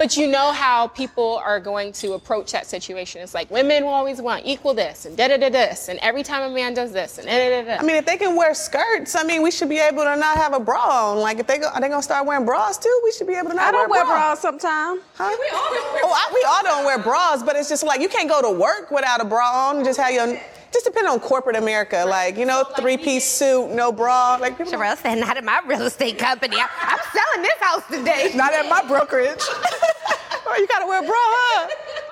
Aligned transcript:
But 0.00 0.16
you 0.16 0.28
know 0.28 0.50
how 0.50 0.86
people 0.86 1.42
are 1.44 1.60
going 1.60 1.92
to 2.00 2.14
approach 2.14 2.52
that 2.52 2.66
situation. 2.66 3.20
It's 3.20 3.34
like 3.34 3.50
women 3.50 3.84
will 3.84 3.90
always 3.90 4.18
want 4.22 4.46
equal 4.46 4.72
this 4.72 5.04
and 5.04 5.14
da 5.14 5.28
da 5.28 5.36
da 5.36 5.50
this, 5.50 5.90
and 5.90 5.98
every 6.00 6.22
time 6.22 6.50
a 6.50 6.54
man 6.54 6.72
does 6.72 6.90
this 6.90 7.18
and 7.18 7.26
da 7.26 7.50
da 7.50 7.76
da. 7.76 7.82
I 7.82 7.82
mean, 7.82 7.96
if 7.96 8.06
they 8.06 8.16
can 8.16 8.34
wear 8.34 8.54
skirts, 8.54 9.14
I 9.14 9.24
mean, 9.24 9.42
we 9.42 9.50
should 9.50 9.68
be 9.68 9.78
able 9.78 10.04
to 10.04 10.16
not 10.16 10.38
have 10.38 10.54
a 10.54 10.58
bra 10.58 11.12
on. 11.12 11.18
Like, 11.18 11.38
if 11.38 11.46
they 11.46 11.58
go, 11.58 11.68
are 11.68 11.82
they 11.82 11.90
gonna 11.90 12.02
start 12.02 12.24
wearing 12.24 12.46
bras 12.46 12.78
too? 12.78 13.00
We 13.04 13.12
should 13.12 13.26
be 13.26 13.34
able 13.34 13.50
to 13.50 13.56
not 13.56 13.68
I 13.68 13.72
don't 13.72 13.90
wear 13.90 14.06
bras. 14.06 14.40
bras 14.40 14.40
sometimes. 14.40 15.02
Huh? 15.16 15.36
we 15.38 15.48
all 15.54 15.68
don't 15.68 15.92
wear. 15.92 16.02
Oh, 16.06 16.12
I, 16.16 16.30
we 16.32 16.46
all 16.48 16.62
don't 16.62 16.86
wear 16.86 16.98
bras, 16.98 17.42
but 17.42 17.56
it's 17.56 17.68
just 17.68 17.82
like 17.82 18.00
you 18.00 18.08
can't 18.08 18.26
go 18.30 18.40
to 18.40 18.58
work 18.58 18.90
without 18.90 19.20
a 19.20 19.24
bra 19.26 19.68
on. 19.68 19.76
and 19.76 19.84
Just 19.84 20.00
have 20.00 20.12
your. 20.14 20.40
Just 20.72 20.84
depending 20.84 21.12
on 21.12 21.20
corporate 21.20 21.56
America, 21.56 22.04
like 22.06 22.36
you 22.36 22.46
know, 22.46 22.64
three-piece 22.78 23.24
suit, 23.24 23.70
no 23.70 23.90
bra. 23.90 24.38
Like 24.40 24.56
people. 24.56 24.72
Sherelle 24.72 24.96
said, 24.96 25.16
not 25.16 25.36
at 25.36 25.44
my 25.44 25.60
real 25.66 25.82
estate 25.82 26.18
company. 26.18 26.56
I, 26.56 26.68
I'm 26.80 26.98
selling 27.12 27.42
this 27.42 27.58
house 27.60 27.86
today. 27.88 28.36
Not 28.36 28.52
at 28.52 28.68
my 28.68 28.86
brokerage. 28.86 29.38
oh, 29.40 30.56
you 30.58 30.66
gotta 30.68 30.86
wear 30.86 31.02
a 31.02 31.06
bra, 31.06 31.14
huh? 31.16 32.09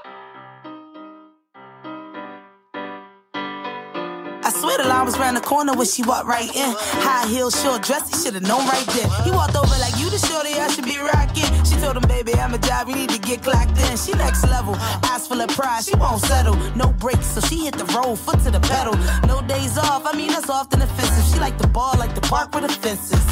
Swear 4.59 4.79
the 4.79 4.89
line 4.89 5.07
was 5.07 5.19
round 5.19 5.37
the 5.37 5.41
corner 5.41 5.73
when 5.75 5.87
she 5.87 6.03
walked 6.03 6.27
right 6.27 6.51
in. 6.55 6.75
High 7.07 7.27
heel, 7.29 7.51
short 7.51 7.83
dress, 7.83 8.11
he 8.11 8.15
should've 8.19 8.43
known 8.43 8.67
right 8.67 8.87
then. 8.95 9.09
He 9.25 9.31
walked 9.31 9.55
over 9.55 9.77
like 9.79 9.97
you 9.99 10.11
the 10.11 10.19
shorty, 10.19 10.55
I 10.59 10.69
should 10.69 10.85
be 10.85 10.99
rocking. 10.99 11.49
She 11.65 11.77
told 11.79 11.97
him, 11.97 12.07
baby, 12.09 12.35
I'm 12.35 12.55
a 12.55 12.59
job, 12.59 12.89
you 12.89 12.97
need 12.97 13.11
to 13.11 13.21
get 13.21 13.43
clocked 13.43 13.79
in. 13.87 13.97
She 13.97 14.13
next 14.13 14.43
level, 14.45 14.75
eyes 15.07 15.27
full 15.29 15.41
of 15.41 15.51
pride, 15.51 15.85
she 15.85 15.95
won't 15.97 16.21
settle. 16.23 16.57
No 16.75 16.93
brakes, 16.93 17.27
so 17.27 17.41
she 17.41 17.65
hit 17.65 17.79
the 17.79 17.87
road, 17.97 18.17
foot 18.17 18.41
to 18.45 18.51
the 18.51 18.61
pedal. 18.61 18.95
No 19.27 19.41
days 19.47 19.79
off, 19.79 20.05
I 20.05 20.17
mean 20.17 20.29
that's 20.29 20.51
often 20.51 20.83
offensive. 20.83 21.25
She 21.33 21.39
like 21.39 21.57
the 21.59 21.69
ball, 21.69 21.95
like 21.99 22.15
the 22.15 22.23
park 22.23 22.55
with 22.55 22.67
the 22.67 22.73
fences. 22.73 23.23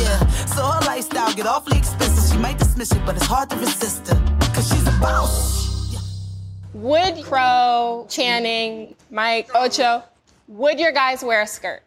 Yeah, 0.00 0.26
so 0.54 0.62
her 0.62 0.84
lifestyle 0.86 1.32
get 1.32 1.46
awfully 1.46 1.78
expensive. 1.78 2.32
She 2.32 2.38
might 2.38 2.58
dismiss 2.58 2.92
it, 2.92 3.02
but 3.06 3.16
it's 3.16 3.26
hard 3.26 3.48
to 3.50 3.56
resist 3.56 4.08
her. 4.08 4.18
Cause 4.52 4.68
she's 4.68 4.86
a 4.86 4.98
boss. 5.00 5.66
Would 6.74 7.24
Crow, 7.24 8.06
Channing, 8.10 8.94
Mike, 9.10 9.48
Ocho, 9.54 10.02
would 10.48 10.78
your 10.80 10.92
guys 10.92 11.22
wear 11.22 11.42
a 11.42 11.46
skirt? 11.46 11.82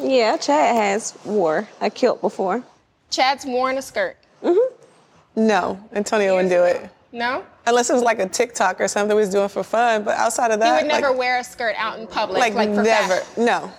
Yeah, 0.00 0.36
Chad 0.36 0.76
has 0.76 1.14
wore 1.24 1.68
a 1.80 1.88
kilt 1.90 2.20
before. 2.20 2.62
Chad's 3.10 3.46
worn 3.46 3.78
a 3.78 3.82
skirt. 3.82 4.16
Mm-hmm. 4.42 5.46
No, 5.46 5.80
Antonio 5.92 6.34
wouldn't 6.34 6.50
do 6.52 6.62
it. 6.64 6.90
No? 7.12 7.44
Unless 7.66 7.90
it 7.90 7.94
was 7.94 8.02
like 8.02 8.18
a 8.18 8.28
TikTok 8.28 8.80
or 8.80 8.88
something 8.88 9.16
we 9.16 9.20
was 9.22 9.30
doing 9.30 9.48
for 9.48 9.62
fun. 9.62 10.02
But 10.04 10.16
outside 10.18 10.50
of 10.50 10.60
that, 10.60 10.78
He 10.78 10.84
would 10.84 10.92
never 10.92 11.08
like, 11.10 11.18
wear 11.18 11.38
a 11.40 11.44
skirt 11.44 11.74
out 11.78 11.98
in 11.98 12.06
public. 12.06 12.40
like, 12.40 12.54
Like, 12.54 12.74
for 12.74 12.82
never. 12.82 13.16
fashion. 13.20 13.44
No. 13.46 13.72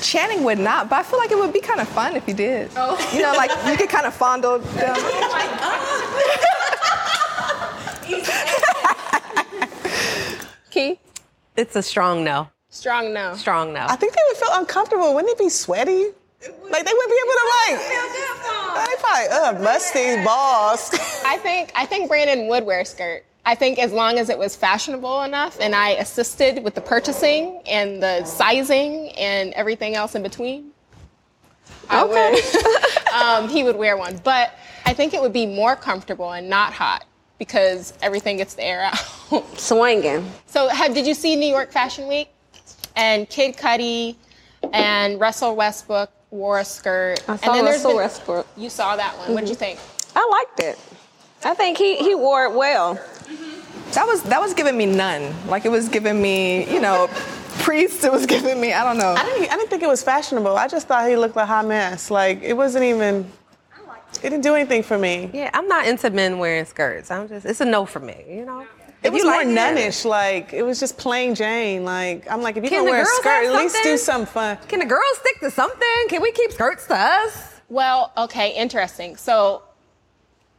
Channing 0.00 0.42
would 0.44 0.58
not, 0.58 0.88
but 0.88 1.00
I 1.00 1.02
feel 1.02 1.18
like 1.18 1.30
it 1.30 1.38
would 1.38 1.52
be 1.52 1.60
kind 1.60 1.80
of 1.80 1.88
fun 1.88 2.16
if 2.16 2.24
he 2.26 2.32
did. 2.32 2.70
Oh. 2.76 2.96
You 3.14 3.22
know, 3.22 3.32
like 3.34 3.50
you 3.66 3.76
could 3.76 3.90
kind 3.90 4.06
of 4.06 4.14
fondle 4.14 4.58
them. 4.58 4.94
Oh 4.96 6.12
Key? 10.70 10.98
It's 11.56 11.76
a 11.76 11.82
strong 11.82 12.24
no. 12.24 12.48
Strong 12.72 13.12
no. 13.12 13.34
Strong 13.36 13.74
no. 13.74 13.84
I 13.86 13.96
think 13.96 14.14
they 14.14 14.20
would 14.28 14.36
feel 14.38 14.48
uncomfortable. 14.52 15.14
Wouldn't 15.14 15.30
it 15.30 15.38
be 15.38 15.50
sweaty? 15.50 16.06
Like 16.42 16.84
they 16.84 16.92
wouldn't 16.92 17.10
be 17.10 17.20
able 17.22 17.34
to 17.34 17.48
like. 17.68 17.78
They 18.86 18.94
probably 18.98 19.28
uh 19.28 19.62
musty 19.62 20.24
balls. 20.24 20.90
I 21.24 21.36
think 21.42 21.70
I 21.76 21.84
think 21.84 22.08
Brandon 22.08 22.48
would 22.48 22.64
wear 22.64 22.80
a 22.80 22.84
skirt. 22.86 23.24
I 23.44 23.54
think 23.54 23.78
as 23.78 23.92
long 23.92 24.18
as 24.18 24.30
it 24.30 24.38
was 24.38 24.56
fashionable 24.56 25.22
enough 25.22 25.58
and 25.60 25.74
I 25.74 25.90
assisted 25.90 26.64
with 26.64 26.74
the 26.74 26.80
purchasing 26.80 27.60
and 27.66 28.02
the 28.02 28.24
sizing 28.24 29.10
and 29.18 29.52
everything 29.52 29.94
else 29.94 30.14
in 30.14 30.22
between. 30.22 30.70
I 31.90 32.04
would. 32.04 33.12
um, 33.14 33.50
he 33.50 33.64
would 33.64 33.76
wear 33.76 33.98
one. 33.98 34.18
But 34.24 34.58
I 34.86 34.94
think 34.94 35.12
it 35.12 35.20
would 35.20 35.32
be 35.34 35.44
more 35.44 35.76
comfortable 35.76 36.32
and 36.32 36.48
not 36.48 36.72
hot 36.72 37.04
because 37.38 37.92
everything 38.00 38.38
gets 38.38 38.54
the 38.54 38.64
air 38.64 38.80
out. 38.80 39.58
Swinging. 39.58 40.32
so 40.46 40.68
have, 40.68 40.94
did 40.94 41.06
you 41.06 41.12
see 41.12 41.36
New 41.36 41.48
York 41.48 41.70
Fashion 41.70 42.08
Week? 42.08 42.30
And 42.96 43.28
Kid 43.28 43.56
Cudi 43.56 44.16
and 44.72 45.20
Russell 45.20 45.56
Westbrook 45.56 46.10
wore 46.30 46.60
a 46.60 46.64
skirt. 46.64 47.22
I 47.28 47.32
and 47.32 47.40
saw 47.40 47.52
then 47.52 47.64
there's 47.64 47.76
Russell 47.76 47.90
been- 47.90 47.96
Westbrook. 47.98 48.46
You 48.56 48.70
saw 48.70 48.96
that 48.96 49.16
one. 49.18 49.34
What'd 49.34 49.48
you 49.48 49.54
mm-hmm. 49.54 49.76
think? 49.76 49.80
I 50.14 50.28
liked 50.30 50.60
it. 50.60 50.78
I 51.44 51.54
think 51.54 51.78
he, 51.78 51.96
he 51.96 52.14
wore 52.14 52.44
it 52.44 52.52
well. 52.52 52.96
Mm-hmm. 52.96 53.90
That 53.92 54.06
was 54.06 54.22
that 54.24 54.40
was 54.40 54.54
giving 54.54 54.76
me 54.76 54.86
none. 54.86 55.34
Like 55.48 55.64
it 55.64 55.70
was 55.70 55.88
giving 55.88 56.20
me, 56.22 56.72
you 56.72 56.80
know, 56.80 57.08
priest. 57.58 58.04
It 58.04 58.12
was 58.12 58.26
giving 58.26 58.60
me, 58.60 58.72
I 58.72 58.84
don't 58.84 58.96
know. 58.96 59.14
I 59.16 59.24
didn't. 59.24 59.52
I 59.52 59.56
didn't 59.56 59.68
think 59.68 59.82
it 59.82 59.88
was 59.88 60.02
fashionable. 60.02 60.56
I 60.56 60.68
just 60.68 60.88
thought 60.88 61.08
he 61.08 61.16
looked 61.16 61.36
like 61.36 61.44
a 61.44 61.46
hot 61.46 61.66
mess. 61.66 62.10
Like 62.10 62.42
it 62.42 62.54
wasn't 62.54 62.84
even. 62.84 63.30
It 64.22 64.30
didn't 64.30 64.42
do 64.42 64.54
anything 64.54 64.82
for 64.82 64.98
me. 64.98 65.30
Yeah, 65.32 65.50
I'm 65.52 65.66
not 65.66 65.86
into 65.86 66.08
men 66.10 66.38
wearing 66.38 66.64
skirts. 66.64 67.10
I'm 67.10 67.28
just, 67.28 67.44
it's 67.44 67.60
a 67.60 67.64
no 67.64 67.84
for 67.84 67.98
me, 67.98 68.24
you 68.28 68.44
know? 68.44 68.66
It 69.02 69.08
If 69.08 69.14
was 69.14 69.24
more 69.24 69.32
like 69.32 69.46
it- 69.46 69.50
nunnish. 69.50 70.04
Like 70.04 70.52
it 70.52 70.62
was 70.62 70.78
just 70.80 70.96
plain 70.98 71.34
Jane. 71.34 71.84
Like 71.84 72.30
I'm 72.30 72.42
like, 72.42 72.56
if 72.56 72.64
you 72.64 72.70
Can 72.70 72.80
gonna 72.80 72.90
wear 72.90 73.00
a 73.00 73.04
girls 73.04 73.16
skirt, 73.16 73.44
have 73.46 73.54
at 73.54 73.60
least 73.62 73.74
do 73.82 73.96
something? 73.96 74.26
something 74.26 74.32
fun. 74.32 74.58
Can 74.68 74.78
the 74.80 74.86
girls 74.86 75.18
stick 75.18 75.40
to 75.40 75.50
something? 75.50 75.88
Can 76.08 76.22
we 76.22 76.32
keep 76.32 76.52
skirts 76.52 76.86
to 76.86 76.94
us? 76.96 77.60
Well, 77.68 78.12
okay, 78.16 78.50
interesting. 78.54 79.16
So, 79.16 79.62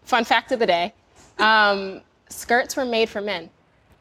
fun 0.03 0.23
fact 0.25 0.51
of 0.51 0.59
the 0.59 0.65
day 0.65 0.93
um, 1.37 2.01
skirts 2.29 2.75
were 2.75 2.85
made 2.85 3.07
for 3.09 3.21
men. 3.21 3.49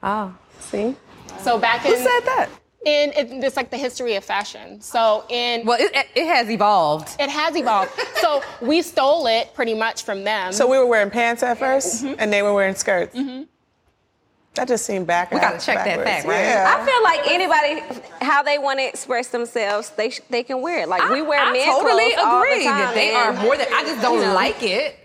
Oh. 0.03 0.34
See? 0.60 0.97
So, 1.41 1.59
back 1.59 1.84
in. 1.84 1.92
Who 1.92 1.97
said 1.98 2.20
that? 2.24 2.48
In, 2.84 3.12
in 3.12 3.42
it's 3.44 3.56
like 3.56 3.70
the 3.70 3.76
history 3.76 4.16
of 4.16 4.24
fashion. 4.24 4.80
So, 4.80 5.24
in. 5.28 5.64
Well, 5.66 5.78
it, 5.80 5.92
it 6.16 6.26
has 6.26 6.50
evolved. 6.50 7.14
it 7.20 7.30
has 7.30 7.54
evolved. 7.54 7.92
so, 8.20 8.42
we 8.60 8.80
stole 8.82 9.26
it 9.26 9.54
pretty 9.54 9.74
much 9.74 10.03
from 10.04 10.24
them. 10.24 10.53
So 10.53 10.66
we 10.66 10.78
were 10.78 10.86
wearing 10.86 11.10
pants 11.10 11.42
at 11.42 11.59
1st 11.59 12.03
Mm-hmm. 12.04 12.14
and 12.19 12.32
they 12.32 12.42
were 12.42 12.54
wearing 12.54 12.74
skirts. 12.74 13.14
That 14.54 14.68
just 14.68 14.84
seemed 14.84 15.06
back. 15.06 15.30
We 15.32 15.40
gotta 15.40 15.58
check 15.58 15.76
that 15.76 15.86
backwards. 15.86 16.10
fact, 16.10 16.26
right? 16.26 16.40
Yeah. 16.42 16.76
I 16.78 16.84
feel 16.84 17.02
like 17.02 17.26
anybody, 17.30 18.02
how 18.20 18.42
they 18.42 18.58
want 18.58 18.80
to 18.80 18.86
express 18.86 19.28
themselves, 19.28 19.90
they 19.90 20.10
sh- 20.10 20.20
they 20.28 20.42
can 20.42 20.60
wear 20.60 20.82
it. 20.82 20.88
Like 20.88 21.08
we 21.10 21.22
wear 21.22 21.40
I 21.40 21.52
men 21.52 21.64
totally 21.66 22.12
clothes 22.12 22.24
all 22.24 22.40
the 22.42 22.46
agree 22.48 22.64
time, 22.64 22.78
that 22.78 22.94
they 22.94 23.14
are 23.14 23.32
more 23.32 23.56
than, 23.56 23.66
I 23.72 23.82
just 23.84 24.02
don't 24.02 24.16
you 24.20 24.26
know. 24.26 24.34
like 24.34 24.62
it. 24.62 24.98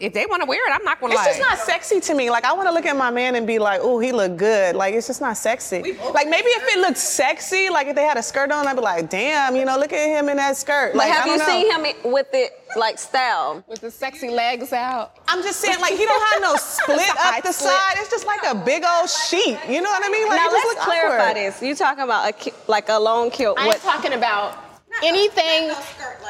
If 0.00 0.12
they 0.12 0.26
want 0.26 0.42
to 0.42 0.46
wear 0.46 0.58
it, 0.68 0.74
I'm 0.74 0.82
not 0.84 1.00
gonna 1.00 1.12
It's 1.14 1.22
lie. 1.22 1.28
just 1.28 1.40
not 1.40 1.58
sexy 1.58 2.00
to 2.00 2.14
me. 2.14 2.28
Like 2.28 2.44
I 2.44 2.52
want 2.52 2.68
to 2.68 2.74
look 2.74 2.84
at 2.84 2.96
my 2.96 3.10
man 3.10 3.36
and 3.36 3.46
be 3.46 3.60
like, 3.60 3.80
"Oh, 3.82 4.00
he 4.00 4.10
look 4.10 4.36
good." 4.36 4.74
Like 4.74 4.92
it's 4.94 5.06
just 5.06 5.20
not 5.20 5.36
sexy. 5.36 5.82
Like 6.12 6.28
maybe 6.28 6.48
if 6.48 6.74
it 6.74 6.80
looked 6.80 6.98
sexy, 6.98 7.70
like 7.70 7.86
if 7.86 7.94
they 7.94 8.02
had 8.02 8.16
a 8.16 8.22
skirt 8.22 8.50
on, 8.50 8.66
I'd 8.66 8.74
be 8.74 8.82
like, 8.82 9.08
"Damn, 9.08 9.54
you 9.54 9.64
know, 9.64 9.78
look 9.78 9.92
at 9.92 10.04
him 10.08 10.28
in 10.28 10.36
that 10.38 10.56
skirt." 10.56 10.92
But 10.94 10.98
Like 10.98 11.12
have 11.12 11.24
I 11.26 11.30
you 11.32 11.38
don't 11.38 11.46
know. 11.46 11.84
seen 11.86 12.02
him 12.04 12.12
with 12.12 12.26
it 12.32 12.60
like 12.76 12.98
style? 12.98 13.62
with 13.68 13.80
the 13.82 13.90
sexy 13.90 14.30
legs 14.30 14.72
out. 14.72 15.12
I'm 15.28 15.42
just 15.44 15.60
saying, 15.60 15.80
like 15.80 15.94
he 15.94 16.04
don't 16.04 16.26
have 16.32 16.42
no 16.42 16.56
split 16.58 16.98
up 17.10 17.42
the 17.44 17.52
split. 17.52 17.70
side. 17.70 17.94
It's 17.98 18.10
just 18.10 18.26
like 18.26 18.40
a 18.46 18.54
big 18.56 18.82
old 18.84 19.08
sheet. 19.08 19.58
You 19.68 19.80
know 19.80 19.90
what 19.90 20.04
I 20.04 20.08
mean? 20.10 20.28
Like 20.28 20.40
now 20.40 20.50
just 20.50 20.66
let's 20.74 20.84
clarify 20.84 21.30
awkward. 21.30 21.36
this. 21.36 21.62
You 21.62 21.74
talking 21.76 22.02
about 22.02 22.28
a 22.28 22.32
ki- 22.32 22.52
like 22.66 22.88
a 22.88 22.98
long 22.98 23.30
kilt? 23.30 23.58
I'm 23.60 23.68
What? 23.68 23.80
talking 23.80 24.12
about 24.14 24.58
anything. 25.04 25.72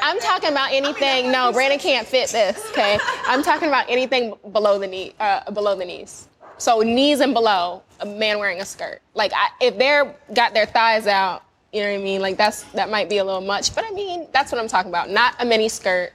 I'm 0.03 0.19
talking 0.19 0.51
about 0.51 0.71
anything. 0.71 1.31
No, 1.31 1.51
Brandon 1.51 1.79
can't 1.79 2.07
fit 2.07 2.29
this. 2.29 2.63
Okay, 2.71 2.99
I'm 3.27 3.41
talking 3.41 3.67
about 3.67 3.89
anything 3.89 4.33
below 4.51 4.77
the 4.77 4.87
knee, 4.87 5.13
uh, 5.19 5.49
below 5.51 5.75
the 5.75 5.85
knees. 5.85 6.27
So 6.57 6.81
knees 6.81 7.19
and 7.19 7.33
below, 7.33 7.83
a 7.99 8.05
man 8.05 8.39
wearing 8.39 8.61
a 8.61 8.65
skirt. 8.65 9.01
Like 9.13 9.31
I, 9.35 9.49
if 9.61 9.77
they're 9.77 10.15
got 10.33 10.53
their 10.53 10.65
thighs 10.65 11.07
out, 11.07 11.43
you 11.73 11.81
know 11.81 11.91
what 11.91 11.99
I 11.99 12.03
mean. 12.03 12.21
Like 12.21 12.37
that's 12.37 12.63
that 12.73 12.89
might 12.89 13.09
be 13.09 13.17
a 13.17 13.23
little 13.23 13.41
much, 13.41 13.73
but 13.75 13.83
I 13.85 13.91
mean 13.91 14.27
that's 14.31 14.51
what 14.51 14.61
I'm 14.61 14.67
talking 14.67 14.91
about. 14.91 15.09
Not 15.09 15.35
a 15.39 15.45
mini 15.45 15.69
skirt, 15.69 16.13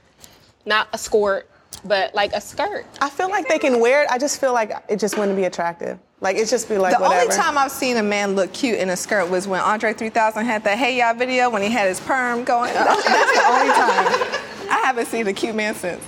not 0.65 0.87
a 0.93 0.97
skirt, 0.97 1.49
but 1.85 2.13
like 2.15 2.33
a 2.33 2.41
skirt. 2.41 2.85
I 3.01 3.09
feel 3.09 3.29
like 3.29 3.47
they 3.47 3.59
can 3.59 3.79
wear 3.79 4.03
it. 4.03 4.09
I 4.09 4.17
just 4.17 4.39
feel 4.39 4.53
like 4.53 4.71
it 4.89 4.97
just 4.99 5.17
wouldn't 5.17 5.37
be 5.37 5.45
attractive. 5.45 5.99
Like 6.21 6.37
it 6.37 6.47
just 6.47 6.69
be 6.69 6.77
like 6.77 6.95
the 6.95 7.01
whatever. 7.01 7.23
only 7.23 7.35
time 7.35 7.57
I've 7.57 7.71
seen 7.71 7.97
a 7.97 8.03
man 8.03 8.35
look 8.35 8.53
cute 8.53 8.77
in 8.77 8.89
a 8.91 8.95
skirt 8.95 9.29
was 9.29 9.47
when 9.47 9.59
Andre 9.59 9.91
3000 9.91 10.45
had 10.45 10.63
that 10.63 10.77
Hey 10.77 10.97
Ya 10.97 11.13
video 11.13 11.49
when 11.49 11.63
he 11.63 11.69
had 11.69 11.87
his 11.87 11.99
perm 11.99 12.43
going. 12.43 12.71
That's, 12.73 13.03
that's 13.03 13.33
the 13.33 13.45
only 13.47 13.73
time. 13.73 14.39
I 14.69 14.81
haven't 14.85 15.07
seen 15.07 15.27
a 15.27 15.33
cute 15.33 15.55
man 15.55 15.73
since. 15.73 16.03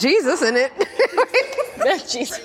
Jesus 0.00 0.42
in 0.42 0.56
it. 0.56 0.72
Jeez. 1.82 2.40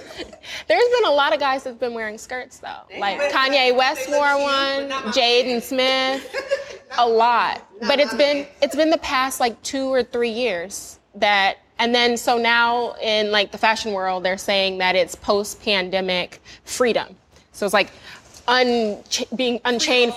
There's 0.67 0.89
been 0.89 1.05
a 1.05 1.11
lot 1.11 1.33
of 1.33 1.39
guys 1.39 1.63
that've 1.63 1.79
been 1.79 1.93
wearing 1.93 2.17
skirts 2.17 2.57
though. 2.57 2.81
Like 2.99 3.19
Kanye 3.31 3.75
West 3.75 4.09
wore 4.09 4.41
one, 4.41 4.89
Jaden 5.13 5.61
Smith, 5.61 6.83
a 6.97 7.07
lot. 7.07 7.65
But 7.81 7.99
it's 7.99 8.13
been 8.15 8.47
it's 8.61 8.75
been 8.75 8.89
the 8.89 8.97
past 8.97 9.39
like 9.39 9.61
two 9.61 9.87
or 9.87 10.03
three 10.03 10.31
years 10.31 10.99
that 11.15 11.59
And 11.79 11.93
then 11.93 12.17
so 12.17 12.37
now 12.37 12.95
in 12.95 13.31
like 13.31 13.51
the 13.51 13.57
fashion 13.57 13.93
world, 13.93 14.23
they're 14.23 14.37
saying 14.37 14.79
that 14.79 14.95
it's 14.95 15.15
post-pandemic 15.15 16.41
freedom. 16.63 17.15
So 17.51 17.65
it's 17.65 17.73
like 17.73 17.91
un- 18.47 19.03
being 19.35 19.59
unchained, 19.65 20.13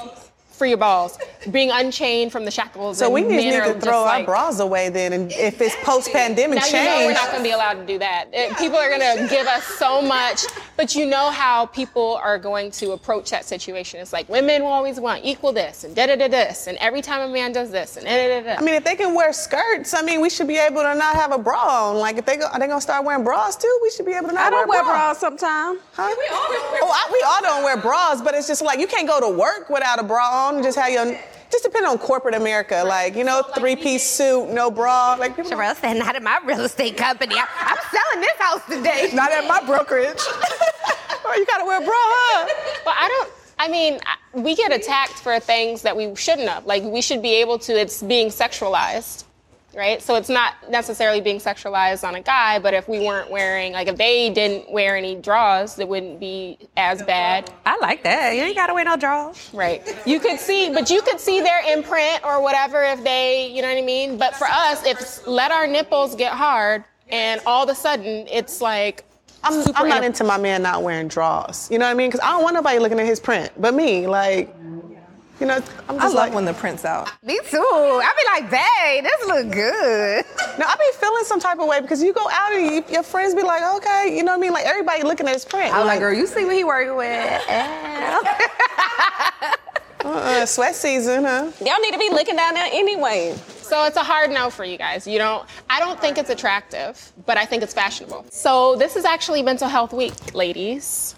free 0.60 0.68
your 0.68 0.76
balls, 0.76 1.16
being 1.50 1.70
unchained 1.70 2.30
from 2.30 2.44
the 2.44 2.50
shackles. 2.50 2.98
So 2.98 3.06
and 3.06 3.14
we 3.14 3.22
just 3.22 3.30
men 3.30 3.38
need 3.44 3.64
to 3.64 3.72
just 3.72 3.86
throw 3.86 4.04
our 4.04 4.22
bras 4.24 4.60
away 4.60 4.90
then, 4.90 5.14
and 5.14 5.32
if 5.32 5.58
it's 5.62 5.74
post-pandemic 5.82 6.60
change 6.60 6.72
now 6.74 6.82
you 6.82 7.00
know 7.00 7.06
we're 7.06 7.12
not 7.14 7.30
going 7.30 7.42
to 7.42 7.48
be 7.48 7.52
allowed 7.52 7.74
to 7.80 7.86
do 7.86 7.98
that. 7.98 8.28
It- 8.30 8.58
people 8.58 8.76
are 8.76 8.90
going 8.90 9.00
to 9.00 9.26
give 9.34 9.46
us 9.46 9.64
so 9.64 10.02
much, 10.02 10.42
but 10.76 10.94
you 10.94 11.06
know 11.06 11.30
how 11.30 11.64
people 11.64 12.20
are 12.22 12.38
going 12.38 12.70
to 12.72 12.92
approach 12.92 13.30
that 13.30 13.46
situation. 13.46 14.00
It's 14.00 14.12
like 14.12 14.28
women 14.28 14.60
will 14.62 14.68
always 14.68 15.00
want 15.00 15.24
equal 15.24 15.54
this 15.54 15.84
and 15.84 15.96
da 15.96 16.04
da 16.06 16.16
da 16.16 16.28
this, 16.28 16.66
and 16.66 16.76
every 16.76 17.00
time 17.00 17.22
a 17.30 17.32
man 17.32 17.52
does 17.52 17.70
this 17.70 17.96
and 17.96 18.04
da 18.04 18.28
da 18.28 18.40
da. 18.42 18.60
I 18.60 18.62
mean, 18.62 18.74
if 18.74 18.84
they 18.84 18.96
can 18.96 19.14
wear 19.14 19.32
skirts, 19.32 19.94
I 19.94 20.02
mean, 20.02 20.20
we 20.20 20.28
should 20.28 20.46
be 20.48 20.58
able 20.58 20.82
to 20.82 20.94
not 20.94 21.16
have 21.16 21.32
a 21.32 21.38
bra 21.38 21.88
on. 21.90 21.96
Like, 21.96 22.18
if 22.18 22.26
they 22.26 22.36
go, 22.36 22.48
are 22.48 22.58
they 22.60 22.66
gonna 22.66 22.82
start 22.82 23.02
wearing 23.06 23.24
bras 23.24 23.56
too? 23.56 23.78
We 23.82 23.90
should 23.92 24.04
be 24.04 24.12
able 24.12 24.28
to 24.28 24.34
not 24.34 24.48
I 24.48 24.50
don't 24.50 24.68
wear 24.68 24.82
wear 24.82 24.92
bras. 24.92 25.18
bras 25.18 25.20
sometimes. 25.20 25.80
Huh? 25.94 26.02
Oh, 26.12 26.90
I, 26.92 27.10
we 27.10 27.22
all 27.26 27.40
don't 27.40 27.64
wear 27.64 27.78
bras, 27.78 28.20
but 28.20 28.34
it's 28.34 28.46
just 28.46 28.60
like 28.60 28.78
you 28.78 28.86
can't 28.86 29.08
go 29.08 29.20
to 29.20 29.28
work 29.38 29.70
without 29.70 29.98
a 29.98 30.02
bra 30.02 30.48
on. 30.48 30.49
And 30.56 30.64
Just 30.64 30.78
have 30.78 30.90
your, 30.90 31.18
just 31.50 31.64
depending 31.64 31.90
on 31.90 31.98
corporate 31.98 32.34
America, 32.34 32.82
like 32.86 33.16
you 33.16 33.24
know, 33.24 33.42
three-piece 33.56 34.02
suit, 34.02 34.48
no 34.50 34.70
bra. 34.70 35.16
Like 35.18 35.36
people. 35.36 35.50
Sherelle 35.50 35.76
said, 35.76 35.94
not 35.94 36.16
at 36.16 36.22
my 36.22 36.38
real 36.44 36.60
estate 36.60 36.96
company. 36.96 37.34
I, 37.36 37.46
I'm 37.60 37.78
selling 37.90 38.20
this 38.20 38.36
house 38.38 38.64
today. 38.66 39.10
Not 39.14 39.32
at 39.32 39.46
my 39.46 39.64
brokerage. 39.66 40.16
oh, 40.18 41.34
you 41.36 41.46
gotta 41.46 41.64
wear 41.64 41.82
a 41.82 41.84
bra, 41.84 41.94
huh? 41.94 42.80
But 42.84 42.94
I 42.98 43.08
don't. 43.08 43.32
I 43.58 43.68
mean, 43.68 44.00
we 44.32 44.54
get 44.54 44.72
attacked 44.72 45.14
for 45.14 45.38
things 45.38 45.82
that 45.82 45.96
we 45.96 46.14
shouldn't 46.14 46.48
have. 46.48 46.64
Like 46.66 46.82
we 46.82 47.02
should 47.02 47.22
be 47.22 47.34
able 47.34 47.58
to. 47.60 47.72
It's 47.72 48.02
being 48.02 48.28
sexualized, 48.28 49.24
right? 49.74 50.02
So 50.02 50.14
it's 50.16 50.28
not 50.28 50.54
necessarily 50.70 51.20
being 51.20 51.38
sexualized 51.38 52.06
on 52.06 52.14
a 52.14 52.20
guy, 52.20 52.58
but 52.58 52.74
if 52.74 52.88
we 52.88 53.00
weren't 53.00 53.30
wearing, 53.30 53.72
like, 53.72 53.88
if 53.88 53.96
they 53.96 54.30
didn't 54.30 54.70
wear 54.70 54.96
any 54.96 55.14
draws, 55.14 55.78
it 55.78 55.88
wouldn't 55.88 56.20
be 56.20 56.58
as 56.76 57.02
bad. 57.02 57.50
I 57.66 57.78
like 57.78 58.02
that. 58.04 58.34
You 58.34 58.42
ain't 58.42 58.56
got 58.56 58.66
to 58.68 58.74
wear 58.74 58.84
no 58.84 58.96
draws. 58.96 59.52
Right. 59.54 59.82
You 60.06 60.20
could 60.20 60.38
see, 60.38 60.72
but 60.72 60.90
you 60.90 61.02
could 61.02 61.20
see 61.20 61.40
their 61.40 61.72
imprint 61.72 62.24
or 62.24 62.42
whatever 62.42 62.82
if 62.82 63.02
they, 63.04 63.48
you 63.48 63.62
know 63.62 63.68
what 63.68 63.78
I 63.78 63.82
mean? 63.82 64.18
But 64.18 64.34
for 64.34 64.46
us, 64.46 64.84
if 64.84 65.26
let 65.26 65.52
our 65.52 65.66
nipples 65.66 66.14
get 66.16 66.32
hard 66.32 66.84
and 67.08 67.40
all 67.46 67.64
of 67.64 67.68
a 67.68 67.74
sudden 67.74 68.26
it's 68.28 68.60
like, 68.60 69.04
I'm, 69.42 69.54
I'm 69.74 69.88
not 69.88 70.02
inap- 70.02 70.06
into 70.06 70.24
my 70.24 70.36
man 70.36 70.62
not 70.62 70.82
wearing 70.82 71.08
draws. 71.08 71.70
You 71.70 71.78
know 71.78 71.86
what 71.86 71.92
I 71.92 71.94
mean? 71.94 72.10
Because 72.10 72.20
I 72.20 72.32
don't 72.32 72.42
want 72.42 72.54
nobody 72.54 72.78
looking 72.78 73.00
at 73.00 73.06
his 73.06 73.18
print, 73.18 73.50
but 73.56 73.72
me. 73.72 74.06
Like, 74.06 74.54
you 75.40 75.46
know, 75.46 75.56
I'm 75.88 75.98
I 75.98 76.02
just 76.02 76.14
love 76.14 76.26
like, 76.26 76.34
when 76.34 76.44
the 76.44 76.52
print's 76.52 76.84
out. 76.84 77.10
Me 77.24 77.40
too. 77.48 77.58
I 77.58 78.12
be 78.14 78.42
like, 78.42 78.50
babe, 78.50 79.04
this 79.04 79.26
look 79.26 79.50
good. 79.52 80.24
No, 80.58 80.66
I 80.66 80.76
be 80.76 80.90
feeling 80.98 81.24
some 81.24 81.40
type 81.40 81.58
of 81.58 81.68
way 81.68 81.80
because 81.80 82.02
you 82.02 82.12
go 82.12 82.28
out 82.30 82.52
and 82.52 82.70
you, 82.70 82.84
your 82.92 83.02
friends 83.02 83.34
be 83.34 83.42
like, 83.42 83.62
okay, 83.76 84.14
you 84.14 84.22
know 84.22 84.32
what 84.32 84.38
I 84.38 84.40
mean? 84.40 84.52
Like 84.52 84.66
everybody 84.66 85.02
looking 85.04 85.26
at 85.26 85.32
his 85.32 85.44
print. 85.46 85.74
I'm 85.74 85.86
like, 85.86 86.00
girl, 86.00 86.12
you 86.12 86.26
see 86.26 86.44
what 86.44 86.54
he 86.54 86.64
working 86.64 86.96
with? 86.96 87.42
uh, 90.04 90.44
sweat 90.44 90.74
season, 90.74 91.24
huh? 91.24 91.50
Y'all 91.64 91.80
need 91.80 91.92
to 91.92 91.98
be 91.98 92.10
looking 92.10 92.36
down 92.36 92.52
there 92.52 92.68
anyway. 92.72 93.34
So 93.62 93.84
it's 93.84 93.96
a 93.96 94.02
hard 94.02 94.30
no 94.30 94.50
for 94.50 94.64
you 94.64 94.76
guys. 94.76 95.06
You 95.06 95.16
don't 95.16 95.48
I 95.70 95.80
don't 95.80 95.98
think 95.98 96.18
it's 96.18 96.28
attractive, 96.28 97.10
but 97.24 97.38
I 97.38 97.46
think 97.46 97.62
it's 97.62 97.72
fashionable. 97.72 98.26
So 98.30 98.76
this 98.76 98.96
is 98.96 99.06
actually 99.06 99.42
mental 99.42 99.68
health 99.68 99.94
week, 99.94 100.34
ladies. 100.34 101.14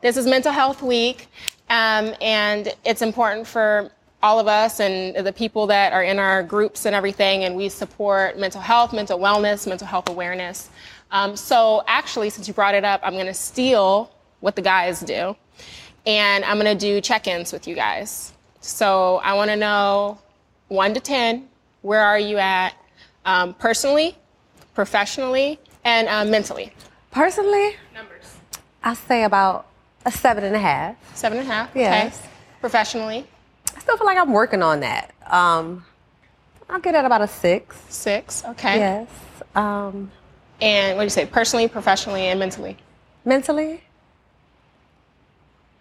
This 0.00 0.16
is 0.16 0.26
mental 0.26 0.52
health 0.52 0.80
week. 0.82 1.28
Um, 1.70 2.14
and 2.20 2.74
it's 2.84 3.00
important 3.00 3.46
for 3.46 3.90
all 4.22 4.38
of 4.38 4.48
us 4.48 4.80
and 4.80 5.24
the 5.24 5.32
people 5.32 5.66
that 5.68 5.92
are 5.92 6.02
in 6.02 6.18
our 6.18 6.42
groups 6.42 6.84
and 6.84 6.94
everything, 6.94 7.44
and 7.44 7.56
we 7.56 7.68
support 7.68 8.38
mental 8.38 8.60
health, 8.60 8.92
mental 8.92 9.18
wellness, 9.18 9.66
mental 9.66 9.86
health 9.86 10.08
awareness. 10.08 10.68
Um, 11.12 11.36
so 11.36 11.82
actually, 11.86 12.28
since 12.28 12.46
you 12.46 12.52
brought 12.52 12.74
it 12.74 12.84
up, 12.84 13.00
I'm 13.02 13.16
gonna 13.16 13.32
steal 13.32 14.12
what 14.40 14.56
the 14.56 14.62
guys 14.62 15.00
do, 15.00 15.36
and 16.06 16.44
I'm 16.44 16.58
gonna 16.58 16.74
do 16.74 17.00
check-ins 17.00 17.52
with 17.52 17.66
you 17.66 17.74
guys. 17.74 18.32
So 18.60 19.16
I 19.24 19.32
wanna 19.34 19.56
know 19.56 20.18
one 20.68 20.92
to 20.92 21.00
10, 21.00 21.48
where 21.82 22.02
are 22.02 22.18
you 22.18 22.36
at 22.36 22.74
um, 23.24 23.54
personally, 23.54 24.16
professionally, 24.74 25.58
and 25.84 26.08
uh, 26.08 26.24
mentally? 26.24 26.72
Personally, 27.10 27.76
Numbers. 27.94 28.36
I 28.82 28.94
say 28.94 29.24
about 29.24 29.66
a 30.06 30.10
seven 30.10 30.44
and 30.44 30.54
a 30.56 30.58
half. 30.58 30.96
Seven 31.16 31.38
and 31.38 31.48
a 31.48 31.52
half. 31.52 31.70
Yes. 31.74 32.18
Okay. 32.18 32.28
Professionally, 32.60 33.26
I 33.74 33.80
still 33.80 33.96
feel 33.96 34.06
like 34.06 34.18
I'm 34.18 34.32
working 34.32 34.62
on 34.62 34.80
that. 34.80 35.14
Um, 35.26 35.84
I'll 36.68 36.80
get 36.80 36.94
at 36.94 37.04
about 37.04 37.22
a 37.22 37.28
six. 37.28 37.76
six. 37.88 38.44
Okay. 38.44 38.78
Yes. 38.78 39.08
Um, 39.54 40.10
And 40.60 40.96
what 40.96 41.02
do 41.02 41.06
you 41.06 41.10
say? 41.10 41.26
Personally, 41.26 41.68
professionally, 41.68 42.22
and 42.22 42.38
mentally. 42.38 42.76
mentally, 43.24 43.82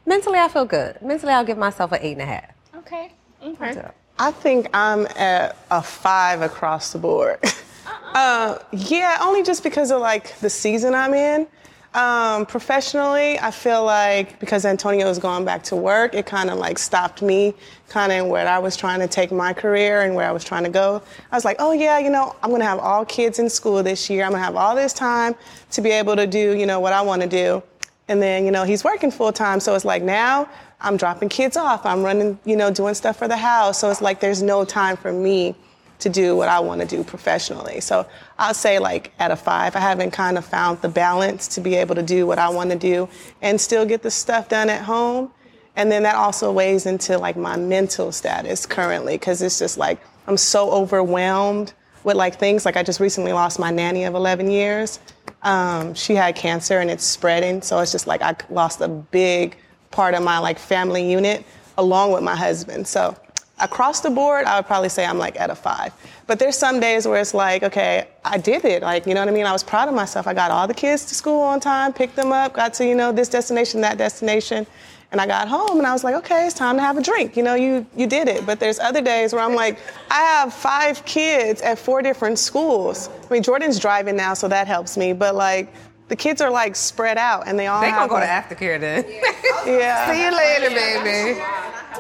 mentally, 0.06 0.39
I 0.39 0.48
feel 0.48 0.65
good. 0.65 1.01
Mentally, 1.01 1.33
I'll 1.33 1.45
give 1.45 1.57
myself 1.57 1.92
an 1.92 2.00
eight 2.01 2.13
and 2.13 2.22
a 2.22 2.25
half. 2.25 2.51
Okay. 2.77 3.12
Okay. 3.44 3.81
I 4.18 4.31
think 4.31 4.68
I'm 4.74 5.06
at 5.15 5.56
a 5.72 5.81
five 5.81 6.42
across 6.42 6.92
the 6.92 7.00
board. 7.00 7.39
uh, 8.13 8.57
yeah, 8.72 9.18
only 9.22 9.44
just 9.44 9.63
because 9.63 9.92
of 9.92 10.01
like 10.01 10.38
the 10.39 10.50
season 10.50 10.94
I'm 10.94 11.13
in. 11.13 11.48
Um, 11.94 12.45
professionally, 12.45 13.39
I 13.39 13.50
feel 13.50 13.83
like 13.83 14.39
because 14.39 14.63
Antonio 14.63 15.09
is 15.09 15.18
going 15.18 15.44
back 15.44 15.63
to 15.63 15.75
work, 15.75 16.13
it 16.13 16.27
kind 16.27 16.51
of 16.51 16.59
like 16.59 16.77
stopped 16.77 17.24
me 17.24 17.56
kind 17.88 18.12
of 18.12 18.27
where 18.27 18.47
I 18.47 18.59
was 18.59 18.77
trying 18.77 19.00
to 19.00 19.07
take 19.07 19.31
my 19.31 19.53
career 19.53 20.01
and 20.01 20.13
where 20.13 20.30
I 20.30 20.31
was 20.31 20.44
trying 20.44 20.65
to 20.65 20.69
go. 20.69 21.01
I 21.31 21.36
was 21.36 21.45
like, 21.45 21.56
oh 21.57 21.71
yeah, 21.71 21.97
you 21.97 22.12
know, 22.12 22.36
I'm 22.44 22.51
gonna 22.51 22.63
have 22.63 22.77
all 22.77 23.06
kids 23.06 23.39
in 23.39 23.50
school 23.50 23.81
this 23.81 24.07
year. 24.07 24.24
I'm 24.24 24.31
gonna 24.31 24.44
have 24.44 24.56
all 24.56 24.75
this 24.75 24.94
time 24.94 25.33
to 25.71 25.81
be 25.81 25.89
able 25.89 26.15
to 26.15 26.27
do, 26.27 26.56
you 26.56 26.68
know, 26.68 26.80
what 26.80 26.94
I 26.94 27.01
want 27.01 27.24
to 27.24 27.27
do. 27.27 27.63
And 28.07 28.21
then, 28.21 28.45
you 28.45 28.51
know, 28.51 28.65
he's 28.65 28.83
working 28.83 29.09
full 29.09 29.33
time. 29.33 29.59
So 29.59 29.74
it's 29.74 29.86
like 29.86 30.03
now 30.03 30.47
I'm 30.81 30.95
dropping 30.95 31.30
kids 31.30 31.57
off. 31.57 31.88
I'm 31.88 32.03
running, 32.03 32.38
you 32.45 32.56
know, 32.56 32.69
doing 32.69 32.94
stuff 32.94 33.18
for 33.18 33.27
the 33.27 33.38
house. 33.38 33.80
So 33.80 33.89
it's 33.89 34.01
like 34.01 34.19
there's 34.19 34.44
no 34.44 34.63
time 34.63 34.95
for 34.95 35.12
me 35.12 35.56
to 36.00 36.10
do 36.10 36.36
what 36.36 36.50
I 36.50 36.60
want 36.60 36.81
to 36.81 36.88
do 36.88 37.04
professionally. 37.04 37.81
So 37.81 38.06
I'll 38.38 38.54
say 38.54 38.80
like 38.80 39.12
at 39.19 39.31
a 39.31 39.36
five, 39.36 39.75
I 39.75 39.80
haven't 39.80 40.12
kind 40.12 40.38
of 40.38 40.46
found 40.46 40.81
the 40.81 40.90
balance 40.90 41.48
to 41.50 41.62
be 41.62 41.75
able 41.75 41.96
to 41.96 42.04
do 42.04 42.25
what 42.25 42.40
I 42.40 42.50
want 42.50 42.72
to 42.72 42.78
do 42.78 43.10
and 43.42 43.60
still 43.60 43.86
get 43.86 44.01
the 44.01 44.12
stuff 44.12 44.50
done 44.50 44.69
at 44.69 44.84
home. 44.84 45.31
And 45.75 45.92
then 45.92 46.04
that 46.04 46.16
also 46.16 46.51
weighs 46.51 46.86
into 46.86 47.18
like 47.18 47.38
my 47.38 47.56
mental 47.56 48.12
status 48.12 48.66
currently 48.66 49.16
because 49.16 49.42
it's 49.42 49.60
just 49.60 49.78
like 49.78 50.00
I'm 50.28 50.38
so 50.38 50.72
overwhelmed 50.72 51.74
with 52.04 52.16
like 52.16 52.40
things. 52.40 52.66
Like 52.66 52.78
I 52.78 52.84
just 52.84 53.00
recently 53.00 53.34
lost 53.34 53.60
my 53.60 53.72
nanny 53.72 54.06
of 54.06 54.16
11 54.16 54.50
years. 54.50 55.00
Um, 55.44 55.94
she 55.94 56.16
had 56.16 56.36
cancer 56.36 56.80
and 56.80 56.90
it's 56.90 57.04
spreading, 57.04 57.62
so 57.62 57.80
it's 57.80 57.92
just 57.92 58.07
like 58.07 58.22
I 58.22 58.36
lost 58.50 58.81
a 58.81 58.88
big 58.88 59.58
part 59.91 60.13
of 60.13 60.24
my 60.24 60.38
like 60.38 60.60
family 60.60 61.10
unit 61.10 61.46
along 61.77 62.12
with 62.12 62.24
my 62.24 62.36
husband. 62.36 62.88
So 62.88 63.15
across 63.60 64.01
the 64.01 64.10
board, 64.10 64.46
I 64.46 64.58
would 64.58 64.66
probably 64.66 64.89
say 64.89 65.06
I'm 65.06 65.18
like 65.18 65.39
at 65.39 65.50
a 65.50 65.56
five. 65.56 65.94
But 66.28 66.39
there's 66.39 66.58
some 66.58 66.80
days 66.80 67.08
where 67.08 67.20
it's 67.20 67.34
like, 67.34 67.63
okay, 67.63 68.08
I 68.24 68.38
did 68.38 68.66
it. 68.66 68.82
Like, 68.82 69.06
you 69.06 69.13
know 69.13 69.22
what 69.22 69.30
I 69.30 69.32
mean? 69.32 69.46
I 69.46 69.51
was 69.51 69.63
proud 69.63 69.88
of 69.88 69.96
myself. 69.96 70.28
I 70.28 70.34
got 70.34 70.51
all 70.51 70.68
the 70.68 70.74
kids 70.74 71.06
to 71.06 71.16
school 71.16 71.42
on 71.42 71.60
time, 71.60 71.94
picked 71.94 72.16
them 72.16 72.32
up, 72.32 72.54
got 72.54 72.74
to, 72.75 72.86
you 72.86 72.96
know, 72.96 73.12
this 73.12 73.30
destination, 73.30 73.82
that 73.82 73.98
destination. 73.98 74.66
And 75.12 75.20
I 75.20 75.25
got 75.25 75.48
home 75.48 75.80
and 75.80 75.88
I 75.88 75.94
was 75.94 76.04
like, 76.04 76.13
okay, 76.16 76.46
it's 76.46 76.54
time 76.54 76.75
to 76.75 76.84
have 76.84 76.98
a 76.98 77.01
drink. 77.01 77.36
You 77.36 77.42
know, 77.42 77.56
you 77.56 77.84
you 77.96 78.06
did 78.06 78.28
it. 78.28 78.46
But 78.46 78.60
there's 78.60 78.78
other 78.78 79.01
days 79.01 79.34
where 79.34 79.42
I'm 79.42 79.56
like, 79.56 79.80
I 80.12 80.20
have 80.20 80.54
five 80.54 81.04
kids 81.06 81.62
at 81.62 81.80
four 81.80 82.04
different 82.04 82.38
schools. 82.38 83.10
I 83.28 83.34
mean, 83.34 83.42
Jordan's 83.42 83.80
driving 83.80 84.16
now, 84.16 84.36
so 84.36 84.48
that 84.48 84.68
helps 84.68 84.98
me. 84.98 85.13
But 85.13 85.34
like, 85.34 85.74
the 86.10 86.16
kids 86.16 86.42
are 86.42 86.50
like 86.51 86.75
spread 86.75 87.18
out 87.18 87.48
and 87.48 87.58
they 87.58 87.68
all 87.68 87.82
They 87.82 87.92
gonna 87.92 88.08
go 88.08 88.16
to 88.20 88.25
like- 88.25 88.30
aftercare 88.50 88.80
then. 88.80 89.06
yeah. 89.66 90.12
See 90.12 90.22
you 90.24 90.32
later, 90.36 90.70
baby. 90.70 91.39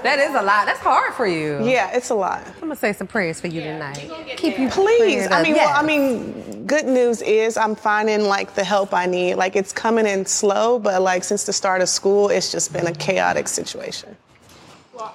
That 0.03 0.19
is 0.19 0.29
a 0.31 0.41
lot. 0.41 0.65
That's 0.65 0.79
hard 0.79 1.13
for 1.13 1.27
you. 1.27 1.61
Yeah, 1.63 1.91
it's 1.95 2.09
a 2.09 2.15
lot. 2.15 2.45
I'm 2.55 2.59
gonna 2.61 2.75
say 2.75 2.93
some 2.93 3.07
prayers 3.07 3.39
for 3.41 3.47
you 3.47 3.61
tonight. 3.61 4.09
Keep 4.37 4.57
you 4.59 4.69
Please. 4.69 5.27
I 5.27 5.39
up. 5.39 5.43
mean, 5.43 5.55
well, 5.55 5.69
I 5.75 5.83
mean, 5.83 6.65
good 6.65 6.85
news 6.85 7.21
is 7.21 7.57
I'm 7.57 7.75
finding 7.75 8.21
like 8.23 8.55
the 8.55 8.63
help 8.63 8.93
I 8.93 9.05
need. 9.05 9.35
Like 9.35 9.55
it's 9.55 9.73
coming 9.73 10.05
in 10.05 10.25
slow, 10.25 10.79
but 10.79 11.01
like 11.01 11.23
since 11.23 11.43
the 11.45 11.53
start 11.53 11.81
of 11.81 11.89
school, 11.89 12.29
it's 12.29 12.51
just 12.51 12.71
been 12.71 12.87
a 12.87 12.93
chaotic 12.93 13.47
situation. 13.47 14.15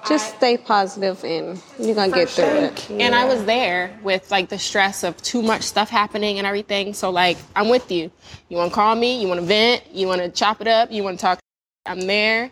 Just 0.07 0.35
stay 0.35 0.57
positive 0.57 1.23
and 1.23 1.61
you're 1.79 1.95
gonna 1.95 2.11
get 2.11 2.29
through 2.29 2.45
it. 2.45 2.89
And 2.89 3.15
I 3.15 3.25
was 3.25 3.45
there 3.45 3.97
with 4.03 4.29
like 4.31 4.49
the 4.49 4.59
stress 4.59 5.03
of 5.03 5.17
too 5.21 5.41
much 5.41 5.63
stuff 5.63 5.89
happening 5.89 6.37
and 6.37 6.47
everything. 6.47 6.93
So 6.93 7.09
like 7.09 7.37
I'm 7.55 7.69
with 7.69 7.91
you. 7.91 8.11
You 8.49 8.57
want 8.57 8.71
to 8.71 8.75
call 8.75 8.95
me? 8.95 9.21
You 9.21 9.27
want 9.27 9.39
to 9.39 9.45
vent? 9.45 9.83
You 9.91 10.07
want 10.07 10.21
to 10.21 10.29
chop 10.29 10.61
it 10.61 10.67
up? 10.67 10.91
You 10.91 11.03
want 11.03 11.19
to 11.19 11.21
talk? 11.21 11.39
I'm 11.85 12.01
there. 12.01 12.51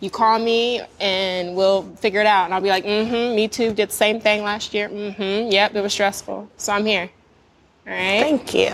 You 0.00 0.10
call 0.10 0.38
me 0.38 0.80
and 1.00 1.56
we'll 1.56 1.82
figure 1.96 2.20
it 2.20 2.26
out. 2.26 2.44
And 2.44 2.54
I'll 2.54 2.60
be 2.60 2.68
like, 2.68 2.84
mm-hmm. 2.84 3.34
Me 3.34 3.48
too. 3.48 3.72
Did 3.72 3.88
the 3.88 3.92
same 3.92 4.20
thing 4.20 4.42
last 4.42 4.72
year. 4.74 4.88
Mm-hmm. 4.88 5.50
Yep. 5.50 5.74
It 5.74 5.80
was 5.80 5.92
stressful. 5.92 6.48
So 6.56 6.72
I'm 6.72 6.86
here. 6.86 7.10
All 7.86 7.92
right. 7.92 8.20
Thank 8.20 8.54
you. 8.54 8.70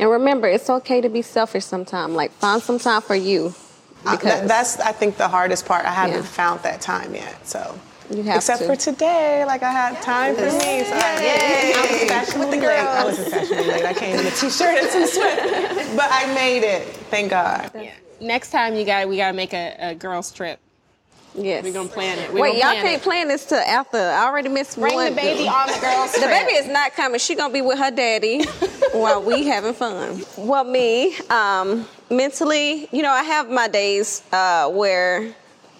And 0.00 0.10
remember, 0.10 0.48
it's 0.48 0.70
okay 0.70 1.00
to 1.00 1.08
be 1.08 1.20
selfish 1.20 1.64
sometimes. 1.64 2.14
Like 2.14 2.32
find 2.32 2.62
some 2.62 2.78
time 2.78 3.02
for 3.02 3.14
you. 3.14 3.54
Uh, 4.04 4.10
Because 4.16 4.40
that- 4.40 4.48
that's 4.48 4.80
I 4.80 4.92
think 4.92 5.16
the 5.16 5.28
hardest 5.28 5.66
part. 5.66 5.84
I 5.84 5.90
haven't 5.92 6.16
Yeah. 6.16 6.22
found 6.22 6.62
that 6.62 6.80
time 6.80 7.14
yet. 7.14 7.34
So 7.46 7.78
You 8.10 8.22
have 8.24 8.36
Except 8.36 8.58
to. 8.60 8.66
for 8.66 8.76
today, 8.76 9.44
like 9.46 9.62
I 9.62 9.70
had 9.72 10.02
time 10.02 10.34
for 10.34 10.42
me. 10.42 10.50
So 10.84 10.94
I, 10.94 11.74
I 11.76 11.92
was 11.92 12.10
fashionably 12.10 12.60
late. 12.60 12.78
I 12.78 13.04
wasn't 13.04 13.28
fashionably 13.32 13.66
late. 13.72 13.84
I 13.84 13.94
came 13.94 14.18
in 14.18 14.26
a 14.26 14.30
t-shirt 14.30 14.78
and 14.78 14.88
some 14.88 15.06
sweat, 15.06 15.38
but 15.96 16.08
I 16.10 16.26
made 16.34 16.62
it. 16.64 16.82
Thank 17.10 17.30
God. 17.30 17.70
Next 18.20 18.50
time 18.50 18.74
you 18.74 18.84
got 18.84 19.08
we 19.08 19.16
gotta 19.16 19.32
make 19.32 19.52
a, 19.54 19.76
a 19.80 19.94
girls 19.94 20.30
trip. 20.32 20.58
Yes. 21.34 21.64
We're 21.64 21.72
gonna 21.72 21.88
plan 21.88 22.18
it. 22.18 22.30
We 22.30 22.42
Wait, 22.42 22.54
y'all 22.56 22.72
plan 22.72 22.82
can't 22.82 23.00
it. 23.00 23.02
plan 23.02 23.28
this 23.28 23.46
to 23.46 23.56
after. 23.56 23.96
I 23.96 24.26
already 24.26 24.50
missed 24.50 24.78
Bring 24.78 24.94
one. 24.94 25.14
Bring 25.14 25.14
the 25.14 25.32
baby 25.34 25.48
on 25.48 25.66
the 25.68 25.78
girls 25.80 26.12
The 26.12 26.26
baby 26.26 26.52
is 26.52 26.66
not 26.68 26.92
coming. 26.92 27.18
She 27.18 27.34
gonna 27.34 27.52
be 27.54 27.62
with 27.62 27.78
her 27.78 27.90
daddy 27.90 28.44
while 28.92 29.22
we 29.22 29.46
having 29.46 29.72
fun. 29.72 30.22
Well, 30.36 30.64
me, 30.64 31.16
um, 31.30 31.88
mentally, 32.12 32.88
you 32.92 33.02
know, 33.02 33.10
I 33.10 33.22
have 33.24 33.50
my 33.50 33.68
days 33.68 34.22
uh, 34.32 34.68
where 34.70 35.34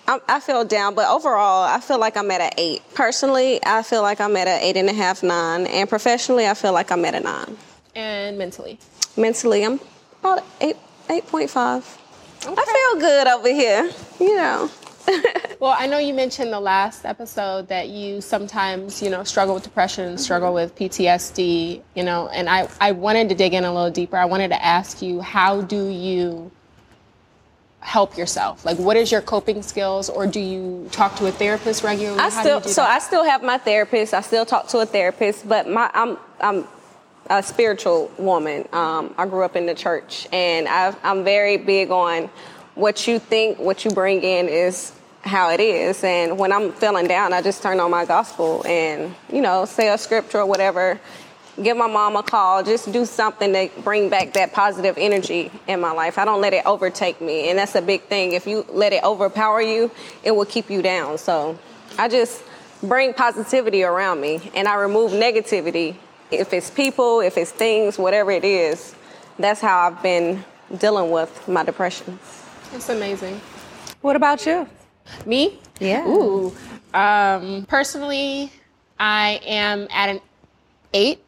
I'm, 0.08 0.20
I 0.28 0.40
feel 0.40 0.64
down, 0.64 0.94
but 0.94 1.08
overall, 1.08 1.62
I 1.64 1.80
feel 1.80 1.98
like 1.98 2.16
I'm 2.16 2.30
at 2.30 2.40
an 2.40 2.50
eight. 2.58 2.82
Personally, 2.94 3.60
I 3.64 3.82
feel 3.82 4.02
like 4.02 4.20
I'm 4.20 4.36
at 4.36 4.48
an 4.48 4.60
eight 4.60 4.76
and 4.76 4.88
a 4.88 4.92
half, 4.92 5.22
nine, 5.22 5.66
and 5.66 5.88
professionally, 5.88 6.46
I 6.48 6.54
feel 6.54 6.72
like 6.72 6.90
I'm 6.90 7.04
at 7.04 7.14
a 7.14 7.20
nine. 7.20 7.56
and 7.94 8.36
mentally. 8.38 8.78
Mentally, 9.16 9.64
I'm 9.64 9.78
about 10.20 10.42
eight, 10.60 10.76
eight 11.10 11.26
point 11.26 11.50
five. 11.50 11.98
I 12.44 12.90
feel 12.92 13.00
good 13.00 13.28
over 13.28 13.48
here, 13.48 13.90
you 14.18 14.36
know. 14.36 14.70
Well, 15.62 15.76
I 15.78 15.86
know 15.86 15.98
you 15.98 16.12
mentioned 16.12 16.52
the 16.52 16.58
last 16.58 17.04
episode 17.04 17.68
that 17.68 17.88
you 17.88 18.20
sometimes, 18.20 19.00
you 19.00 19.10
know, 19.10 19.22
struggle 19.22 19.54
with 19.54 19.62
depression, 19.62 20.18
struggle 20.18 20.52
with 20.52 20.74
PTSD, 20.74 21.80
you 21.94 22.02
know, 22.02 22.26
and 22.30 22.48
I, 22.48 22.68
I 22.80 22.90
wanted 22.90 23.28
to 23.28 23.36
dig 23.36 23.54
in 23.54 23.62
a 23.62 23.72
little 23.72 23.88
deeper. 23.88 24.16
I 24.16 24.24
wanted 24.24 24.48
to 24.48 24.60
ask 24.60 25.00
you, 25.00 25.20
how 25.20 25.60
do 25.60 25.86
you 25.86 26.50
help 27.78 28.18
yourself? 28.18 28.64
Like, 28.64 28.76
what 28.78 28.96
is 28.96 29.12
your 29.12 29.20
coping 29.20 29.62
skills, 29.62 30.10
or 30.10 30.26
do 30.26 30.40
you 30.40 30.88
talk 30.90 31.14
to 31.18 31.26
a 31.26 31.30
therapist 31.30 31.84
regularly? 31.84 32.18
I 32.18 32.28
How 32.28 32.42
do 32.42 32.48
still 32.48 32.60
do 32.60 32.68
so? 32.68 32.82
I 32.82 32.98
still 32.98 33.24
have 33.24 33.44
my 33.44 33.58
therapist. 33.58 34.14
I 34.14 34.20
still 34.20 34.44
talk 34.44 34.66
to 34.70 34.78
a 34.78 34.86
therapist, 34.86 35.48
but 35.48 35.68
my 35.68 35.88
I'm 35.94 36.18
I'm 36.40 36.66
a 37.30 37.40
spiritual 37.40 38.10
woman. 38.18 38.68
Um, 38.72 39.14
I 39.16 39.26
grew 39.26 39.44
up 39.44 39.54
in 39.54 39.66
the 39.66 39.74
church, 39.76 40.26
and 40.32 40.66
I, 40.66 40.92
I'm 41.04 41.22
very 41.22 41.56
big 41.56 41.92
on 41.92 42.30
what 42.74 43.06
you 43.06 43.18
think, 43.18 43.58
what 43.58 43.84
you 43.84 43.90
bring 43.90 44.22
in 44.22 44.48
is 44.48 44.92
how 45.22 45.50
it 45.50 45.60
is. 45.60 46.02
And 46.02 46.38
when 46.38 46.52
I'm 46.52 46.72
feeling 46.72 47.06
down, 47.06 47.32
I 47.32 47.42
just 47.42 47.62
turn 47.62 47.80
on 47.80 47.90
my 47.90 48.04
gospel 48.04 48.64
and 48.66 49.14
you 49.32 49.40
know 49.40 49.64
say 49.64 49.88
a 49.88 49.98
scripture 49.98 50.38
or 50.38 50.46
whatever. 50.46 51.00
Give 51.62 51.76
my 51.76 51.86
mom 51.86 52.16
a 52.16 52.22
call. 52.22 52.62
Just 52.62 52.90
do 52.92 53.04
something 53.04 53.52
to 53.52 53.70
bring 53.82 54.08
back 54.08 54.32
that 54.32 54.54
positive 54.54 54.96
energy 54.96 55.50
in 55.68 55.80
my 55.80 55.92
life. 55.92 56.16
I 56.16 56.24
don't 56.24 56.40
let 56.40 56.54
it 56.54 56.64
overtake 56.64 57.20
me, 57.20 57.50
and 57.50 57.58
that's 57.58 57.74
a 57.74 57.82
big 57.82 58.04
thing. 58.04 58.32
If 58.32 58.46
you 58.46 58.64
let 58.70 58.94
it 58.94 59.04
overpower 59.04 59.60
you, 59.60 59.90
it 60.24 60.30
will 60.30 60.46
keep 60.46 60.70
you 60.70 60.80
down. 60.80 61.18
So 61.18 61.58
I 61.98 62.08
just 62.08 62.42
bring 62.82 63.14
positivity 63.14 63.84
around 63.84 64.20
me 64.20 64.50
and 64.54 64.66
I 64.66 64.74
remove 64.74 65.12
negativity. 65.12 65.94
If 66.30 66.52
it's 66.52 66.70
people, 66.70 67.20
if 67.20 67.36
it's 67.36 67.52
things, 67.52 67.98
whatever 67.98 68.30
it 68.30 68.44
is, 68.44 68.94
that's 69.38 69.60
how 69.60 69.88
I've 69.88 70.02
been 70.02 70.44
dealing 70.78 71.10
with 71.10 71.46
my 71.46 71.64
depression. 71.64 72.18
It's 72.74 72.88
amazing. 72.88 73.40
What 74.00 74.16
about 74.16 74.44
you? 74.46 74.66
Me? 75.26 75.58
Yeah. 75.78 76.06
Ooh. 76.06 76.54
Um, 76.94 77.66
personally, 77.68 78.52
I 78.98 79.40
am 79.44 79.86
at 79.90 80.08
an 80.10 80.20
eight. 80.94 81.20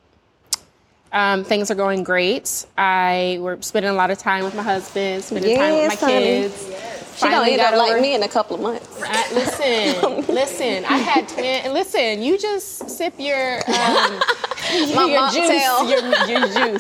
Um, 1.13 1.45
things 1.45 1.71
are 1.71 1.75
going 1.77 2.03
great. 2.03 2.67
I 2.77 3.39
we're 3.41 3.61
spending 3.63 3.91
a 3.91 3.95
lot 3.95 4.11
of 4.11 4.19
time 4.19 4.45
with 4.45 4.55
my 4.55 4.63
husband, 4.63 5.23
spending 5.23 5.57
time 5.57 5.75
with 5.75 5.83
my 5.83 5.93
Yes, 5.93 6.01
honey. 6.01 6.15
kids. 6.15 6.71
She 7.17 7.29
gonna 7.29 7.49
end 7.49 7.61
up 7.61 7.77
like 7.77 8.01
me 8.03 8.15
in 8.17 8.23
a 8.25 8.29
couple 8.29 8.57
of 8.57 8.63
months. 8.63 9.01
I, 9.03 9.33
listen, 9.35 10.35
listen. 10.35 10.85
I 10.87 10.99
had 10.99 11.29
twin. 11.29 11.73
Listen, 11.73 12.23
you 12.23 12.37
just 12.37 12.91
sip 12.91 13.15
your 13.19 13.59
um, 13.71 14.21
your 14.75 15.31
juice. 15.31 15.47
Your, 15.89 16.29
your 16.29 16.79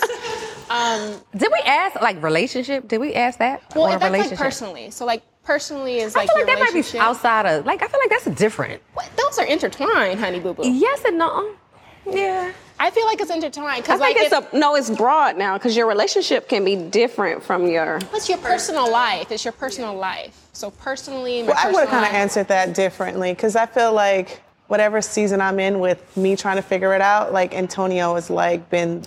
juice. 0.68 1.20
Did 1.36 1.50
we 1.52 1.60
ask 1.64 2.00
like 2.00 2.22
relationship? 2.22 2.88
Did 2.88 2.98
we 2.98 3.14
ask 3.14 3.38
that? 3.38 3.62
Well, 3.74 3.84
Or 3.86 3.90
that's 3.90 4.02
like 4.02 4.12
relationship? 4.12 4.38
personally. 4.38 4.90
So 4.90 5.04
like 5.04 5.22
personally 5.44 5.98
is 5.98 6.16
I 6.16 6.20
like 6.20 6.30
your 6.36 6.46
that 6.46 6.58
might 6.58 6.66
be 6.68 6.78
relationship. 6.78 7.00
outside 7.02 7.46
of 7.46 7.66
like 7.66 7.82
I 7.82 7.88
feel 7.88 8.00
like 8.00 8.10
that's 8.10 8.38
different. 8.38 8.82
What? 8.94 9.08
Those 9.16 9.38
are 9.38 9.46
intertwined, 9.46 10.20
honey 10.20 10.40
boo 10.40 10.54
boo. 10.54 10.62
Yes 10.68 11.02
and 11.04 11.18
no. 11.18 11.54
Yeah. 12.10 12.52
I 12.78 12.90
feel 12.90 13.06
like 13.06 13.20
it's 13.20 13.30
intertwined 13.30 13.68
I 13.68 13.80
because 13.80 14.00
like 14.00 14.14
think 14.16 14.32
if- 14.32 14.38
it's 14.38 14.52
a 14.52 14.58
no. 14.58 14.74
It's 14.74 14.90
broad 14.90 15.36
now 15.38 15.56
because 15.56 15.76
your 15.76 15.86
relationship 15.86 16.48
can 16.48 16.64
be 16.64 16.74
different 16.76 17.42
from 17.42 17.66
your. 17.68 17.98
It's 18.12 18.28
your 18.28 18.38
personal 18.38 18.90
life. 18.90 19.30
It's 19.30 19.44
your 19.44 19.52
personal 19.52 19.94
life. 19.94 20.48
So 20.52 20.70
personally, 20.70 21.42
my 21.42 21.48
Well, 21.48 21.56
I 21.58 21.66
would 21.70 21.74
have 21.80 21.88
personal 21.88 21.90
kind 21.90 22.06
of 22.06 22.12
life- 22.12 22.20
answered 22.20 22.48
that 22.48 22.74
differently 22.74 23.32
because 23.32 23.54
I 23.56 23.66
feel 23.66 23.92
like 23.92 24.42
whatever 24.66 25.00
season 25.00 25.40
I'm 25.40 25.60
in 25.60 25.78
with 25.78 26.16
me 26.16 26.34
trying 26.36 26.56
to 26.56 26.62
figure 26.62 26.94
it 26.94 27.00
out, 27.00 27.32
like 27.32 27.54
Antonio 27.54 28.16
has 28.16 28.28
like 28.28 28.68
been 28.70 29.02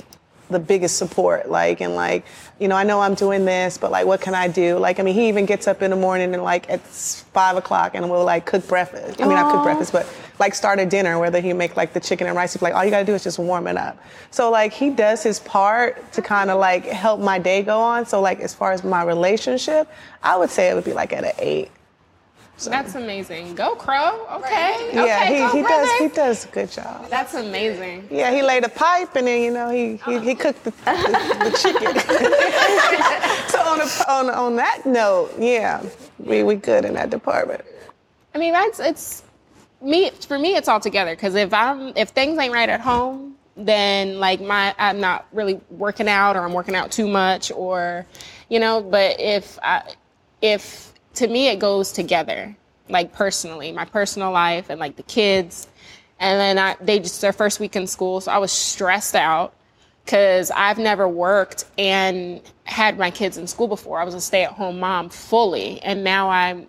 the 0.49 0.59
biggest 0.59 0.97
support. 0.97 1.49
Like 1.49 1.81
and 1.81 1.95
like, 1.95 2.25
you 2.59 2.67
know, 2.67 2.75
I 2.75 2.83
know 2.83 2.99
I'm 3.01 3.13
doing 3.13 3.45
this, 3.45 3.77
but 3.77 3.91
like, 3.91 4.05
what 4.05 4.21
can 4.21 4.33
I 4.35 4.47
do? 4.47 4.77
Like, 4.77 4.99
I 4.99 5.03
mean, 5.03 5.15
he 5.15 5.27
even 5.27 5.45
gets 5.45 5.67
up 5.67 5.81
in 5.81 5.91
the 5.91 5.97
morning 5.97 6.33
and 6.33 6.43
like 6.43 6.69
at 6.69 6.81
five 6.81 7.57
o'clock 7.57 7.95
and 7.95 8.09
we'll 8.09 8.25
like 8.25 8.45
cook 8.45 8.67
breakfast. 8.67 9.21
I 9.21 9.25
mean, 9.25 9.35
not 9.35 9.51
cook 9.51 9.63
breakfast, 9.63 9.91
but 9.91 10.07
like 10.39 10.55
start 10.55 10.79
a 10.79 10.85
dinner. 10.85 11.19
Whether 11.19 11.41
he 11.41 11.53
make 11.53 11.75
like 11.75 11.93
the 11.93 11.99
chicken 11.99 12.27
and 12.27 12.35
rice, 12.35 12.53
he's 12.53 12.61
like, 12.61 12.73
all 12.73 12.83
you 12.83 12.91
gotta 12.91 13.05
do 13.05 13.13
is 13.13 13.23
just 13.23 13.39
warm 13.39 13.67
it 13.67 13.77
up. 13.77 13.97
So 14.31 14.49
like, 14.51 14.73
he 14.73 14.89
does 14.89 15.23
his 15.23 15.39
part 15.39 16.11
to 16.13 16.21
kind 16.21 16.49
of 16.49 16.59
like 16.59 16.85
help 16.85 17.19
my 17.19 17.39
day 17.39 17.63
go 17.63 17.79
on. 17.79 18.05
So 18.05 18.21
like, 18.21 18.39
as 18.39 18.53
far 18.53 18.71
as 18.71 18.83
my 18.83 19.03
relationship, 19.03 19.89
I 20.23 20.37
would 20.37 20.49
say 20.49 20.69
it 20.69 20.75
would 20.75 20.85
be 20.85 20.93
like 20.93 21.13
at 21.13 21.23
an 21.23 21.33
eight. 21.39 21.71
That's 22.65 22.95
amazing. 22.95 23.55
Go 23.55 23.75
Crow. 23.75 24.25
Okay. 24.31 24.89
Yeah, 24.93 25.03
okay, 25.03 25.33
he, 25.33 25.39
go, 25.39 25.49
he 25.49 25.61
does 25.61 25.97
he 25.99 26.07
does 26.07 26.45
a 26.45 26.47
good 26.49 26.71
job. 26.71 27.09
That's 27.09 27.35
amazing. 27.35 28.07
Yeah, 28.09 28.31
he 28.31 28.41
laid 28.41 28.63
a 28.63 28.69
pipe 28.69 29.15
and 29.15 29.27
then 29.27 29.41
you 29.41 29.51
know 29.51 29.69
he 29.69 29.97
he, 29.97 30.19
he 30.19 30.35
cooked 30.35 30.63
the, 30.63 30.71
the, 30.71 31.39
the 31.43 31.57
chicken. 31.57 31.99
so 33.49 33.59
on, 33.59 33.81
a, 33.81 34.11
on 34.11 34.29
on 34.35 34.55
that 34.55 34.85
note, 34.85 35.31
yeah, 35.37 35.83
we 36.17 36.43
we 36.43 36.55
good 36.55 36.83
in 36.83 36.95
that 36.95 37.09
department. 37.09 37.63
I 38.33 38.39
mean, 38.39 38.53
that's 38.53 38.79
it's 38.79 39.23
me. 39.81 40.09
For 40.27 40.37
me, 40.39 40.55
it's 40.55 40.67
all 40.67 40.79
together. 40.79 41.15
Because 41.15 41.35
if 41.35 41.53
I'm 41.53 41.93
if 41.95 42.09
things 42.09 42.37
ain't 42.39 42.53
right 42.53 42.69
at 42.69 42.81
home, 42.81 43.35
then 43.55 44.19
like 44.19 44.41
my 44.41 44.73
I'm 44.77 44.99
not 44.99 45.27
really 45.31 45.59
working 45.69 46.07
out, 46.07 46.35
or 46.35 46.41
I'm 46.41 46.53
working 46.53 46.75
out 46.75 46.91
too 46.91 47.07
much, 47.07 47.51
or 47.51 48.05
you 48.49 48.59
know. 48.59 48.81
But 48.81 49.19
if 49.19 49.59
I 49.61 49.93
if 50.41 50.93
to 51.17 51.27
me 51.27 51.47
it 51.47 51.59
goes 51.59 51.91
together, 51.91 52.55
like 52.89 53.13
personally, 53.13 53.71
my 53.71 53.85
personal 53.85 54.31
life 54.31 54.69
and 54.69 54.79
like 54.79 54.95
the 54.95 55.03
kids, 55.03 55.67
and 56.19 56.39
then 56.39 56.57
I 56.57 56.75
they 56.81 56.99
just 56.99 57.21
their 57.21 57.33
first 57.33 57.59
week 57.59 57.75
in 57.75 57.87
school, 57.87 58.21
so 58.21 58.31
I 58.31 58.37
was 58.37 58.51
stressed 58.51 59.15
out 59.15 59.53
because 60.05 60.51
I've 60.51 60.77
never 60.77 61.07
worked 61.07 61.65
and 61.77 62.41
had 62.63 62.97
my 62.97 63.11
kids 63.11 63.37
in 63.37 63.45
school 63.45 63.67
before. 63.67 63.99
I 63.99 64.05
was 64.05 64.13
a 64.13 64.21
stay 64.21 64.43
at 64.43 64.51
home 64.51 64.79
mom 64.79 65.09
fully, 65.09 65.81
and 65.81 66.03
now 66.03 66.29
I'm 66.29 66.67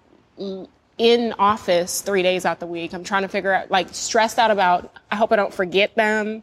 in 0.98 1.32
office 1.38 2.00
three 2.00 2.22
days 2.22 2.44
out 2.44 2.58
the 2.58 2.66
week. 2.66 2.92
I'm 2.92 3.04
trying 3.04 3.22
to 3.22 3.28
figure 3.28 3.52
out, 3.52 3.70
like, 3.70 3.88
stressed 3.92 4.38
out 4.38 4.50
about, 4.50 4.92
I 5.10 5.16
hope 5.16 5.32
I 5.32 5.36
don't 5.36 5.54
forget 5.54 5.94
them. 5.94 6.42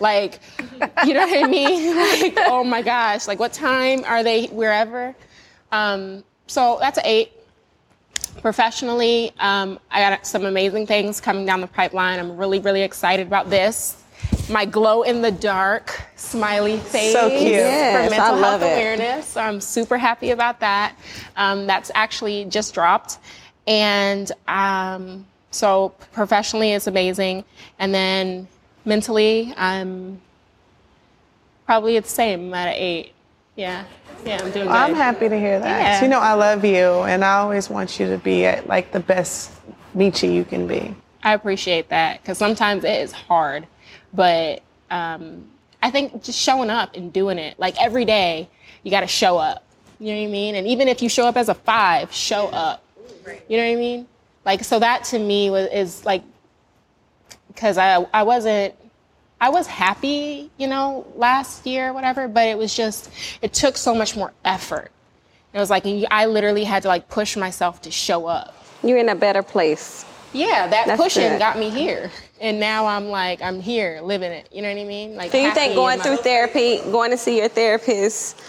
Like, 0.00 0.40
you 1.04 1.14
know 1.14 1.26
what 1.26 1.44
I 1.44 1.48
mean? 1.48 1.96
Like, 1.96 2.38
oh 2.48 2.62
my 2.64 2.82
gosh, 2.82 3.26
like, 3.26 3.40
what 3.40 3.52
time 3.52 4.04
are 4.04 4.22
they 4.22 4.46
wherever? 4.46 5.14
Um, 5.72 6.22
so 6.46 6.78
that's 6.80 6.98
an 6.98 7.04
eight. 7.06 7.32
Professionally, 8.42 9.32
um, 9.38 9.78
I 9.90 10.00
got 10.00 10.26
some 10.26 10.44
amazing 10.44 10.86
things 10.86 11.20
coming 11.20 11.46
down 11.46 11.60
the 11.60 11.66
pipeline. 11.66 12.18
I'm 12.18 12.36
really, 12.36 12.58
really 12.60 12.82
excited 12.82 13.26
about 13.26 13.50
this. 13.50 14.02
My 14.48 14.64
glow 14.64 15.02
in 15.02 15.22
the 15.22 15.32
dark 15.32 16.00
smiley 16.16 16.78
face 16.78 17.12
So 17.12 17.28
cute. 17.28 17.42
Yes, 17.42 18.04
for 18.04 18.10
mental 18.10 18.36
I 18.36 18.38
love 18.40 18.60
health 18.60 18.70
it. 18.70 18.74
awareness. 18.74 19.26
So 19.26 19.40
I'm 19.40 19.60
super 19.60 19.98
happy 19.98 20.30
about 20.30 20.60
that. 20.60 20.96
Um, 21.36 21.66
that's 21.66 21.90
actually 21.94 22.44
just 22.46 22.72
dropped. 22.72 23.18
And 23.66 24.30
um, 24.46 25.26
so 25.50 25.90
professionally, 26.12 26.72
it's 26.72 26.86
amazing. 26.86 27.44
And 27.78 27.92
then 27.92 28.46
mentally, 28.84 29.52
I'm 29.56 30.20
probably 31.64 31.98
the 31.98 32.08
same 32.08 32.54
at 32.54 32.68
an 32.68 32.74
eight. 32.74 33.12
Yeah. 33.56 33.84
Yeah, 34.24 34.42
I'm 34.42 34.50
doing 34.52 34.66
good. 34.66 34.74
I'm 34.74 34.94
happy 34.94 35.28
to 35.28 35.38
hear 35.38 35.58
that. 35.58 35.80
Yeah. 35.80 36.02
You 36.02 36.08
know, 36.08 36.20
I 36.20 36.34
love 36.34 36.64
you, 36.64 37.02
and 37.02 37.24
I 37.24 37.34
always 37.38 37.70
want 37.70 37.98
you 37.98 38.06
to 38.08 38.18
be 38.18 38.44
at 38.44 38.66
like 38.66 38.92
the 38.92 39.00
best 39.00 39.52
Michi 39.96 40.32
you 40.32 40.44
can 40.44 40.66
be. 40.66 40.94
I 41.22 41.34
appreciate 41.34 41.88
that 41.88 42.22
because 42.22 42.38
sometimes 42.38 42.84
it 42.84 43.00
is 43.00 43.12
hard, 43.12 43.66
but 44.12 44.62
um, 44.90 45.48
I 45.82 45.90
think 45.90 46.22
just 46.22 46.38
showing 46.38 46.70
up 46.70 46.94
and 46.96 47.12
doing 47.12 47.38
it 47.38 47.58
like 47.58 47.80
every 47.80 48.04
day, 48.04 48.48
you 48.82 48.90
got 48.90 49.00
to 49.00 49.06
show 49.06 49.38
up. 49.38 49.64
You 49.98 50.12
know 50.12 50.20
what 50.20 50.28
I 50.28 50.32
mean? 50.32 50.54
And 50.56 50.66
even 50.66 50.88
if 50.88 51.02
you 51.02 51.08
show 51.08 51.26
up 51.26 51.36
as 51.36 51.48
a 51.48 51.54
five, 51.54 52.12
show 52.12 52.48
up. 52.48 52.82
You 53.48 53.56
know 53.56 53.64
what 53.64 53.72
I 53.72 53.76
mean? 53.76 54.06
Like 54.44 54.62
so 54.62 54.78
that 54.78 55.04
to 55.04 55.18
me 55.18 55.50
was 55.50 55.68
is 55.72 56.04
like 56.04 56.22
because 57.48 57.78
I 57.78 58.06
I 58.12 58.22
wasn't 58.22 58.74
I 59.40 59.50
was 59.50 59.66
happy, 59.66 60.50
you 60.56 60.66
know, 60.66 61.06
last 61.16 61.66
year, 61.66 61.92
whatever, 61.92 62.26
but 62.28 62.46
it 62.48 62.56
was 62.56 62.74
just 62.74 63.10
it 63.42 63.52
took 63.52 63.76
so 63.76 63.94
much 63.94 64.16
more 64.16 64.32
effort. 64.44 64.90
It 65.52 65.58
was 65.58 65.70
like 65.70 65.84
I 66.10 66.26
literally 66.26 66.64
had 66.64 66.82
to 66.82 66.88
like 66.88 67.08
push 67.08 67.36
myself 67.36 67.82
to 67.82 67.90
show 67.90 68.26
up. 68.26 68.54
You're 68.82 68.98
in 68.98 69.08
a 69.08 69.14
better 69.14 69.42
place. 69.42 70.04
yeah, 70.32 70.66
that 70.68 70.86
That's 70.86 71.00
pushing 71.02 71.28
good. 71.28 71.38
got 71.38 71.58
me 71.58 71.70
here, 71.70 72.10
and 72.40 72.60
now 72.60 72.86
I'm 72.86 73.08
like 73.08 73.40
I'm 73.42 73.60
here 73.60 74.00
living 74.02 74.32
it. 74.32 74.48
You 74.52 74.62
know 74.62 74.72
what 74.72 74.80
I 74.80 74.84
mean? 74.84 75.16
Like, 75.16 75.32
Do 75.32 75.38
you 75.38 75.52
think 75.52 75.74
going 75.74 76.00
through 76.00 76.18
therapy, 76.18 76.78
going 76.90 77.10
to 77.10 77.16
see 77.18 77.38
your 77.38 77.48
therapist, 77.48 78.40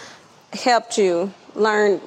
helped 0.52 0.98
you 0.98 1.32
learn 1.54 2.00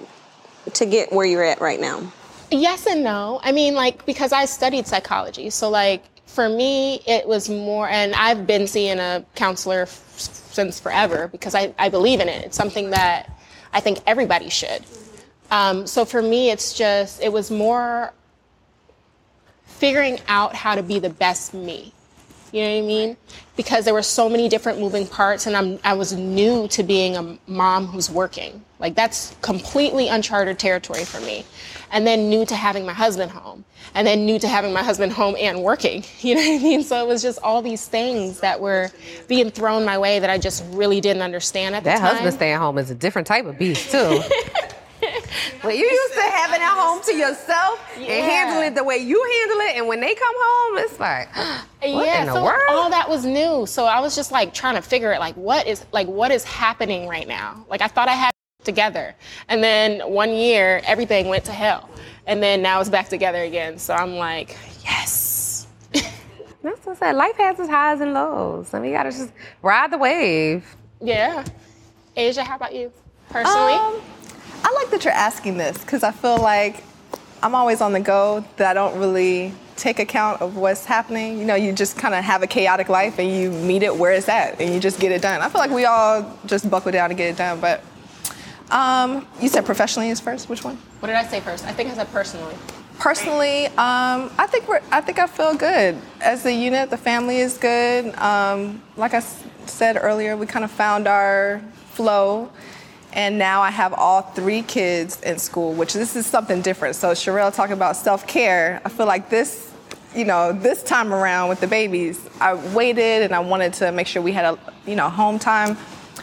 to 0.74 0.86
get 0.86 1.12
where 1.12 1.26
you're 1.26 1.44
at 1.44 1.62
right 1.62 1.80
now? 1.80 2.12
Yes 2.52 2.86
and 2.86 3.04
no. 3.04 3.40
I 3.44 3.54
mean, 3.54 3.76
like, 3.76 4.06
because 4.06 4.34
I 4.34 4.44
studied 4.46 4.86
psychology. 4.86 5.50
So, 5.50 5.70
like, 5.70 6.04
for 6.32 6.48
me, 6.48 7.02
it 7.06 7.28
was 7.28 7.50
more, 7.50 7.90
and 7.90 8.16
I've 8.16 8.48
been 8.48 8.66
seeing 8.66 9.00
a 9.00 9.26
counselor 9.36 9.82
f- 9.82 9.90
since 9.90 10.80
forever 10.80 11.28
because 11.28 11.54
I, 11.54 11.74
I 11.78 11.90
believe 11.90 12.22
in 12.22 12.30
it. 12.30 12.46
It's 12.46 12.58
something 12.58 12.92
that 12.92 13.30
I 13.74 13.82
think 13.82 14.00
everybody 14.08 14.50
should. 14.50 14.84
Um, 15.52 15.86
so, 15.86 16.06
for 16.06 16.22
me, 16.22 16.50
it's 16.50 16.74
just, 16.74 17.22
it 17.22 17.34
was 17.34 17.52
more 17.52 18.14
figuring 19.66 20.20
out 20.28 20.56
how 20.56 20.76
to 20.76 20.84
be 20.84 21.00
the 21.00 21.10
best 21.10 21.54
me. 21.54 21.94
You 22.52 22.64
know 22.64 22.70
what 22.70 22.84
I 22.84 22.88
mean? 22.88 23.18
Because 23.56 23.86
there 23.86 23.94
were 23.94 24.02
so 24.02 24.30
many 24.30 24.50
different 24.50 24.80
moving 24.80 25.08
parts, 25.08 25.48
and 25.48 25.56
I'm 25.56 25.80
I 25.84 25.94
was 25.94 26.14
new 26.14 26.68
to 26.70 26.84
being 26.84 27.16
a 27.16 27.38
mom 27.48 27.88
who's 27.88 28.10
working. 28.10 28.64
Like 28.80 28.94
that's 28.96 29.36
completely 29.42 30.10
uncharted 30.10 30.60
territory 30.60 31.06
for 31.06 31.22
me. 31.22 31.46
And 31.92 32.08
then 32.08 32.30
new 32.30 32.46
to 32.46 32.56
having 32.56 32.86
my 32.86 32.94
husband 32.94 33.32
home, 33.32 33.66
and 33.94 34.08
then 34.08 34.26
new 34.26 34.40
to 34.40 34.48
having 34.48 34.72
my 34.72 34.82
husband 34.84 35.12
home 35.12 35.36
and 35.38 35.62
working. 35.62 36.04
You 36.22 36.36
know 36.36 36.42
what 36.42 36.60
I 36.62 36.64
mean? 36.64 36.84
So 36.84 37.04
it 37.04 37.08
was 37.08 37.22
just 37.22 37.40
all 37.44 37.62
these 37.62 37.86
things 37.88 38.40
that 38.40 38.60
were 38.62 38.90
being 39.28 39.50
thrown 39.52 39.84
my 39.86 39.98
way 39.98 40.20
that 40.20 40.30
I 40.30 40.38
just 40.38 40.64
really 40.70 41.02
didn't 41.02 41.22
understand 41.24 41.76
at 41.76 41.84
That 41.84 41.96
the 41.96 42.00
time. 42.00 42.10
husband 42.16 42.34
staying 42.36 42.58
home 42.60 42.78
is 42.78 42.90
a 42.92 42.96
different 42.96 43.28
type 43.28 43.46
of 43.46 43.58
beast 43.60 43.92
too. 43.92 44.22
Well, 45.64 45.74
you 45.74 45.84
used 45.86 46.14
to 46.14 46.22
having 46.22 46.62
at 46.62 46.76
home 46.76 47.02
to 47.04 47.14
yourself 47.16 47.80
and 47.96 48.06
Yeah. 48.06 48.22
handle 48.22 48.62
it 48.64 48.76
the 48.76 48.84
way 48.84 48.98
you 48.98 49.24
handle 49.24 49.60
it, 49.68 49.76
and 49.78 49.88
when 49.88 50.00
they 50.00 50.14
come 50.16 50.36
home, 50.36 50.78
it's 50.80 51.00
like, 51.00 51.30
what 51.36 52.06
yeah, 52.06 52.22
in 52.22 52.28
the 52.28 52.34
so 52.34 52.44
world? 52.44 52.60
all 52.70 52.90
that 52.90 53.08
was 53.10 53.26
new. 53.26 53.66
So 53.68 53.86
I 53.86 54.00
was 54.00 54.16
just 54.16 54.32
like 54.32 54.54
trying 54.54 54.76
to 54.76 54.82
figure 54.82 55.12
it 55.12 55.20
like 55.20 55.36
what 55.36 55.68
is 55.68 55.86
like 55.92 56.08
what 56.08 56.32
is 56.32 56.44
happening 56.44 57.08
right 57.08 57.28
now? 57.28 57.66
Like 57.70 57.82
I 57.82 57.88
thought 57.88 58.10
I 58.10 58.14
had 58.14 58.30
it 58.30 58.36
together. 58.64 59.16
And 59.48 59.64
then 59.64 60.00
one 60.12 60.34
year 60.34 60.82
everything 60.86 61.28
went 61.28 61.46
to 61.46 61.52
hell. 61.52 61.90
And 62.28 62.42
then 62.42 62.62
now 62.62 62.80
it's 62.80 62.90
back 62.90 63.10
together 63.10 63.44
again. 63.44 63.78
So 63.78 63.94
I'm 63.94 64.16
like, 64.16 64.58
yes. 64.84 65.68
That's 65.94 66.86
what 66.86 66.88
I 66.88 66.96
said. 66.96 67.16
Life 67.16 67.36
has 67.38 67.60
its 67.60 67.70
highs 67.70 68.02
and 68.02 68.14
lows. 68.14 68.74
I 68.74 68.80
mean, 68.80 68.92
you 68.92 68.98
gotta 68.98 69.12
just 69.12 69.32
ride 69.62 69.92
the 69.92 69.98
wave. 69.98 70.76
Yeah. 71.02 71.44
Asia, 72.16 72.44
how 72.44 72.56
about 72.56 72.76
you? 72.76 72.92
Personally? 73.30 73.74
Um, 73.74 74.02
I 74.64 74.72
like 74.74 74.92
that 74.92 75.04
you're 75.04 75.14
asking 75.14 75.58
this 75.58 75.78
because 75.80 76.04
I 76.04 76.12
feel 76.12 76.38
like 76.38 76.84
I'm 77.42 77.56
always 77.56 77.82
on 77.82 77.94
the 77.94 78.00
go, 78.00 78.46
that 78.58 78.70
I 78.70 78.74
don't 78.74 79.00
really 79.00 79.54
take 79.76 79.98
account 80.00 80.42
of 80.42 80.58
what's 80.58 80.86
happening. 80.86 81.40
You 81.40 81.46
know, 81.46 81.56
you 81.56 81.74
just 81.74 81.98
kind 81.98 82.14
of 82.14 82.24
have 82.24 82.44
a 82.44 82.48
chaotic 82.48 82.88
life 82.88 83.18
and 83.18 83.32
you 83.32 83.50
meet 83.50 83.82
it 83.82 83.96
where 83.96 84.12
it's 84.12 84.30
at 84.30 84.62
and 84.62 84.72
you 84.74 84.80
just 84.80 85.00
get 85.00 85.12
it 85.12 85.24
done. 85.24 85.42
I 85.42 85.50
feel 85.50 85.60
like 85.60 85.72
we 85.72 85.86
all 85.86 86.38
just 86.46 86.70
buckle 86.70 86.92
down 86.92 87.10
and 87.10 87.18
get 87.18 87.30
it 87.30 87.38
done. 87.38 87.60
But 87.60 87.84
um, 88.72 89.28
you 89.40 89.48
said 89.50 89.66
professionally 89.66 90.10
is 90.10 90.20
first. 90.20 90.50
Which 90.50 90.64
one? 90.64 90.78
what 91.00 91.08
did 91.08 91.16
I 91.16 91.24
say 91.26 91.40
first? 91.40 91.66
I 91.66 91.74
think 91.74 91.90
I 91.90 91.94
said 91.96 92.12
personally. 92.12 92.56
Personally, 93.00 93.66
um, 93.68 94.30
I 94.38 94.48
think 94.48 94.68
we're. 94.68 94.82
I 94.92 95.02
think 95.02 95.18
I 95.20 95.26
feel 95.28 95.56
good 95.56 95.98
as 96.22 96.46
a 96.46 96.54
unit. 96.54 96.90
The 96.92 96.98
family 96.98 97.38
is 97.38 97.58
good. 97.58 98.16
Um, 98.18 98.82
like 98.96 99.14
I 99.16 99.18
s- 99.18 99.44
said 99.66 99.98
earlier, 100.00 100.38
we 100.38 100.46
kind 100.46 100.64
of 100.64 100.70
found 100.70 101.08
our 101.08 101.62
flow, 101.94 102.52
and 103.14 103.40
now 103.40 103.62
I 103.62 103.72
have 103.72 103.94
all 103.94 104.22
three 104.22 104.62
kids 104.62 105.20
in 105.22 105.40
school, 105.40 105.74
which 105.74 105.94
this 105.94 106.16
is 106.16 106.28
something 106.28 106.62
different. 106.62 106.96
So 106.96 107.12
Sherelle 107.14 107.54
talking 107.54 107.74
about 107.74 107.96
self 107.98 108.28
care. 108.28 108.80
I 108.86 108.90
feel 108.90 109.08
like 109.08 109.30
this, 109.32 109.74
you 110.16 110.26
know, 110.26 110.54
this 110.54 110.84
time 110.84 111.12
around 111.12 111.50
with 111.50 111.60
the 111.60 111.68
babies, 111.68 112.20
I 112.40 112.54
waited 112.54 113.24
and 113.24 113.34
I 113.34 113.40
wanted 113.40 113.74
to 113.76 113.92
make 113.92 114.06
sure 114.06 114.22
we 114.22 114.32
had 114.32 114.46
a, 114.46 114.60
you 114.86 114.96
know, 114.96 115.10
home 115.10 115.40
time. 115.40 115.76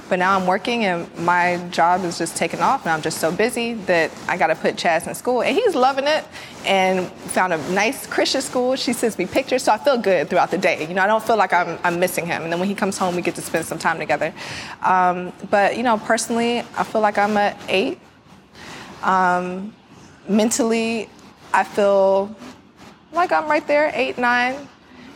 But 0.08 0.18
now 0.18 0.38
I'm 0.38 0.46
working 0.46 0.84
and 0.84 1.06
my 1.18 1.58
job 1.70 2.04
is 2.04 2.16
just 2.16 2.36
taking 2.36 2.60
off 2.60 2.84
and 2.84 2.92
I'm 2.92 3.02
just 3.02 3.18
so 3.18 3.30
busy 3.30 3.74
that 3.74 4.10
I 4.26 4.36
gotta 4.36 4.54
put 4.54 4.76
Chaz 4.76 5.06
in 5.06 5.14
school. 5.14 5.42
And 5.42 5.54
he's 5.54 5.74
loving 5.74 6.06
it 6.06 6.24
and 6.64 7.06
found 7.08 7.52
a 7.52 7.58
nice 7.72 8.06
Christian 8.06 8.40
school. 8.40 8.76
She 8.76 8.92
sends 8.92 9.18
me 9.18 9.26
pictures, 9.26 9.62
so 9.62 9.72
I 9.72 9.78
feel 9.78 9.98
good 9.98 10.30
throughout 10.30 10.50
the 10.50 10.58
day. 10.58 10.86
You 10.86 10.94
know, 10.94 11.02
I 11.02 11.06
don't 11.06 11.22
feel 11.22 11.36
like 11.36 11.52
I'm, 11.52 11.78
I'm 11.84 12.00
missing 12.00 12.26
him. 12.26 12.42
And 12.42 12.52
then 12.52 12.58
when 12.58 12.68
he 12.68 12.74
comes 12.74 12.96
home, 12.96 13.16
we 13.16 13.22
get 13.22 13.34
to 13.34 13.42
spend 13.42 13.66
some 13.66 13.78
time 13.78 13.98
together. 13.98 14.32
Um, 14.82 15.32
but, 15.50 15.76
you 15.76 15.82
know, 15.82 15.98
personally, 15.98 16.60
I 16.76 16.84
feel 16.84 17.00
like 17.00 17.18
I'm 17.18 17.36
at 17.36 17.60
eight. 17.68 18.00
Um, 19.02 19.74
mentally, 20.28 21.08
I 21.52 21.64
feel 21.64 22.34
like 23.12 23.32
I'm 23.32 23.48
right 23.48 23.66
there, 23.66 23.90
eight, 23.94 24.18
nine. 24.18 24.68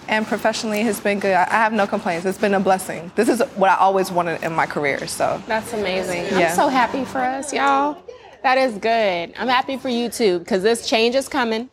And 0.09 0.27
professionally, 0.27 0.83
has 0.83 1.01
been 1.01 1.21
good. 1.21 1.35
I 1.35 1.45
I 1.45 1.55
have 1.65 1.73
no 1.73 1.87
complaints. 1.87 2.27
It's 2.27 2.39
been 2.39 2.55
a 2.55 2.61
blessing. 2.61 3.11
This 3.15 3.29
is 3.29 3.41
what 3.57 3.71
I 3.71 3.77
always 3.77 4.11
wanted 4.11 4.43
in 4.43 4.53
my 4.53 4.67
career. 4.67 5.07
So 5.07 5.41
That's 5.47 5.73
amazing. 5.73 6.25
Yeah. 6.39 6.49
I'm 6.51 6.57
so 6.57 6.69
happy 6.69 7.05
for 7.05 7.19
us, 7.21 7.53
y'all. 7.53 7.97
That 8.43 8.59
is 8.59 8.75
good. 8.79 9.33
I'm 9.39 9.49
happy 9.49 9.77
for 9.77 9.89
you 9.89 10.09
too, 10.09 10.41
because 10.41 10.63
this 10.63 10.87
change 10.89 11.15
is 11.15 11.29
coming. 11.29 11.71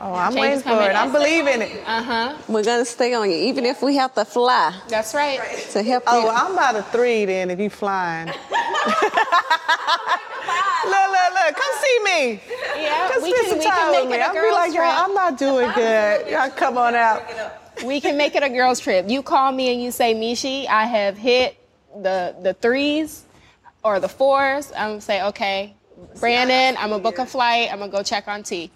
Oh, 0.00 0.14
I'm 0.14 0.32
Change 0.32 0.40
waiting 0.40 0.60
for 0.62 0.80
it. 0.90 0.94
I'm 0.94 1.12
believing 1.12 1.60
it. 1.60 1.82
Uh 1.86 2.02
huh. 2.02 2.36
We're 2.48 2.62
gonna 2.64 2.84
stay 2.84 3.14
on 3.14 3.28
you, 3.30 3.36
even 3.36 3.66
if 3.66 3.82
we 3.82 3.96
have 3.96 4.14
to 4.14 4.24
fly 4.24 4.72
That's 4.88 5.12
right. 5.12 5.40
to 5.72 5.82
help 5.82 6.04
Oh, 6.06 6.20
you. 6.20 6.26
well, 6.26 6.36
I'm 6.46 6.52
about 6.52 6.76
a 6.76 6.82
three 6.84 7.24
then 7.26 7.50
if 7.50 7.58
you 7.60 7.68
flying. 7.68 8.28
look, 8.28 8.36
look, 10.86 11.30
look. 11.34 11.56
Come 11.56 11.74
see 11.82 11.98
me. 12.04 12.40
Yeah, 12.76 13.08
Just 13.08 13.22
we 13.24 13.30
spend 13.32 13.46
can, 13.46 13.48
some 13.50 13.58
we 13.58 13.64
time 13.64 13.74
can 13.76 13.90
with 13.90 14.10
make 14.10 14.10
me. 14.10 14.16
it 14.16 14.20
a 14.20 14.24
I'll 14.26 14.34
be 14.34 14.50
like, 14.52 14.72
y'all, 14.74 15.04
I'm 15.04 15.14
not 15.14 15.36
doing 15.36 15.70
good. 15.74 16.28
Y'all 16.30 16.50
come 16.50 16.78
on 16.78 16.94
out. 16.94 17.22
We 17.84 18.00
can 18.00 18.16
make 18.16 18.34
it 18.34 18.42
a 18.42 18.48
girls 18.48 18.80
trip. 18.80 19.08
You 19.08 19.22
call 19.22 19.52
me 19.52 19.72
and 19.72 19.82
you 19.82 19.90
say, 19.90 20.14
Mishi, 20.14 20.66
I 20.66 20.86
have 20.86 21.16
hit 21.16 21.56
the 22.02 22.34
the 22.42 22.54
threes 22.54 23.24
or 23.82 24.00
the 24.00 24.08
fours. 24.08 24.72
I'm 24.72 24.90
gonna 24.90 25.00
say, 25.00 25.22
okay, 25.24 25.74
Brandon, 26.20 26.76
I'm 26.78 26.90
gonna 26.90 27.02
book 27.02 27.18
a 27.18 27.26
flight. 27.26 27.72
I'm 27.72 27.78
gonna 27.78 27.90
go 27.92 28.02
check 28.02 28.28
on 28.28 28.42
T. 28.42 28.70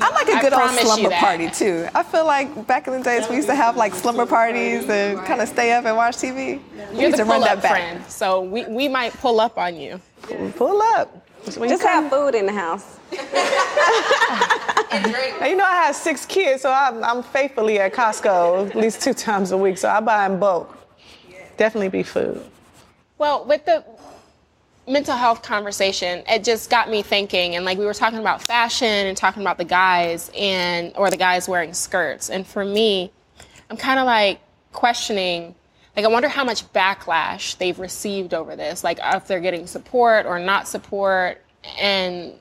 I 0.00 0.10
like 0.10 0.28
a 0.28 0.40
good 0.40 0.52
old 0.52 0.70
slumber 0.70 1.10
party 1.10 1.50
too. 1.50 1.86
I 1.94 2.02
feel 2.02 2.24
like 2.24 2.66
back 2.66 2.86
in 2.86 2.94
the 2.94 3.02
days 3.02 3.28
we 3.28 3.36
used 3.36 3.48
to 3.48 3.54
have 3.54 3.76
like 3.76 3.94
slumber 3.94 4.24
parties 4.26 4.88
and 4.88 5.18
kind 5.26 5.40
of 5.40 5.48
stay 5.48 5.72
up 5.72 5.84
and 5.84 5.96
watch 5.96 6.16
TV. 6.16 6.60
We 6.92 6.98
You're 7.00 7.10
need 7.10 7.16
to 7.16 7.24
run 7.24 7.42
that 7.42 7.58
up 7.58 7.62
back. 7.62 7.72
friend, 7.72 8.04
so 8.06 8.40
we, 8.42 8.64
we 8.66 8.88
might 8.88 9.12
pull 9.14 9.40
up 9.40 9.58
on 9.58 9.76
you. 9.76 10.00
Pull 10.56 10.80
up. 10.80 11.26
When 11.56 11.68
Just 11.68 11.82
have 11.82 12.10
food 12.10 12.34
in 12.34 12.46
the 12.46 12.52
house. 12.52 12.98
Now, 15.40 15.46
you 15.46 15.56
know, 15.56 15.64
I 15.64 15.84
have 15.86 15.96
six 15.96 16.26
kids, 16.26 16.62
so 16.62 16.70
I'm, 16.70 17.02
I'm 17.02 17.22
faithfully 17.22 17.78
at 17.78 17.94
Costco 17.94 18.70
at 18.70 18.76
least 18.76 19.02
two 19.02 19.14
times 19.14 19.52
a 19.52 19.56
week, 19.56 19.78
so 19.78 19.88
I 19.88 20.00
buy 20.00 20.26
in 20.26 20.38
bulk. 20.38 20.76
Definitely 21.56 21.88
be 21.88 22.02
food. 22.02 22.42
Well, 23.18 23.44
with 23.44 23.64
the 23.64 23.84
mental 24.88 25.16
health 25.16 25.42
conversation, 25.42 26.24
it 26.28 26.42
just 26.42 26.70
got 26.70 26.90
me 26.90 27.02
thinking. 27.02 27.56
And 27.56 27.64
like 27.64 27.78
we 27.78 27.84
were 27.84 27.94
talking 27.94 28.18
about 28.18 28.42
fashion 28.42 28.86
and 28.88 29.16
talking 29.16 29.42
about 29.42 29.58
the 29.58 29.64
guys 29.64 30.30
and 30.36 30.92
or 30.96 31.10
the 31.10 31.16
guys 31.16 31.48
wearing 31.48 31.72
skirts. 31.74 32.30
And 32.30 32.46
for 32.46 32.64
me, 32.64 33.12
I'm 33.70 33.76
kind 33.76 34.00
of 34.00 34.06
like 34.06 34.40
questioning. 34.72 35.54
Like 35.96 36.04
I 36.04 36.08
wonder 36.08 36.28
how 36.28 36.44
much 36.44 36.70
backlash 36.72 37.56
they've 37.58 37.78
received 37.78 38.34
over 38.34 38.56
this. 38.56 38.82
Like 38.82 38.98
if 39.02 39.26
they're 39.26 39.40
getting 39.40 39.66
support 39.66 40.26
or 40.26 40.38
not 40.38 40.66
support, 40.66 41.42
and 41.78 42.32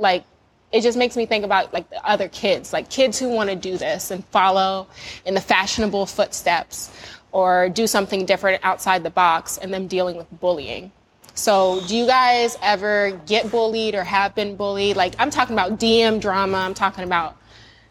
like 0.00 0.24
it 0.72 0.82
just 0.82 0.96
makes 0.96 1.16
me 1.16 1.26
think 1.26 1.44
about 1.44 1.72
like 1.72 1.90
the 1.90 2.04
other 2.06 2.28
kids, 2.28 2.72
like 2.72 2.88
kids 2.90 3.18
who 3.18 3.28
want 3.28 3.50
to 3.50 3.56
do 3.56 3.76
this 3.76 4.10
and 4.10 4.24
follow 4.26 4.86
in 5.24 5.34
the 5.34 5.40
fashionable 5.40 6.06
footsteps 6.06 6.90
or 7.32 7.68
do 7.68 7.86
something 7.86 8.24
different 8.24 8.64
outside 8.64 9.02
the 9.02 9.10
box 9.10 9.58
and 9.58 9.72
them 9.72 9.86
dealing 9.86 10.16
with 10.16 10.28
bullying. 10.40 10.92
So, 11.34 11.80
do 11.86 11.96
you 11.96 12.06
guys 12.06 12.56
ever 12.60 13.12
get 13.26 13.50
bullied 13.50 13.94
or 13.94 14.04
have 14.04 14.34
been 14.34 14.56
bullied? 14.56 14.96
Like 14.96 15.14
I'm 15.18 15.30
talking 15.30 15.54
about 15.54 15.78
DM 15.78 16.20
drama, 16.20 16.58
I'm 16.58 16.74
talking 16.74 17.04
about 17.04 17.36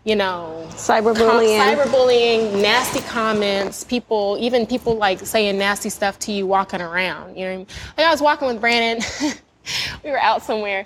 you 0.06 0.15
know, 0.15 0.65
Cyberbullying. 0.72 1.58
com- 1.60 1.78
cyberbullying, 1.78 2.62
nasty 2.62 3.02
comments, 3.02 3.84
people, 3.84 4.38
even 4.39 4.65
people 4.65 4.95
like 4.95 5.19
saying 5.19 5.58
nasty 5.58 5.89
stuff 5.89 6.17
to 6.19 6.32
you 6.32 6.48
walking 6.48 6.82
around. 6.82 7.38
You 7.38 7.45
know, 7.45 7.52
I, 7.52 7.58
mean? 7.58 7.67
like 7.98 8.08
I 8.08 8.12
was 8.12 8.22
walking 8.22 8.48
with 8.48 8.62
Brandon. 8.62 9.06
we 10.04 10.10
were 10.10 10.19
out 10.19 10.41
somewhere. 10.41 10.86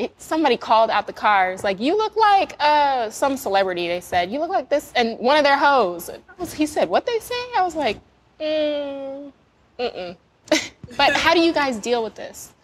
It, 0.00 0.22
somebody 0.22 0.56
called 0.56 0.88
out 0.88 1.06
the 1.06 1.12
cars, 1.12 1.62
like, 1.62 1.78
"You 1.78 1.94
look 1.94 2.16
like 2.16 2.56
uh, 2.58 3.10
some 3.10 3.36
celebrity." 3.36 3.86
They 3.86 4.00
said, 4.00 4.32
"You 4.32 4.40
look 4.40 4.48
like 4.48 4.70
this," 4.70 4.92
and 4.96 5.18
one 5.18 5.36
of 5.36 5.44
their 5.44 5.58
hoes. 5.58 6.08
Was, 6.38 6.54
he 6.54 6.64
said, 6.64 6.88
"What 6.88 7.04
they 7.04 7.18
say?" 7.18 7.34
I 7.58 7.62
was 7.62 7.76
like, 7.76 7.98
mm, 8.40 9.30
"Mm-mm." 9.78 10.16
but 10.96 11.12
how 11.14 11.34
do 11.34 11.40
you 11.40 11.52
guys 11.52 11.78
deal 11.78 12.02
with 12.02 12.14
this? 12.14 12.54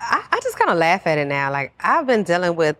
I, 0.00 0.24
I 0.32 0.40
just 0.42 0.58
kind 0.58 0.70
of 0.70 0.78
laugh 0.78 1.06
at 1.06 1.16
it 1.16 1.26
now. 1.26 1.52
Like 1.52 1.72
I've 1.78 2.08
been 2.08 2.24
dealing 2.24 2.56
with 2.56 2.76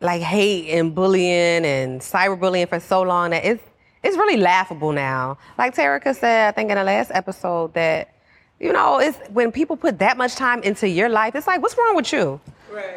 like 0.00 0.22
hate 0.22 0.70
and 0.70 0.94
bullying 0.94 1.66
and 1.66 2.00
cyberbullying 2.00 2.70
for 2.70 2.80
so 2.80 3.02
long 3.02 3.30
that 3.30 3.44
it's 3.44 3.62
it's 4.02 4.16
really 4.16 4.38
laughable 4.38 4.92
now. 4.92 5.36
Like 5.58 5.74
Terica 5.74 6.14
said, 6.16 6.48
I 6.48 6.52
think 6.52 6.70
in 6.70 6.76
the 6.76 6.84
last 6.84 7.10
episode 7.12 7.74
that 7.74 8.14
you 8.60 8.72
know 8.72 8.98
it's 8.98 9.18
when 9.30 9.52
people 9.52 9.76
put 9.76 9.98
that 9.98 10.16
much 10.16 10.34
time 10.34 10.62
into 10.62 10.88
your 10.88 11.08
life, 11.08 11.34
it's 11.34 11.46
like 11.46 11.62
what's 11.62 11.76
wrong 11.76 11.96
with 11.96 12.12
you? 12.12 12.40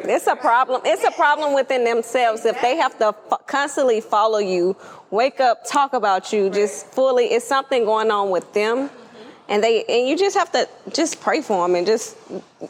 It's 0.02 0.26
a 0.26 0.36
problem. 0.36 0.82
It's 0.84 1.04
a 1.04 1.10
problem 1.10 1.54
within 1.54 1.84
themselves 1.84 2.44
if 2.44 2.60
they 2.60 2.76
have 2.76 2.98
to 2.98 3.08
f- 3.08 3.46
constantly 3.46 4.00
follow 4.00 4.38
you, 4.38 4.76
wake 5.10 5.40
up, 5.40 5.66
talk 5.66 5.92
about 5.92 6.32
you, 6.32 6.50
just 6.50 6.86
fully. 6.86 7.26
It's 7.26 7.46
something 7.46 7.84
going 7.84 8.10
on 8.10 8.30
with 8.30 8.52
them, 8.52 8.88
mm-hmm. 8.88 9.30
and 9.48 9.62
they 9.62 9.84
and 9.84 10.08
you 10.08 10.16
just 10.16 10.36
have 10.36 10.52
to 10.52 10.68
just 10.92 11.20
pray 11.20 11.40
for 11.40 11.66
them 11.66 11.76
and 11.76 11.86
just 11.86 12.16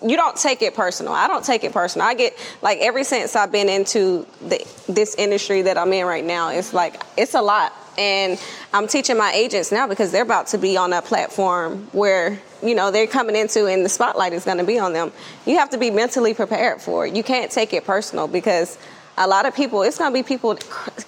you 0.02 0.16
don't 0.16 0.36
take 0.36 0.62
it 0.62 0.74
personal. 0.74 1.12
I 1.12 1.26
don't 1.26 1.44
take 1.44 1.64
it 1.64 1.72
personal. 1.72 2.06
I 2.06 2.14
get 2.14 2.36
like 2.62 2.78
ever 2.78 3.02
since 3.02 3.34
I've 3.34 3.52
been 3.52 3.68
into 3.68 4.26
the, 4.40 4.64
this 4.88 5.14
industry 5.16 5.62
that 5.62 5.78
I'm 5.78 5.92
in 5.92 6.06
right 6.06 6.24
now, 6.24 6.50
it's 6.50 6.72
like 6.72 7.02
it's 7.16 7.34
a 7.34 7.42
lot. 7.42 7.72
And 7.98 8.40
I'm 8.72 8.86
teaching 8.86 9.16
my 9.18 9.32
agents 9.32 9.72
now 9.72 9.86
because 9.86 10.12
they're 10.12 10.22
about 10.22 10.48
to 10.48 10.58
be 10.58 10.76
on 10.76 10.92
a 10.92 11.02
platform 11.02 11.88
where, 11.92 12.40
you 12.62 12.74
know, 12.74 12.90
they're 12.90 13.06
coming 13.06 13.36
into 13.36 13.66
and 13.66 13.84
the 13.84 13.88
spotlight 13.88 14.32
is 14.32 14.44
going 14.44 14.58
to 14.58 14.64
be 14.64 14.78
on 14.78 14.92
them. 14.92 15.12
You 15.46 15.58
have 15.58 15.70
to 15.70 15.78
be 15.78 15.90
mentally 15.90 16.34
prepared 16.34 16.80
for 16.80 17.06
it. 17.06 17.14
You 17.14 17.22
can't 17.22 17.50
take 17.50 17.72
it 17.72 17.84
personal 17.84 18.28
because 18.28 18.78
a 19.18 19.26
lot 19.26 19.44
of 19.44 19.54
people, 19.54 19.82
it's 19.82 19.98
going 19.98 20.12
to 20.12 20.18
be 20.18 20.22
people, 20.22 20.56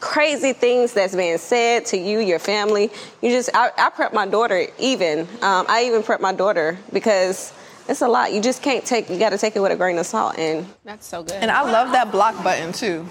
crazy 0.00 0.52
things 0.52 0.92
that's 0.92 1.16
being 1.16 1.38
said 1.38 1.86
to 1.86 1.96
you, 1.96 2.18
your 2.18 2.38
family. 2.38 2.90
You 3.22 3.30
just, 3.30 3.50
I, 3.54 3.70
I 3.78 3.90
prep 3.90 4.12
my 4.12 4.26
daughter 4.26 4.66
even. 4.78 5.20
Um, 5.40 5.66
I 5.68 5.84
even 5.86 6.02
prep 6.02 6.20
my 6.20 6.34
daughter 6.34 6.78
because 6.92 7.52
it's 7.88 8.02
a 8.02 8.08
lot. 8.08 8.32
You 8.32 8.40
just 8.40 8.62
can't 8.62 8.84
take. 8.84 9.10
You 9.10 9.18
got 9.18 9.30
to 9.30 9.38
take 9.38 9.56
it 9.56 9.60
with 9.60 9.72
a 9.72 9.76
grain 9.76 9.98
of 9.98 10.06
salt. 10.06 10.38
And 10.38 10.66
That's 10.84 11.06
so 11.06 11.22
good. 11.22 11.36
And 11.36 11.50
I 11.50 11.62
love 11.62 11.92
that 11.92 12.10
block 12.12 12.42
button 12.42 12.72
too. 12.72 13.06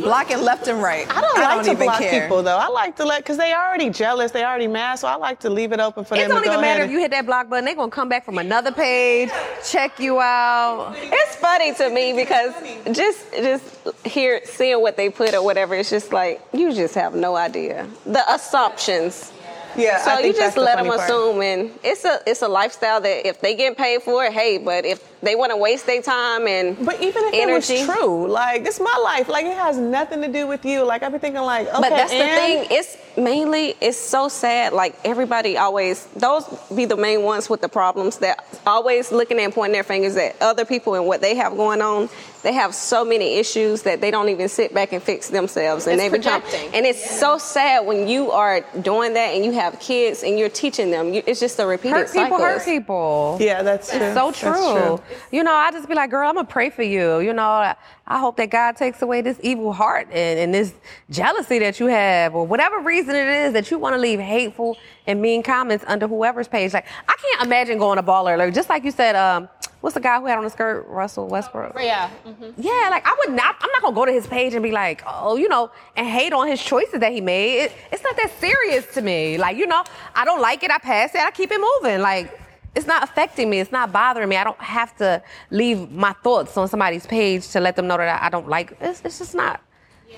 Blocking 0.00 0.40
left 0.42 0.68
and 0.68 0.82
right. 0.82 1.06
I 1.10 1.20
don't 1.20 1.40
like 1.40 1.64
to 1.64 1.70
even 1.72 1.86
block 1.86 2.00
care. 2.00 2.22
people 2.22 2.42
though. 2.42 2.56
I 2.56 2.68
like 2.68 2.96
to 2.96 3.04
let 3.04 3.22
because 3.22 3.36
they 3.36 3.52
already 3.52 3.90
jealous, 3.90 4.30
they 4.30 4.44
already 4.44 4.68
mad, 4.68 4.96
so 4.96 5.08
I 5.08 5.16
like 5.16 5.40
to 5.40 5.50
leave 5.50 5.72
it 5.72 5.80
open 5.80 6.04
for 6.04 6.14
It 6.14 6.18
them 6.18 6.26
It 6.26 6.28
don't 6.34 6.42
to 6.42 6.48
go 6.48 6.52
even 6.52 6.60
matter 6.60 6.84
if 6.84 6.90
you 6.90 7.00
hit 7.00 7.10
that 7.10 7.26
block 7.26 7.48
button. 7.48 7.64
They're 7.64 7.74
gonna 7.74 7.90
come 7.90 8.08
back 8.08 8.24
from 8.24 8.38
another 8.38 8.70
page, 8.72 9.30
check 9.68 9.98
you 9.98 10.20
out. 10.20 10.94
it's 10.96 11.36
funny 11.36 11.74
to 11.74 11.90
me 11.90 12.12
because 12.12 12.54
just 12.92 13.32
just 13.32 13.64
here 14.04 14.40
seeing 14.44 14.80
what 14.80 14.96
they 14.96 15.10
put 15.10 15.34
or 15.34 15.42
whatever. 15.42 15.74
It's 15.74 15.90
just 15.90 16.12
like 16.12 16.40
you 16.52 16.72
just 16.72 16.94
have 16.94 17.14
no 17.14 17.36
idea 17.36 17.88
the 18.06 18.32
assumptions. 18.32 19.32
Yeah, 19.76 19.98
So 20.02 20.18
you 20.18 20.28
just 20.32 20.38
that's 20.38 20.54
the 20.54 20.60
let 20.62 20.76
them 20.76 20.86
part. 20.86 21.00
assume, 21.00 21.42
and 21.42 21.70
it's 21.82 22.04
a 22.04 22.20
it's 22.26 22.42
a 22.42 22.48
lifestyle 22.48 23.00
that 23.00 23.26
if 23.26 23.40
they 23.40 23.54
get 23.54 23.76
paid 23.76 24.02
for 24.02 24.24
it, 24.24 24.32
hey. 24.32 24.58
But 24.58 24.84
if 24.84 25.02
they 25.20 25.34
want 25.34 25.50
to 25.50 25.56
waste 25.56 25.86
their 25.86 26.02
time 26.02 26.46
and 26.46 26.76
But 26.84 27.00
even 27.02 27.24
if 27.24 27.34
energy, 27.34 27.74
it 27.74 27.86
was 27.88 27.96
true, 27.96 28.28
like 28.28 28.64
this 28.64 28.76
is 28.76 28.80
my 28.80 28.96
life. 29.04 29.28
Like 29.28 29.46
it 29.46 29.56
has 29.56 29.76
nothing 29.76 30.20
to 30.22 30.28
do 30.28 30.46
with 30.46 30.64
you. 30.64 30.84
Like 30.84 31.02
I've 31.02 31.12
been 31.12 31.20
thinking 31.20 31.42
like, 31.42 31.68
okay, 31.68 31.80
But 31.80 31.90
that's 31.90 32.12
the 32.12 32.18
thing. 32.18 32.66
It's 32.70 32.96
mainly 33.16 33.74
it's 33.80 33.98
so 33.98 34.28
sad. 34.28 34.72
Like 34.72 34.94
everybody 35.04 35.56
always 35.56 36.06
those 36.16 36.44
be 36.74 36.84
the 36.84 36.96
main 36.96 37.22
ones 37.22 37.48
with 37.50 37.60
the 37.60 37.68
problems 37.68 38.18
that 38.18 38.44
always 38.66 39.12
looking 39.12 39.38
and 39.38 39.52
pointing 39.52 39.72
their 39.74 39.84
fingers 39.84 40.16
at 40.16 40.40
other 40.40 40.64
people 40.64 40.94
and 40.94 41.06
what 41.06 41.20
they 41.20 41.34
have 41.36 41.56
going 41.56 41.82
on. 41.82 42.08
They 42.48 42.54
have 42.54 42.74
so 42.74 43.04
many 43.04 43.34
issues 43.34 43.82
that 43.82 44.00
they 44.00 44.10
don't 44.10 44.30
even 44.30 44.48
sit 44.48 44.72
back 44.72 44.94
and 44.94 45.02
fix 45.02 45.28
themselves, 45.28 45.86
and 45.86 46.00
It's 46.00 46.10
they 46.10 46.16
become. 46.18 46.40
projecting. 46.40 46.74
And 46.74 46.86
it's 46.86 47.18
so 47.20 47.36
sad 47.36 47.84
when 47.84 48.08
you 48.08 48.30
are 48.30 48.62
doing 48.80 49.12
that 49.12 49.34
and 49.34 49.44
you 49.44 49.52
have 49.52 49.78
kids 49.80 50.22
and 50.22 50.38
you're 50.38 50.48
teaching 50.48 50.90
them. 50.90 51.12
You, 51.12 51.22
it's 51.26 51.40
just 51.40 51.58
a 51.58 51.66
repeated 51.66 51.94
Hurt 51.94 52.06
people, 52.06 52.22
cycle. 52.22 52.38
hurt 52.38 52.64
people. 52.64 53.36
Yeah, 53.38 53.62
that's 53.62 53.90
true. 53.90 54.00
It's 54.00 54.14
so 54.14 54.30
That's 54.30 54.40
true. 54.40 55.02
You 55.30 55.44
know, 55.44 55.52
I 55.52 55.70
just 55.72 55.86
be 55.90 55.94
like, 55.94 56.08
girl, 56.08 56.26
I'm 56.26 56.36
gonna 56.36 56.48
pray 56.48 56.70
for 56.70 56.82
you. 56.82 57.18
You 57.20 57.34
know, 57.34 57.42
I, 57.42 57.76
I 58.06 58.18
hope 58.18 58.38
that 58.38 58.48
God 58.48 58.76
takes 58.76 59.02
away 59.02 59.20
this 59.20 59.38
evil 59.42 59.74
heart 59.74 60.08
and, 60.10 60.38
and 60.38 60.54
this 60.54 60.72
jealousy 61.10 61.58
that 61.58 61.78
you 61.80 61.86
have, 61.88 62.34
or 62.34 62.46
whatever 62.46 62.78
reason 62.80 63.14
it 63.14 63.28
is 63.28 63.52
that 63.52 63.70
you 63.70 63.78
want 63.78 63.94
to 63.94 64.00
leave 64.00 64.20
hateful 64.20 64.78
and 65.08 65.22
mean 65.22 65.42
comments 65.42 65.84
under 65.88 66.06
whoever's 66.06 66.46
page. 66.46 66.74
Like, 66.74 66.86
I 67.08 67.16
can't 67.16 67.46
imagine 67.46 67.78
going 67.78 67.96
to 67.96 68.02
baller 68.02 68.34
alert. 68.34 68.54
Just 68.54 68.68
like 68.68 68.84
you 68.84 68.90
said, 68.90 69.16
um, 69.16 69.48
what's 69.80 69.94
the 69.94 70.00
guy 70.00 70.20
who 70.20 70.26
had 70.26 70.36
on 70.36 70.44
the 70.44 70.50
skirt, 70.50 70.86
Russell 70.86 71.26
Westbrook? 71.26 71.74
yeah. 71.80 72.10
Yeah, 72.58 72.88
like 72.90 73.06
I 73.06 73.16
would 73.18 73.34
not. 73.34 73.56
I'm 73.60 73.70
not 73.72 73.82
gonna 73.82 73.94
go 73.94 74.04
to 74.04 74.12
his 74.12 74.26
page 74.26 74.52
and 74.54 74.62
be 74.62 74.70
like, 74.70 75.02
oh, 75.06 75.36
you 75.36 75.48
know, 75.48 75.70
and 75.96 76.06
hate 76.06 76.32
on 76.32 76.46
his 76.46 76.62
choices 76.62 77.00
that 77.00 77.12
he 77.12 77.20
made. 77.22 77.64
It, 77.64 77.72
it's 77.90 78.04
not 78.04 78.16
that 78.16 78.30
serious 78.38 78.86
to 78.94 79.00
me. 79.00 79.38
Like, 79.38 79.56
you 79.56 79.66
know, 79.66 79.82
I 80.14 80.24
don't 80.26 80.40
like 80.40 80.62
it. 80.62 80.70
I 80.70 80.78
pass 80.78 81.14
it. 81.14 81.22
I 81.22 81.30
keep 81.30 81.50
it 81.50 81.60
moving. 81.60 82.00
Like, 82.02 82.38
it's 82.74 82.86
not 82.86 83.02
affecting 83.02 83.48
me. 83.48 83.60
It's 83.60 83.72
not 83.72 83.90
bothering 83.92 84.28
me. 84.28 84.36
I 84.36 84.44
don't 84.44 84.60
have 84.60 84.94
to 84.98 85.22
leave 85.50 85.90
my 85.90 86.12
thoughts 86.22 86.56
on 86.58 86.68
somebody's 86.68 87.06
page 87.06 87.48
to 87.48 87.60
let 87.60 87.76
them 87.76 87.86
know 87.86 87.96
that 87.96 88.22
I, 88.22 88.26
I 88.26 88.28
don't 88.28 88.48
like. 88.48 88.76
It's, 88.80 89.00
it's 89.04 89.18
just 89.18 89.34
not. 89.34 89.62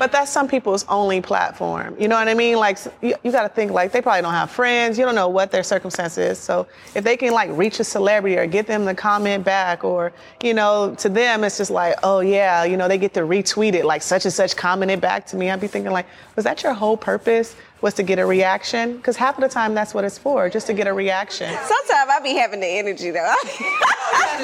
But 0.00 0.12
that's 0.12 0.30
some 0.30 0.48
people's 0.48 0.86
only 0.88 1.20
platform. 1.20 1.94
You 2.00 2.08
know 2.08 2.16
what 2.16 2.26
I 2.26 2.32
mean? 2.32 2.56
Like 2.56 2.78
you, 3.02 3.14
you 3.22 3.30
got 3.30 3.42
to 3.42 3.50
think 3.50 3.70
like 3.70 3.92
they 3.92 4.00
probably 4.00 4.22
don't 4.22 4.32
have 4.32 4.50
friends. 4.50 4.98
You 4.98 5.04
don't 5.04 5.14
know 5.14 5.28
what 5.28 5.50
their 5.50 5.62
circumstance 5.62 6.16
is. 6.16 6.38
So 6.38 6.66
if 6.94 7.04
they 7.04 7.18
can 7.18 7.34
like 7.34 7.50
reach 7.52 7.80
a 7.80 7.84
celebrity 7.84 8.38
or 8.38 8.46
get 8.46 8.66
them 8.66 8.86
to 8.86 8.94
comment 8.94 9.44
back, 9.44 9.84
or 9.84 10.10
you 10.42 10.54
know, 10.54 10.94
to 11.00 11.10
them 11.10 11.44
it's 11.44 11.58
just 11.58 11.70
like, 11.70 11.96
oh 12.02 12.20
yeah, 12.20 12.64
you 12.64 12.78
know, 12.78 12.88
they 12.88 12.96
get 12.96 13.12
to 13.12 13.20
retweet 13.20 13.74
it 13.74 13.84
like 13.84 14.00
such 14.00 14.24
and 14.24 14.32
such 14.32 14.56
commented 14.56 15.02
back 15.02 15.26
to 15.26 15.36
me. 15.36 15.50
I'd 15.50 15.60
be 15.60 15.66
thinking 15.66 15.92
like, 15.92 16.06
was 16.34 16.46
that 16.46 16.62
your 16.62 16.72
whole 16.72 16.96
purpose? 16.96 17.54
Was 17.82 17.92
to 17.94 18.02
get 18.02 18.18
a 18.18 18.24
reaction? 18.24 18.96
Because 18.96 19.16
half 19.16 19.36
of 19.36 19.42
the 19.42 19.48
time 19.48 19.74
that's 19.74 19.92
what 19.92 20.04
it's 20.04 20.16
for, 20.16 20.48
just 20.48 20.66
to 20.68 20.74
get 20.74 20.86
a 20.86 20.92
reaction. 20.92 21.48
Sometimes 21.48 22.10
I 22.10 22.20
be 22.22 22.34
having 22.34 22.60
the 22.60 22.66
energy 22.66 23.10
though. 23.10 23.34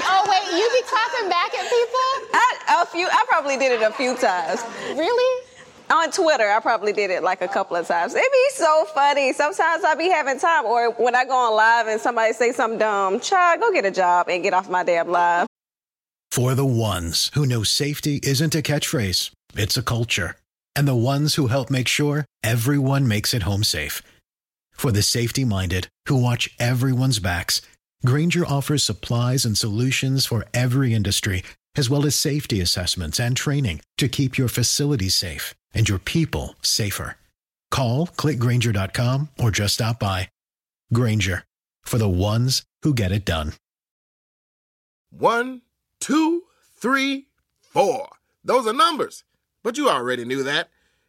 Oh 0.08 0.26
wait, 0.28 0.58
you 0.58 0.68
be 0.70 0.82
talking 0.88 1.28
back 1.28 1.54
at 1.54 1.64
people? 1.64 2.06
I, 2.34 2.82
a 2.82 2.86
few. 2.86 3.08
I 3.08 3.24
probably 3.28 3.56
did 3.56 3.72
it 3.72 3.82
a 3.82 3.92
few 3.92 4.14
times. 4.16 4.62
Really? 4.90 5.45
On 5.88 6.10
Twitter, 6.10 6.48
I 6.48 6.58
probably 6.60 6.92
did 6.92 7.10
it 7.10 7.22
like 7.22 7.42
a 7.42 7.48
couple 7.48 7.76
of 7.76 7.86
times. 7.86 8.12
It'd 8.12 8.32
be 8.32 8.48
so 8.50 8.86
funny. 8.86 9.32
Sometimes 9.32 9.84
I'd 9.84 9.98
be 9.98 10.08
having 10.08 10.38
time, 10.38 10.64
or 10.64 10.90
when 10.90 11.14
I 11.14 11.24
go 11.24 11.32
on 11.32 11.54
live 11.54 11.86
and 11.86 12.00
somebody 12.00 12.32
say 12.32 12.50
something 12.50 12.78
dumb, 12.78 13.20
child, 13.20 13.60
go 13.60 13.72
get 13.72 13.84
a 13.84 13.92
job 13.92 14.28
and 14.28 14.42
get 14.42 14.52
off 14.52 14.68
my 14.68 14.82
damn 14.82 15.08
live. 15.08 15.46
For 16.32 16.56
the 16.56 16.66
ones 16.66 17.30
who 17.34 17.46
know 17.46 17.62
safety 17.62 18.18
isn't 18.24 18.54
a 18.56 18.62
catchphrase, 18.62 19.30
it's 19.54 19.76
a 19.76 19.82
culture. 19.82 20.36
And 20.74 20.88
the 20.88 20.96
ones 20.96 21.36
who 21.36 21.46
help 21.46 21.70
make 21.70 21.88
sure 21.88 22.26
everyone 22.42 23.06
makes 23.06 23.32
it 23.32 23.44
home 23.44 23.62
safe. 23.62 24.02
For 24.72 24.90
the 24.90 25.02
safety 25.02 25.44
minded 25.44 25.86
who 26.08 26.16
watch 26.16 26.54
everyone's 26.58 27.20
backs, 27.20 27.62
Grainger 28.04 28.44
offers 28.44 28.82
supplies 28.82 29.44
and 29.44 29.56
solutions 29.56 30.26
for 30.26 30.44
every 30.52 30.92
industry, 30.92 31.44
as 31.76 31.88
well 31.88 32.04
as 32.04 32.14
safety 32.16 32.60
assessments 32.60 33.20
and 33.20 33.36
training 33.36 33.80
to 33.98 34.08
keep 34.08 34.36
your 34.36 34.48
facility 34.48 35.08
safe 35.08 35.54
and 35.76 35.88
your 35.88 36.00
people 36.00 36.56
safer. 36.62 37.16
Call 37.70 38.08
clickgrainger.com 38.08 39.28
or 39.38 39.50
just 39.50 39.74
stop 39.74 40.00
by. 40.00 40.28
Grainger 40.92 41.44
for 41.82 41.98
the 41.98 42.08
ones 42.08 42.64
who 42.82 42.94
get 42.94 43.12
it 43.12 43.24
done. 43.24 43.52
One, 45.10 45.62
two, 46.00 46.42
three, 46.76 47.26
four. 47.60 48.08
Those 48.44 48.66
are 48.66 48.72
numbers. 48.72 49.24
But 49.62 49.76
you 49.76 49.88
already 49.88 50.24
knew 50.24 50.42
that. 50.42 50.68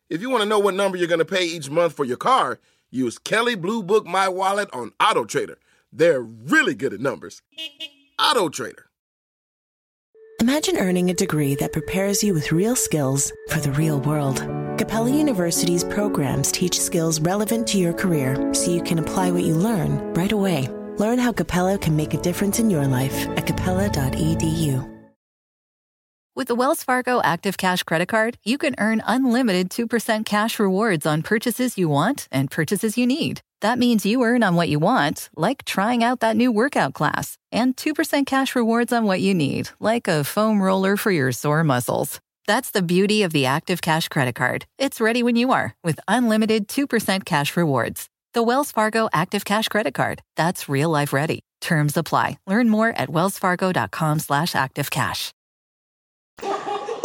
If 0.09 0.21
you 0.21 0.29
want 0.29 0.43
to 0.43 0.49
know 0.49 0.59
what 0.59 0.73
number 0.73 0.97
you're 0.97 1.07
going 1.07 1.19
to 1.19 1.25
pay 1.25 1.45
each 1.45 1.69
month 1.69 1.93
for 1.93 2.05
your 2.05 2.17
car, 2.17 2.59
use 2.89 3.17
Kelley 3.17 3.55
Blue 3.55 3.83
Book 3.83 4.05
My 4.05 4.27
Wallet 4.27 4.69
on 4.73 4.93
Auto 4.99 5.25
Trader. 5.25 5.57
They're 5.91 6.21
really 6.21 6.75
good 6.75 6.93
at 6.93 6.99
numbers. 6.99 7.41
Auto 8.19 8.49
Trader. 8.49 8.86
Imagine 10.39 10.77
earning 10.77 11.09
a 11.09 11.15
degree 11.15 11.55
that 11.55 11.73
prepares 11.73 12.23
you 12.23 12.31
with 12.31 12.51
real 12.51 12.75
skills 12.75 13.33
for 13.49 13.59
the 13.59 13.71
real 13.71 13.99
world. 14.01 14.37
Capella 14.77 15.09
University's 15.09 15.83
programs 15.83 16.51
teach 16.51 16.79
skills 16.79 17.19
relevant 17.19 17.65
to 17.69 17.79
your 17.79 17.91
career 17.91 18.53
so 18.53 18.69
you 18.69 18.83
can 18.83 18.99
apply 18.99 19.31
what 19.31 19.41
you 19.41 19.55
learn 19.55 20.13
right 20.13 20.31
away. 20.31 20.67
Learn 20.97 21.17
how 21.17 21.31
Capella 21.31 21.79
can 21.79 21.95
make 21.95 22.13
a 22.13 22.21
difference 22.21 22.59
in 22.59 22.69
your 22.69 22.85
life 22.85 23.27
at 23.29 23.47
capella.edu. 23.47 24.87
With 26.35 26.49
the 26.49 26.55
Wells 26.55 26.83
Fargo 26.83 27.19
Active 27.23 27.57
Cash 27.57 27.81
Credit 27.81 28.07
Card, 28.07 28.37
you 28.43 28.59
can 28.59 28.75
earn 28.77 29.01
unlimited 29.07 29.71
2% 29.71 30.23
cash 30.23 30.59
rewards 30.59 31.07
on 31.07 31.23
purchases 31.23 31.79
you 31.79 31.89
want 31.89 32.27
and 32.31 32.51
purchases 32.51 32.95
you 32.95 33.07
need. 33.07 33.41
That 33.61 33.79
means 33.79 34.05
you 34.05 34.23
earn 34.23 34.43
on 34.43 34.55
what 34.55 34.69
you 34.69 34.79
want, 34.79 35.29
like 35.35 35.65
trying 35.65 36.03
out 36.03 36.19
that 36.19 36.37
new 36.37 36.51
workout 36.51 36.93
class, 36.93 37.37
and 37.51 37.75
2% 37.75 38.25
cash 38.25 38.55
rewards 38.55 38.93
on 38.93 39.05
what 39.05 39.21
you 39.21 39.33
need, 39.33 39.69
like 39.79 40.07
a 40.07 40.23
foam 40.23 40.61
roller 40.61 40.97
for 40.97 41.11
your 41.11 41.31
sore 41.31 41.63
muscles. 41.63 42.19
That's 42.45 42.71
the 42.71 42.81
beauty 42.81 43.23
of 43.23 43.33
the 43.33 43.45
Active 43.45 43.81
Cash 43.81 44.07
Credit 44.09 44.35
Card. 44.35 44.65
It's 44.77 45.01
ready 45.01 45.21
when 45.21 45.35
you 45.35 45.51
are 45.51 45.75
with 45.83 45.99
unlimited 46.07 46.67
2% 46.67 47.25
cash 47.25 47.57
rewards. 47.57 48.07
The 48.33 48.43
Wells 48.43 48.71
Fargo 48.71 49.09
Active 49.11 49.43
Cash 49.43 49.67
Credit 49.67 49.93
Card. 49.93 50.21
That's 50.35 50.69
real 50.69 50.89
life 50.89 51.11
ready. 51.11 51.41
Terms 51.59 51.97
apply. 51.97 52.37
Learn 52.47 52.69
more 52.69 52.89
at 52.89 53.09
wellsfargo.com 53.09 54.19
slash 54.19 54.53
activecash. 54.53 55.31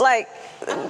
Like 0.03 0.29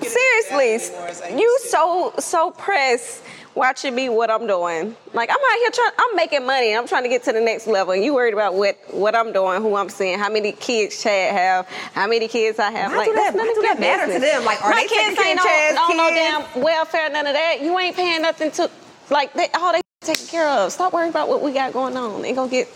seriously, 0.03 1.39
you 1.39 1.59
so 1.69 2.15
so 2.19 2.51
pressed 2.51 3.23
watching 3.55 3.95
me 3.95 4.09
what 4.09 4.31
I'm 4.31 4.47
doing. 4.47 4.97
Like 5.13 5.29
I'm 5.31 5.37
out 5.37 5.59
here 5.59 5.71
trying, 5.71 5.93
I'm 5.99 6.17
making 6.17 6.47
money. 6.47 6.75
I'm 6.75 6.87
trying 6.87 7.03
to 7.03 7.09
get 7.09 7.23
to 7.25 7.33
the 7.33 7.41
next 7.41 7.67
level, 7.67 7.93
and 7.93 8.03
you 8.03 8.15
worried 8.15 8.35
about 8.35 8.55
what 8.55 8.79
what 8.91 9.15
I'm 9.15 9.33
doing, 9.33 9.61
who 9.63 9.77
I'm 9.77 9.89
seeing, 9.91 10.19
how 10.19 10.31
many 10.31 10.53
kids 10.53 11.03
Chad 11.03 11.35
have, 11.35 11.67
how 11.95 12.07
many 12.07 12.29
kids 12.29 12.59
I 12.59 12.71
have. 12.71 12.93
Why 12.93 12.97
like 12.99 13.07
do 13.09 13.15
that- 13.15 13.35
that's 13.35 13.37
none 13.37 13.47
why 13.47 13.55
do 13.55 13.63
that 13.63 13.81
matter 13.81 14.13
to 14.13 14.19
them? 14.19 14.45
Like, 14.45 14.65
are 14.65 14.71
My 14.71 14.77
they 14.77 14.89
kids 14.89 15.21
ain't 15.21 15.39
of 15.41 15.47
on, 15.47 15.97
no 15.97 16.11
damn 16.11 16.63
welfare, 16.63 17.11
none 17.11 17.27
of 17.27 17.35
that. 17.35 17.61
You 17.63 17.79
ain't 17.79 17.95
paying 17.97 18.23
nothing 18.23 18.51
to 18.53 18.71
like 19.11 19.35
they, 19.35 19.49
all 19.55 19.73
they 19.73 19.81
taken 20.01 20.27
care 20.27 20.49
of. 20.49 20.73
Stop 20.73 20.93
worrying 20.93 21.11
about 21.11 21.29
what 21.29 21.43
we 21.43 21.53
got 21.53 21.73
going 21.73 21.97
on. 21.97 22.25
and 22.25 22.35
gonna 22.37 22.51
get 22.51 22.69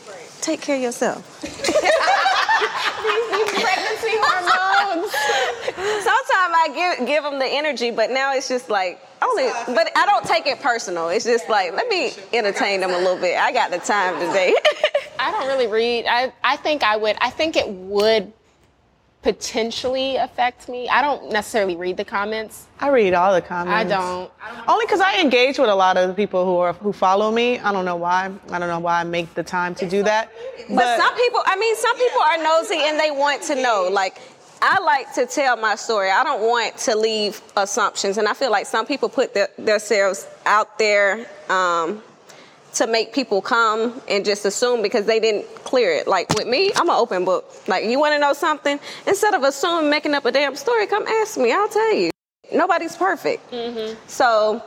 take 0.42 0.60
care 0.60 0.76
of 0.76 0.82
yourself. 0.82 1.42
These 3.32 3.62
pregnancy 3.62 4.14
hormones. 4.20 5.12
time 6.36 6.52
I 6.54 6.96
give 6.96 7.06
give 7.06 7.22
them 7.22 7.38
the 7.38 7.46
energy, 7.46 7.90
but 7.90 8.10
now 8.10 8.34
it's 8.34 8.48
just 8.48 8.68
like 8.68 9.00
only. 9.22 9.48
But 9.66 9.90
I 9.96 10.06
don't 10.06 10.24
take 10.24 10.46
it 10.46 10.60
personal. 10.60 11.08
It's 11.08 11.24
just 11.24 11.48
like 11.48 11.72
let 11.72 11.88
me 11.88 12.12
entertain 12.32 12.80
them 12.80 12.90
a 12.90 12.98
little 12.98 13.18
bit. 13.18 13.38
I 13.38 13.52
got 13.52 13.70
the 13.70 13.78
time 13.78 14.14
today. 14.20 14.54
I 15.18 15.30
don't 15.30 15.46
really 15.46 15.66
read. 15.66 16.06
I 16.06 16.32
I 16.42 16.56
think 16.56 16.82
I 16.82 16.96
would. 16.96 17.16
I 17.20 17.30
think 17.30 17.56
it 17.56 17.68
would 17.68 18.32
potentially 19.26 20.14
affect 20.14 20.68
me. 20.68 20.88
I 20.88 21.02
don't 21.02 21.32
necessarily 21.32 21.74
read 21.74 21.96
the 21.96 22.04
comments. 22.04 22.68
I 22.78 22.90
read 22.90 23.12
all 23.12 23.34
the 23.34 23.42
comments. 23.42 23.74
I 23.74 23.82
don't. 23.82 24.30
Only 24.68 24.86
because 24.86 25.00
I 25.00 25.20
engage 25.20 25.58
with 25.58 25.68
a 25.68 25.74
lot 25.74 25.96
of 25.96 26.06
the 26.06 26.14
people 26.14 26.44
who 26.44 26.58
are 26.58 26.74
who 26.74 26.92
follow 26.92 27.32
me. 27.32 27.58
I 27.58 27.72
don't 27.72 27.84
know 27.84 27.96
why. 27.96 28.30
I 28.52 28.58
don't 28.60 28.68
know 28.68 28.78
why 28.78 29.00
I 29.00 29.02
make 29.02 29.34
the 29.34 29.42
time 29.42 29.74
to 29.76 29.88
do 29.88 30.04
that. 30.04 30.30
But, 30.68 30.96
some 30.96 31.16
people, 31.16 31.40
I 31.44 31.56
mean, 31.56 31.74
some 31.74 31.96
people 31.98 32.20
are 32.20 32.38
nosy 32.38 32.78
and 32.78 33.00
they 33.00 33.10
want 33.10 33.42
to 33.50 33.56
know. 33.60 33.88
Like, 33.90 34.20
I 34.62 34.80
like 34.80 35.12
to 35.14 35.26
tell 35.26 35.56
my 35.56 35.74
story. 35.74 36.08
I 36.08 36.22
don't 36.22 36.42
want 36.42 36.76
to 36.78 36.96
leave 36.96 37.42
assumptions, 37.56 38.18
and 38.18 38.28
I 38.28 38.32
feel 38.32 38.52
like 38.52 38.66
some 38.66 38.86
people 38.86 39.08
put 39.08 39.34
their, 39.34 39.48
themselves 39.58 40.28
out 40.44 40.78
there 40.78 41.26
um, 41.48 42.00
to 42.76 42.86
make 42.86 43.12
people 43.12 43.40
come 43.40 44.00
and 44.08 44.24
just 44.24 44.44
assume 44.44 44.82
because 44.82 45.06
they 45.06 45.20
didn't 45.20 45.46
clear 45.64 45.92
it. 45.92 46.06
Like 46.06 46.28
with 46.34 46.46
me, 46.46 46.70
I'm 46.76 46.88
an 46.88 46.96
open 46.96 47.24
book. 47.24 47.50
Like 47.66 47.84
you 47.84 47.98
want 47.98 48.14
to 48.14 48.18
know 48.18 48.32
something, 48.32 48.78
instead 49.06 49.34
of 49.34 49.42
assuming 49.42 49.90
making 49.90 50.14
up 50.14 50.24
a 50.24 50.32
damn 50.32 50.56
story, 50.56 50.86
come 50.86 51.06
ask 51.06 51.38
me. 51.38 51.52
I'll 51.52 51.68
tell 51.68 51.94
you. 51.94 52.10
Nobody's 52.52 52.94
perfect. 52.96 53.50
Mm-hmm. 53.50 53.98
So 54.06 54.62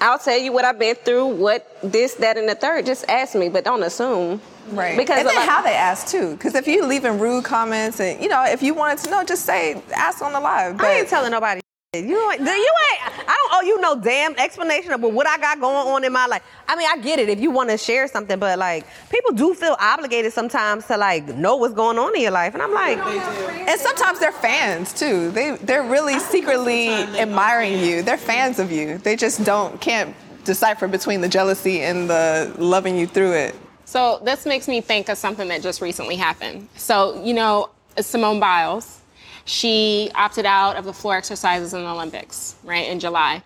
I'll 0.00 0.18
tell 0.18 0.38
you 0.38 0.52
what 0.52 0.64
I've 0.64 0.78
been 0.78 0.96
through, 0.96 1.26
what 1.26 1.66
this, 1.82 2.14
that, 2.14 2.36
and 2.36 2.48
the 2.48 2.54
third. 2.54 2.84
Just 2.84 3.08
ask 3.08 3.34
me, 3.34 3.48
but 3.48 3.64
don't 3.64 3.82
assume. 3.82 4.40
Right. 4.70 4.96
Because 4.96 5.20
and 5.20 5.28
then 5.28 5.36
like- 5.36 5.48
how 5.48 5.62
they 5.62 5.74
ask 5.74 6.08
too. 6.08 6.32
Because 6.32 6.54
if 6.54 6.66
you 6.66 6.84
leaving 6.86 7.18
rude 7.18 7.44
comments 7.44 8.00
and 8.00 8.20
you 8.22 8.28
know, 8.28 8.44
if 8.44 8.62
you 8.62 8.74
wanted 8.74 8.98
to 9.04 9.10
know, 9.10 9.24
just 9.24 9.46
say 9.46 9.80
ask 9.94 10.22
on 10.22 10.32
the 10.32 10.40
live. 10.40 10.76
But 10.76 10.86
I 10.86 10.98
ain't 11.00 11.08
telling 11.08 11.30
nobody. 11.30 11.60
You 11.94 12.30
ain't, 12.30 12.40
you 12.40 12.46
ain't. 12.46 13.02
I 13.04 13.48
don't 13.50 13.52
owe 13.52 13.66
you 13.66 13.78
no 13.78 14.00
damn 14.00 14.34
explanation 14.36 14.92
of 14.92 15.02
what 15.02 15.26
I 15.26 15.36
got 15.36 15.60
going 15.60 15.86
on 15.88 16.04
in 16.04 16.10
my 16.10 16.24
life. 16.24 16.42
I 16.66 16.74
mean, 16.74 16.88
I 16.90 16.96
get 16.96 17.18
it 17.18 17.28
if 17.28 17.38
you 17.38 17.50
want 17.50 17.68
to 17.68 17.76
share 17.76 18.08
something, 18.08 18.38
but 18.38 18.58
like 18.58 18.86
people 19.10 19.32
do 19.32 19.52
feel 19.52 19.76
obligated 19.78 20.32
sometimes 20.32 20.86
to 20.86 20.96
like 20.96 21.26
know 21.36 21.56
what's 21.56 21.74
going 21.74 21.98
on 21.98 22.16
in 22.16 22.22
your 22.22 22.30
life, 22.30 22.54
and 22.54 22.62
I'm 22.62 22.72
like, 22.72 22.96
and 22.96 23.78
sometimes 23.78 24.20
they're 24.20 24.32
fans 24.32 24.94
too. 24.94 25.32
They 25.32 25.56
they're 25.56 25.82
really 25.82 26.18
secretly 26.18 26.88
admiring 26.88 27.78
you. 27.80 28.00
They're 28.00 28.16
fans 28.16 28.58
of 28.58 28.72
you. 28.72 28.96
They 28.96 29.14
just 29.14 29.44
don't 29.44 29.78
can't 29.78 30.16
decipher 30.44 30.88
between 30.88 31.20
the 31.20 31.28
jealousy 31.28 31.82
and 31.82 32.08
the 32.08 32.54
loving 32.56 32.96
you 32.96 33.06
through 33.06 33.32
it. 33.32 33.54
So 33.84 34.18
this 34.24 34.46
makes 34.46 34.66
me 34.66 34.80
think 34.80 35.10
of 35.10 35.18
something 35.18 35.46
that 35.48 35.60
just 35.60 35.82
recently 35.82 36.16
happened. 36.16 36.70
So 36.74 37.22
you 37.22 37.34
know 37.34 37.68
Simone 38.00 38.40
Biles, 38.40 39.01
she 39.44 40.10
opted 40.14 40.46
out 40.46 40.76
of 40.76 40.84
the 40.84 40.92
floor 40.92 41.16
exercises 41.16 41.74
in 41.74 41.82
the 41.82 41.88
Olympics, 41.88 42.56
right 42.64 42.88
in 42.88 43.00
July. 43.00 43.42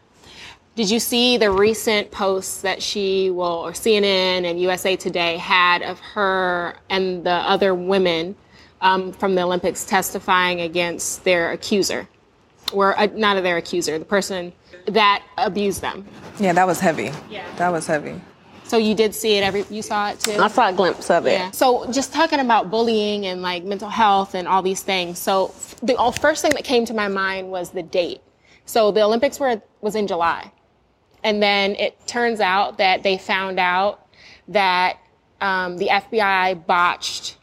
Did 0.74 0.90
you 0.90 1.00
see 1.00 1.38
the 1.38 1.50
recent 1.50 2.10
posts 2.10 2.60
that 2.60 2.82
she 2.82 3.30
will, 3.30 3.46
or 3.46 3.72
CNN 3.72 4.44
and 4.44 4.60
USA 4.60 4.94
Today 4.94 5.38
had 5.38 5.82
of 5.82 5.98
her 6.00 6.76
and 6.90 7.24
the 7.24 7.30
other 7.30 7.74
women 7.74 8.36
um, 8.82 9.12
from 9.12 9.34
the 9.34 9.42
Olympics 9.42 9.86
testifying 9.86 10.60
against 10.60 11.24
their 11.24 11.52
accuser, 11.52 12.06
or 12.72 12.98
uh, 12.98 13.06
not 13.14 13.42
their 13.42 13.56
accuser, 13.56 13.98
the 13.98 14.04
person 14.04 14.52
that 14.86 15.24
abused 15.38 15.80
them? 15.80 16.06
Yeah, 16.38 16.52
that 16.52 16.66
was 16.66 16.78
heavy. 16.78 17.10
Yeah. 17.30 17.46
That 17.56 17.72
was 17.72 17.86
heavy. 17.86 18.20
So 18.68 18.78
you 18.78 18.94
did 18.94 19.14
see 19.14 19.36
it. 19.36 19.42
Every 19.42 19.64
you 19.70 19.82
saw 19.82 20.10
it 20.10 20.20
too. 20.20 20.40
I 20.40 20.48
saw 20.48 20.68
a 20.68 20.72
glimpse 20.72 21.10
of 21.10 21.26
it. 21.26 21.32
Yeah. 21.32 21.50
So 21.52 21.90
just 21.92 22.12
talking 22.12 22.40
about 22.40 22.70
bullying 22.70 23.26
and 23.26 23.40
like 23.42 23.64
mental 23.64 23.88
health 23.88 24.34
and 24.34 24.48
all 24.48 24.62
these 24.62 24.82
things. 24.82 25.18
So 25.18 25.54
the 25.82 25.96
first 26.20 26.42
thing 26.42 26.52
that 26.52 26.64
came 26.64 26.84
to 26.86 26.94
my 26.94 27.08
mind 27.08 27.50
was 27.50 27.70
the 27.70 27.82
date. 27.82 28.20
So 28.64 28.90
the 28.90 29.02
Olympics 29.02 29.38
were 29.38 29.62
was 29.80 29.94
in 29.94 30.06
July, 30.06 30.50
and 31.22 31.40
then 31.42 31.76
it 31.76 32.06
turns 32.06 32.40
out 32.40 32.78
that 32.78 33.04
they 33.04 33.18
found 33.18 33.60
out 33.60 34.08
that 34.48 34.98
um, 35.40 35.76
the 35.76 35.88
FBI 35.88 36.66
botched 36.66 37.36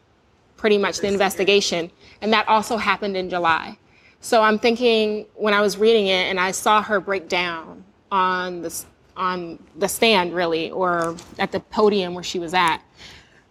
pretty 0.56 0.76
much 0.76 0.98
the 0.98 1.08
investigation, 1.08 1.90
and 2.20 2.32
that 2.32 2.46
also 2.48 2.76
happened 2.76 3.16
in 3.16 3.30
July. 3.30 3.78
So 4.20 4.42
I'm 4.42 4.58
thinking 4.58 5.26
when 5.34 5.52
I 5.52 5.60
was 5.60 5.76
reading 5.76 6.06
it 6.06 6.30
and 6.30 6.40
I 6.40 6.50
saw 6.50 6.82
her 6.82 6.98
break 7.00 7.28
down 7.28 7.84
on 8.10 8.62
the 8.62 8.84
on 9.16 9.58
the 9.76 9.88
stand 9.88 10.34
really 10.34 10.70
or 10.70 11.16
at 11.38 11.52
the 11.52 11.60
podium 11.60 12.14
where 12.14 12.24
she 12.24 12.38
was 12.38 12.54
at. 12.54 12.78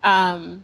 Um, 0.04 0.64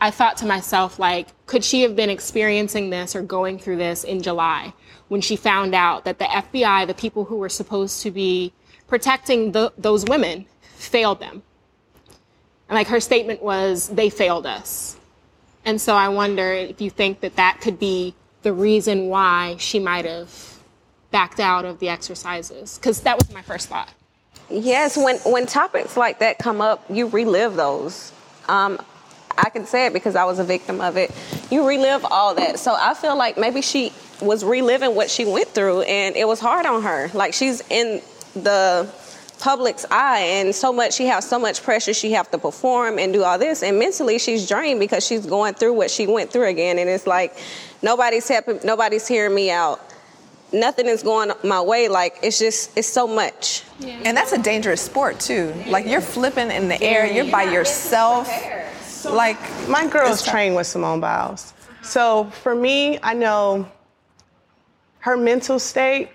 I 0.00 0.10
thought 0.10 0.38
to 0.38 0.46
myself, 0.46 0.98
like, 0.98 1.28
could 1.46 1.62
she 1.62 1.82
have 1.82 1.94
been 1.94 2.10
experiencing 2.10 2.90
this 2.90 3.14
or 3.14 3.22
going 3.22 3.58
through 3.58 3.76
this 3.76 4.04
in 4.04 4.22
July 4.22 4.72
when 5.08 5.20
she 5.20 5.36
found 5.36 5.74
out 5.74 6.04
that 6.04 6.18
the 6.18 6.24
FBI, 6.24 6.86
the 6.86 6.94
people 6.94 7.24
who 7.24 7.36
were 7.36 7.48
supposed 7.48 8.02
to 8.02 8.10
be 8.10 8.52
protecting 8.86 9.52
the, 9.52 9.72
those 9.76 10.04
women, 10.06 10.46
failed 10.76 11.20
them? 11.20 11.42
And 12.68 12.76
like 12.76 12.86
her 12.86 13.00
statement 13.00 13.42
was, 13.42 13.88
they 13.88 14.08
failed 14.08 14.46
us. 14.46 14.96
And 15.64 15.80
so 15.80 15.94
I 15.94 16.08
wonder 16.08 16.52
if 16.52 16.80
you 16.80 16.88
think 16.88 17.20
that 17.20 17.36
that 17.36 17.60
could 17.60 17.78
be 17.78 18.14
the 18.42 18.52
reason 18.52 19.08
why 19.08 19.56
she 19.58 19.78
might 19.78 20.06
have 20.06 20.58
backed 21.10 21.40
out 21.40 21.64
of 21.64 21.78
the 21.80 21.88
exercises, 21.88 22.78
because 22.78 23.02
that 23.02 23.18
was 23.18 23.30
my 23.34 23.42
first 23.42 23.68
thought. 23.68 23.92
Yes, 24.50 24.96
when 24.96 25.16
when 25.18 25.46
topics 25.46 25.96
like 25.96 26.18
that 26.18 26.38
come 26.38 26.60
up, 26.60 26.84
you 26.90 27.08
relive 27.08 27.54
those. 27.54 28.12
Um, 28.48 28.80
I 29.38 29.48
can 29.48 29.64
say 29.64 29.86
it 29.86 29.92
because 29.92 30.16
I 30.16 30.24
was 30.24 30.38
a 30.38 30.44
victim 30.44 30.80
of 30.80 30.96
it. 30.96 31.12
You 31.50 31.66
relive 31.66 32.04
all 32.04 32.34
that. 32.34 32.58
So 32.58 32.74
I 32.78 32.94
feel 32.94 33.16
like 33.16 33.38
maybe 33.38 33.62
she 33.62 33.92
was 34.20 34.44
reliving 34.44 34.94
what 34.94 35.08
she 35.08 35.24
went 35.24 35.48
through, 35.48 35.82
and 35.82 36.16
it 36.16 36.26
was 36.26 36.40
hard 36.40 36.66
on 36.66 36.82
her. 36.82 37.10
Like 37.14 37.32
she's 37.32 37.62
in 37.70 38.02
the 38.34 38.92
public's 39.38 39.86
eye, 39.90 40.20
and 40.20 40.54
so 40.54 40.72
much 40.72 40.94
she 40.94 41.06
has 41.06 41.28
so 41.28 41.38
much 41.38 41.62
pressure. 41.62 41.94
She 41.94 42.12
have 42.12 42.30
to 42.32 42.38
perform 42.38 42.98
and 42.98 43.12
do 43.12 43.22
all 43.22 43.38
this, 43.38 43.62
and 43.62 43.78
mentally 43.78 44.18
she's 44.18 44.48
drained 44.48 44.80
because 44.80 45.06
she's 45.06 45.26
going 45.26 45.54
through 45.54 45.74
what 45.74 45.90
she 45.90 46.06
went 46.06 46.32
through 46.32 46.46
again. 46.46 46.78
And 46.78 46.90
it's 46.90 47.06
like 47.06 47.36
nobody's 47.82 48.26
helping, 48.26 48.60
nobody's 48.64 49.06
hearing 49.06 49.34
me 49.34 49.50
out. 49.50 49.80
Nothing 50.52 50.86
is 50.86 51.02
going 51.02 51.32
my 51.44 51.60
way. 51.60 51.88
Like 51.88 52.18
it's 52.22 52.38
just 52.38 52.76
it's 52.76 52.88
so 52.88 53.06
much. 53.06 53.64
And 53.82 54.16
that's 54.16 54.32
a 54.32 54.38
dangerous 54.38 54.80
sport 54.80 55.20
too. 55.20 55.54
Like 55.66 55.86
you're 55.86 56.00
flipping 56.00 56.50
in 56.50 56.68
the 56.68 56.80
air, 56.82 57.06
you're 57.06 57.30
by 57.30 57.44
yourself. 57.44 58.28
Like 59.04 59.38
my 59.68 59.86
girls 59.86 60.24
train 60.24 60.54
with 60.54 60.66
Simone 60.66 61.00
Biles. 61.00 61.54
So 61.82 62.24
for 62.42 62.54
me, 62.54 62.98
I 63.02 63.14
know 63.14 63.68
her 65.00 65.16
mental 65.16 65.58
state 65.58 66.10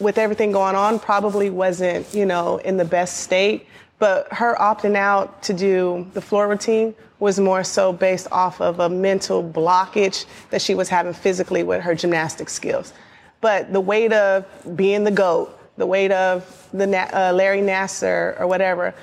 with 0.00 0.18
everything 0.18 0.52
going 0.52 0.76
on 0.76 0.98
probably 0.98 1.50
wasn't, 1.50 2.12
you 2.14 2.26
know, 2.26 2.58
in 2.58 2.76
the 2.76 2.84
best 2.84 3.18
state. 3.18 3.66
But 3.98 4.32
her 4.32 4.54
opting 4.56 4.96
out 4.96 5.42
to 5.42 5.52
do 5.52 6.06
the 6.14 6.20
floor 6.20 6.48
routine 6.48 6.94
was 7.18 7.40
more 7.40 7.64
so 7.64 7.92
based 7.92 8.28
off 8.30 8.60
of 8.60 8.78
a 8.78 8.88
mental 8.88 9.42
blockage 9.42 10.24
that 10.50 10.62
she 10.62 10.74
was 10.74 10.88
having 10.88 11.12
physically 11.12 11.64
with 11.64 11.82
her 11.82 11.94
gymnastic 11.94 12.48
skills. 12.48 12.92
But 13.40 13.72
the 13.72 13.80
weight 13.80 14.12
of 14.12 14.46
being 14.76 15.04
the 15.04 15.10
GOAT, 15.10 15.56
the 15.76 15.86
weight 15.86 16.10
of 16.10 16.68
the 16.72 16.84
uh, 16.86 17.32
Larry 17.32 17.60
Nassar 17.60 18.38
or 18.40 18.46
whatever, 18.46 18.94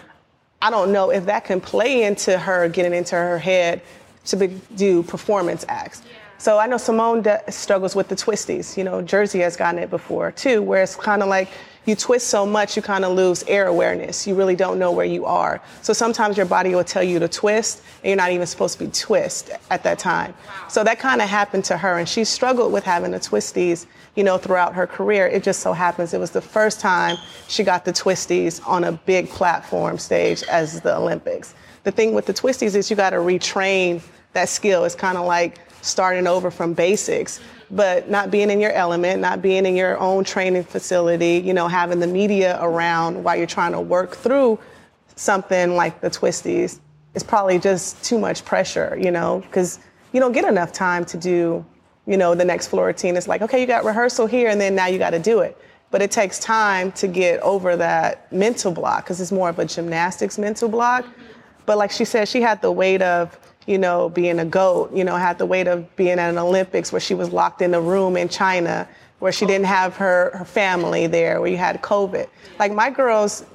I 0.61 0.69
don't 0.69 0.91
know 0.91 1.09
if 1.11 1.25
that 1.25 1.45
can 1.45 1.61
play 1.61 2.03
into 2.03 2.37
her 2.37 2.67
getting 2.67 2.93
into 2.93 3.15
her 3.15 3.37
head 3.37 3.81
to 4.25 4.37
be, 4.37 4.47
do 4.75 5.03
performance 5.03 5.65
acts. 5.69 6.01
So 6.37 6.57
I 6.57 6.67
know 6.67 6.77
Simone 6.77 7.21
de- 7.21 7.51
struggles 7.51 7.95
with 7.95 8.07
the 8.09 8.15
twisties. 8.15 8.75
You 8.75 8.83
know, 8.83 9.01
Jersey 9.01 9.39
has 9.39 9.55
gotten 9.55 9.79
it 9.79 9.89
before 9.89 10.31
too, 10.31 10.61
where 10.61 10.83
it's 10.83 10.95
kind 10.95 11.21
of 11.21 11.29
like 11.29 11.49
you 11.85 11.95
twist 11.95 12.27
so 12.27 12.45
much, 12.45 12.75
you 12.75 12.81
kind 12.81 13.05
of 13.05 13.13
lose 13.13 13.43
air 13.47 13.67
awareness. 13.67 14.25
You 14.25 14.35
really 14.35 14.55
don't 14.55 14.79
know 14.79 14.91
where 14.91 15.05
you 15.05 15.25
are. 15.25 15.61
So 15.81 15.93
sometimes 15.93 16.35
your 16.37 16.45
body 16.45 16.73
will 16.73 16.83
tell 16.83 17.03
you 17.03 17.19
to 17.19 17.27
twist, 17.27 17.81
and 18.03 18.09
you're 18.09 18.17
not 18.17 18.31
even 18.31 18.47
supposed 18.47 18.77
to 18.79 18.85
be 18.85 18.91
twist 18.91 19.51
at 19.69 19.83
that 19.83 19.99
time. 19.99 20.33
So 20.67 20.83
that 20.83 20.99
kind 20.99 21.21
of 21.21 21.29
happened 21.29 21.65
to 21.65 21.77
her, 21.77 21.99
and 21.99 22.09
she 22.09 22.23
struggled 22.23 22.73
with 22.73 22.83
having 22.83 23.11
the 23.11 23.19
twisties, 23.19 23.85
you 24.15 24.23
know, 24.23 24.37
throughout 24.37 24.73
her 24.73 24.87
career. 24.87 25.27
It 25.27 25.43
just 25.43 25.59
so 25.59 25.73
happens 25.73 26.13
it 26.13 26.19
was 26.19 26.31
the 26.31 26.41
first 26.41 26.79
time 26.79 27.17
she 27.47 27.63
got 27.63 27.85
the 27.85 27.93
twisties 27.93 28.65
on 28.67 28.83
a 28.83 28.91
big 28.91 29.29
platform 29.29 29.97
stage 29.97 30.43
as 30.43 30.81
the 30.81 30.95
Olympics. 30.95 31.53
The 31.83 31.91
thing 31.91 32.13
with 32.13 32.25
the 32.25 32.33
twisties 32.33 32.75
is 32.75 32.89
you 32.89 32.95
got 32.95 33.11
to 33.11 33.17
retrain 33.17 34.01
that 34.33 34.49
skill. 34.49 34.85
It's 34.85 34.95
kind 34.95 35.17
of 35.17 35.25
like 35.25 35.59
starting 35.81 36.25
over 36.25 36.49
from 36.49 36.73
basics, 36.73 37.39
but 37.71 38.09
not 38.09 38.31
being 38.31 38.49
in 38.49 38.59
your 38.59 38.71
element, 38.71 39.21
not 39.21 39.41
being 39.41 39.65
in 39.65 39.75
your 39.75 39.97
own 39.97 40.23
training 40.23 40.63
facility, 40.63 41.41
you 41.43 41.53
know, 41.53 41.67
having 41.67 41.99
the 41.99 42.07
media 42.07 42.59
around 42.61 43.23
while 43.23 43.35
you're 43.35 43.47
trying 43.47 43.71
to 43.71 43.81
work 43.81 44.15
through 44.15 44.59
something 45.15 45.75
like 45.75 46.01
the 46.01 46.09
twisties 46.09 46.79
is 47.13 47.23
probably 47.23 47.57
just 47.57 48.03
too 48.03 48.19
much 48.19 48.45
pressure, 48.45 48.97
you 48.99 49.09
know, 49.11 49.39
because 49.41 49.79
you 50.11 50.19
don't 50.19 50.33
get 50.33 50.45
enough 50.45 50.71
time 50.71 51.05
to 51.05 51.17
do, 51.17 51.65
you 52.05 52.17
know, 52.17 52.35
the 52.35 52.45
next 52.45 52.67
floor 52.67 52.87
routine. 52.87 53.15
It's 53.15 53.27
like, 53.27 53.41
okay, 53.41 53.59
you 53.59 53.65
got 53.65 53.83
rehearsal 53.83 54.27
here 54.27 54.49
and 54.49 54.59
then 54.59 54.75
now 54.75 54.87
you 54.87 54.99
got 54.99 55.11
to 55.11 55.19
do 55.19 55.39
it. 55.39 55.57
But 55.91 56.01
it 56.01 56.11
takes 56.11 56.39
time 56.39 56.91
to 56.93 57.07
get 57.07 57.39
over 57.39 57.75
that 57.77 58.31
mental 58.31 58.71
block 58.71 59.05
because 59.05 59.21
it's 59.21 59.31
more 59.31 59.49
of 59.49 59.59
a 59.59 59.65
gymnastics 59.65 60.37
mental 60.37 60.67
block. 60.67 61.05
But 61.65 61.77
like 61.77 61.91
she 61.91 62.05
said, 62.05 62.27
she 62.27 62.41
had 62.41 62.61
the 62.61 62.71
weight 62.71 63.01
of, 63.01 63.39
you 63.65 63.77
know, 63.77 64.09
being 64.09 64.39
a 64.39 64.45
goat, 64.45 64.93
you 64.93 65.03
know, 65.03 65.15
had 65.15 65.37
the 65.37 65.45
weight 65.45 65.67
of 65.67 65.95
being 65.95 66.19
at 66.19 66.29
an 66.29 66.37
Olympics 66.37 66.91
where 66.91 66.99
she 66.99 67.13
was 67.13 67.31
locked 67.31 67.61
in 67.61 67.73
a 67.73 67.81
room 67.81 68.15
in 68.15 68.29
China 68.29 68.87
where 69.19 69.31
she 69.31 69.45
didn't 69.45 69.65
have 69.65 69.95
her, 69.95 70.31
her 70.35 70.45
family 70.45 71.07
there, 71.07 71.39
where 71.41 71.49
you 71.49 71.57
had 71.57 71.81
COVID. 71.81 72.27
Like 72.59 72.73
my 72.73 72.89
girls, 72.89 73.45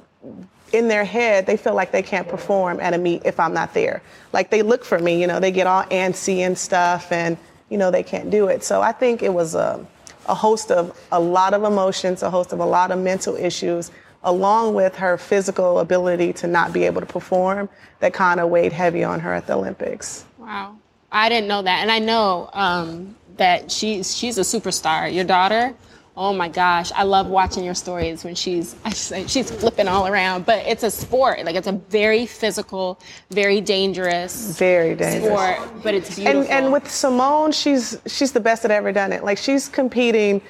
in 0.73 0.87
their 0.87 1.03
head, 1.05 1.45
they 1.45 1.57
feel 1.57 1.75
like 1.75 1.91
they 1.91 2.01
can't 2.01 2.27
perform 2.27 2.79
at 2.79 2.93
a 2.93 2.97
meet 2.97 3.23
if 3.25 3.39
I'm 3.39 3.53
not 3.53 3.73
there. 3.73 4.01
Like 4.33 4.49
they 4.49 4.61
look 4.61 4.85
for 4.85 4.99
me, 4.99 5.19
you 5.19 5.27
know, 5.27 5.39
they 5.39 5.51
get 5.51 5.67
all 5.67 5.83
antsy 5.85 6.39
and 6.39 6.57
stuff, 6.57 7.11
and 7.11 7.37
you 7.69 7.77
know 7.77 7.91
they 7.91 8.03
can't 8.03 8.29
do 8.29 8.47
it. 8.47 8.63
So 8.63 8.81
I 8.81 8.91
think 8.91 9.21
it 9.21 9.33
was 9.33 9.55
a, 9.55 9.85
a 10.27 10.35
host 10.35 10.71
of 10.71 10.97
a 11.11 11.19
lot 11.19 11.53
of 11.53 11.63
emotions, 11.63 12.23
a 12.23 12.29
host 12.29 12.53
of 12.53 12.59
a 12.59 12.65
lot 12.65 12.91
of 12.91 12.99
mental 12.99 13.35
issues, 13.35 13.91
along 14.23 14.73
with 14.73 14.95
her 14.95 15.17
physical 15.17 15.79
ability 15.79 16.33
to 16.33 16.47
not 16.47 16.73
be 16.73 16.83
able 16.83 17.01
to 17.01 17.07
perform, 17.07 17.69
that 17.99 18.13
kind 18.13 18.39
of 18.39 18.49
weighed 18.49 18.71
heavy 18.71 19.03
on 19.03 19.19
her 19.19 19.33
at 19.33 19.47
the 19.47 19.53
Olympics. 19.53 20.25
Wow, 20.37 20.77
I 21.11 21.29
didn't 21.29 21.47
know 21.47 21.61
that, 21.61 21.81
and 21.81 21.91
I 21.91 21.99
know 21.99 22.49
um, 22.53 23.15
that 23.37 23.71
she's 23.71 24.15
she's 24.15 24.37
a 24.37 24.41
superstar. 24.41 25.13
Your 25.13 25.23
daughter. 25.25 25.73
Oh 26.17 26.33
my 26.33 26.49
gosh, 26.49 26.91
I 26.91 27.03
love 27.03 27.27
watching 27.27 27.63
your 27.63 27.73
stories 27.73 28.25
when 28.25 28.35
she's 28.35 28.75
she's 29.27 29.49
flipping 29.49 29.87
all 29.87 30.07
around. 30.07 30.45
But 30.45 30.65
it's 30.67 30.83
a 30.83 30.91
sport, 30.91 31.43
like 31.45 31.55
it's 31.55 31.67
a 31.67 31.71
very 31.71 32.25
physical, 32.25 32.99
very 33.29 33.61
dangerous, 33.61 34.57
very 34.57 34.93
dangerous 34.93 35.25
sport. 35.57 35.83
But 35.83 35.93
it's 35.93 36.15
beautiful. 36.15 36.41
And, 36.41 36.49
and 36.49 36.73
with 36.73 36.91
Simone, 36.91 37.53
she's 37.53 37.97
she's 38.07 38.33
the 38.33 38.41
best 38.41 38.61
that 38.63 38.71
ever 38.71 38.91
done 38.91 39.13
it. 39.13 39.23
Like 39.23 39.37
she's 39.37 39.69
competing 39.69 40.41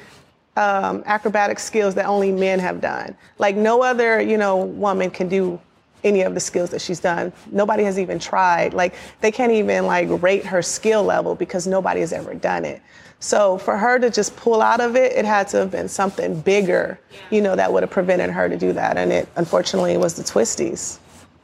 um, 0.58 1.04
acrobatic 1.06 1.60
skills 1.60 1.96
that 1.96 2.06
only 2.06 2.32
men 2.32 2.60
have 2.60 2.82
done. 2.82 3.16
Like 3.38 3.56
no 3.56 3.84
other, 3.84 4.22
you 4.22 4.38
know, 4.38 4.58
woman 4.58 5.10
can 5.10 5.30
do 5.30 5.60
any 6.04 6.22
of 6.22 6.34
the 6.34 6.40
skills 6.40 6.70
that 6.72 6.82
she's 6.82 7.00
done. 7.00 7.32
Nobody 7.52 7.84
has 7.84 8.00
even 8.00 8.20
tried. 8.20 8.74
Like 8.74 8.96
they 9.22 9.32
can't 9.32 9.52
even 9.52 9.86
like 9.86 10.08
rate 10.22 10.46
her 10.46 10.62
skill 10.62 11.04
level 11.04 11.36
because 11.36 11.68
nobody 11.68 12.02
has 12.02 12.12
ever 12.12 12.34
done 12.34 12.66
it. 12.66 12.82
So 13.20 13.60
for 13.60 13.78
her 13.78 14.00
to 14.00 14.10
just 14.10 14.36
pull 14.36 14.64
out 14.64 14.82
of 14.82 14.96
it, 14.96 15.14
it 15.14 15.26
had 15.26 15.48
to 15.50 15.58
have 15.58 15.72
been 15.72 15.88
something 15.88 16.42
bigger, 16.42 17.00
you 17.30 17.40
know, 17.40 17.56
that 17.56 17.72
would 17.72 17.84
have 17.84 17.92
prevented 17.92 18.32
her 18.32 18.50
to 18.50 18.58
do 18.58 18.74
that. 18.74 18.98
And 18.98 19.12
it 19.12 19.30
unfortunately 19.36 19.96
was 19.98 20.16
the 20.16 20.24
twisties. 20.24 20.98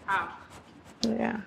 Wow. 0.08 0.30
Yeah. 1.04 1.40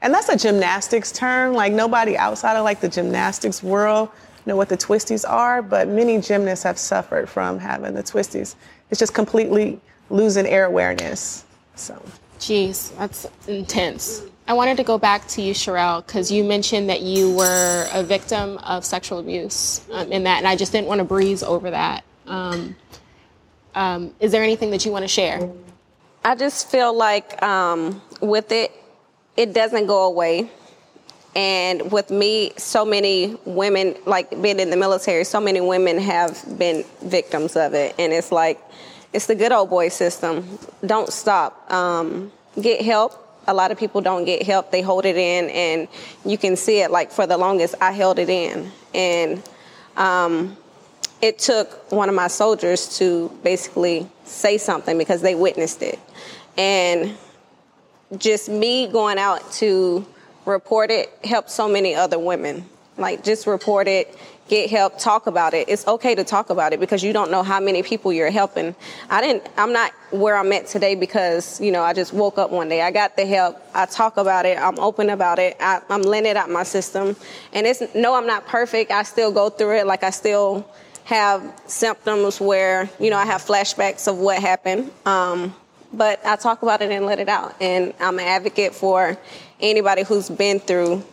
And 0.00 0.14
that's 0.14 0.30
a 0.30 0.36
gymnastics 0.36 1.12
term. 1.12 1.52
Like 1.52 1.74
nobody 1.74 2.16
outside 2.16 2.56
of 2.56 2.64
like 2.64 2.80
the 2.80 2.88
gymnastics 2.88 3.62
world 3.62 4.08
know 4.46 4.56
what 4.56 4.68
the 4.68 4.76
twisties 4.76 5.28
are, 5.28 5.62
but 5.62 5.88
many 5.88 6.20
gymnasts 6.20 6.62
have 6.64 6.78
suffered 6.78 7.28
from 7.28 7.58
having 7.58 7.94
the 7.94 8.02
twisties. 8.02 8.54
It's 8.90 8.98
just 8.98 9.14
completely 9.14 9.80
losing 10.10 10.46
air 10.46 10.64
awareness. 10.66 11.44
So. 11.74 12.00
Jeez, 12.38 12.96
that's 12.98 13.26
intense. 13.48 14.22
I 14.46 14.52
wanted 14.52 14.76
to 14.76 14.84
go 14.84 14.98
back 14.98 15.26
to 15.28 15.42
you, 15.42 15.54
Sherelle, 15.54 16.06
because 16.06 16.30
you 16.30 16.44
mentioned 16.44 16.90
that 16.90 17.00
you 17.00 17.34
were 17.34 17.88
a 17.92 18.02
victim 18.02 18.58
of 18.58 18.84
sexual 18.84 19.18
abuse 19.18 19.80
um, 19.90 20.12
in 20.12 20.24
that, 20.24 20.38
and 20.38 20.46
I 20.46 20.54
just 20.54 20.72
didn't 20.72 20.86
want 20.86 20.98
to 20.98 21.04
breeze 21.04 21.42
over 21.42 21.70
that. 21.70 22.04
Um, 22.26 22.76
um, 23.74 24.14
is 24.20 24.32
there 24.32 24.42
anything 24.42 24.70
that 24.72 24.84
you 24.84 24.92
want 24.92 25.04
to 25.04 25.08
share? 25.08 25.50
I 26.24 26.34
just 26.34 26.70
feel 26.70 26.92
like 26.92 27.42
um, 27.42 28.02
with 28.20 28.52
it, 28.52 28.72
it 29.36 29.54
doesn't 29.54 29.86
go 29.86 30.04
away. 30.04 30.50
And 31.36 31.90
with 31.90 32.10
me, 32.10 32.52
so 32.56 32.84
many 32.84 33.36
women, 33.44 33.96
like 34.06 34.30
being 34.40 34.60
in 34.60 34.70
the 34.70 34.76
military, 34.76 35.24
so 35.24 35.40
many 35.40 35.60
women 35.60 35.98
have 35.98 36.58
been 36.58 36.84
victims 37.02 37.56
of 37.56 37.74
it. 37.74 37.94
And 37.98 38.12
it's 38.12 38.30
like, 38.30 38.60
it's 39.12 39.26
the 39.26 39.34
good 39.34 39.52
old 39.52 39.70
boy 39.70 39.88
system. 39.88 40.58
Don't 40.84 41.12
stop. 41.12 41.70
Um, 41.72 42.30
get 42.60 42.82
help 42.82 43.20
a 43.46 43.54
lot 43.54 43.70
of 43.70 43.78
people 43.78 44.00
don't 44.00 44.24
get 44.24 44.42
help. 44.42 44.70
They 44.70 44.82
hold 44.82 45.04
it 45.04 45.16
in, 45.16 45.50
and 45.50 45.88
you 46.24 46.38
can 46.38 46.56
see 46.56 46.80
it. 46.80 46.90
Like 46.90 47.10
for 47.10 47.26
the 47.26 47.36
longest, 47.36 47.74
I 47.80 47.92
held 47.92 48.18
it 48.18 48.28
in, 48.28 48.70
and 48.94 49.42
um, 49.96 50.56
it 51.20 51.38
took 51.38 51.90
one 51.92 52.08
of 52.08 52.14
my 52.14 52.28
soldiers 52.28 52.98
to 52.98 53.30
basically 53.42 54.06
say 54.24 54.58
something 54.58 54.98
because 54.98 55.22
they 55.22 55.34
witnessed 55.34 55.82
it, 55.82 55.98
and 56.56 57.16
just 58.18 58.48
me 58.48 58.86
going 58.86 59.18
out 59.18 59.52
to 59.52 60.06
report 60.44 60.90
it 60.90 61.10
helped 61.24 61.50
so 61.50 61.68
many 61.68 61.94
other 61.94 62.18
women. 62.18 62.66
Like 62.96 63.24
just 63.24 63.46
report 63.46 63.88
it, 63.88 64.16
get 64.48 64.70
help, 64.70 64.98
talk 64.98 65.26
about 65.26 65.52
it. 65.52 65.68
It's 65.68 65.86
okay 65.86 66.14
to 66.14 66.22
talk 66.22 66.50
about 66.50 66.72
it 66.72 66.78
because 66.78 67.02
you 67.02 67.12
don't 67.12 67.30
know 67.30 67.42
how 67.42 67.58
many 67.58 67.82
people 67.82 68.12
you're 68.12 68.30
helping. 68.30 68.74
I 69.10 69.20
didn't 69.20 69.48
I'm 69.56 69.72
not 69.72 69.92
where 70.10 70.36
I'm 70.36 70.52
at 70.52 70.66
today 70.68 70.94
because, 70.94 71.60
you 71.60 71.72
know, 71.72 71.82
I 71.82 71.92
just 71.92 72.12
woke 72.12 72.38
up 72.38 72.50
one 72.50 72.68
day. 72.68 72.82
I 72.82 72.92
got 72.92 73.16
the 73.16 73.26
help. 73.26 73.60
I 73.74 73.86
talk 73.86 74.16
about 74.16 74.46
it. 74.46 74.56
I'm 74.58 74.78
open 74.78 75.10
about 75.10 75.40
it. 75.40 75.56
I, 75.58 75.80
am 75.90 76.02
letting 76.02 76.30
it 76.30 76.36
out 76.36 76.50
my 76.50 76.62
system. 76.62 77.16
And 77.52 77.66
it's 77.66 77.82
no, 77.94 78.14
I'm 78.14 78.26
not 78.26 78.46
perfect. 78.46 78.92
I 78.92 79.02
still 79.02 79.32
go 79.32 79.50
through 79.50 79.78
it. 79.78 79.86
Like 79.86 80.04
I 80.04 80.10
still 80.10 80.68
have 81.04 81.60
symptoms 81.66 82.40
where, 82.40 82.88
you 83.00 83.10
know, 83.10 83.18
I 83.18 83.26
have 83.26 83.42
flashbacks 83.42 84.06
of 84.06 84.18
what 84.18 84.40
happened. 84.40 84.90
Um, 85.04 85.54
but 85.96 86.24
I 86.24 86.36
talk 86.36 86.62
about 86.62 86.82
it 86.82 86.90
and 86.90 87.06
let 87.06 87.18
it 87.18 87.28
out. 87.28 87.54
And 87.60 87.94
I'm 88.00 88.18
an 88.18 88.24
advocate 88.24 88.74
for 88.74 89.18
anybody 89.60 90.02
who's 90.02 90.28
been 90.28 90.60
through 90.60 91.04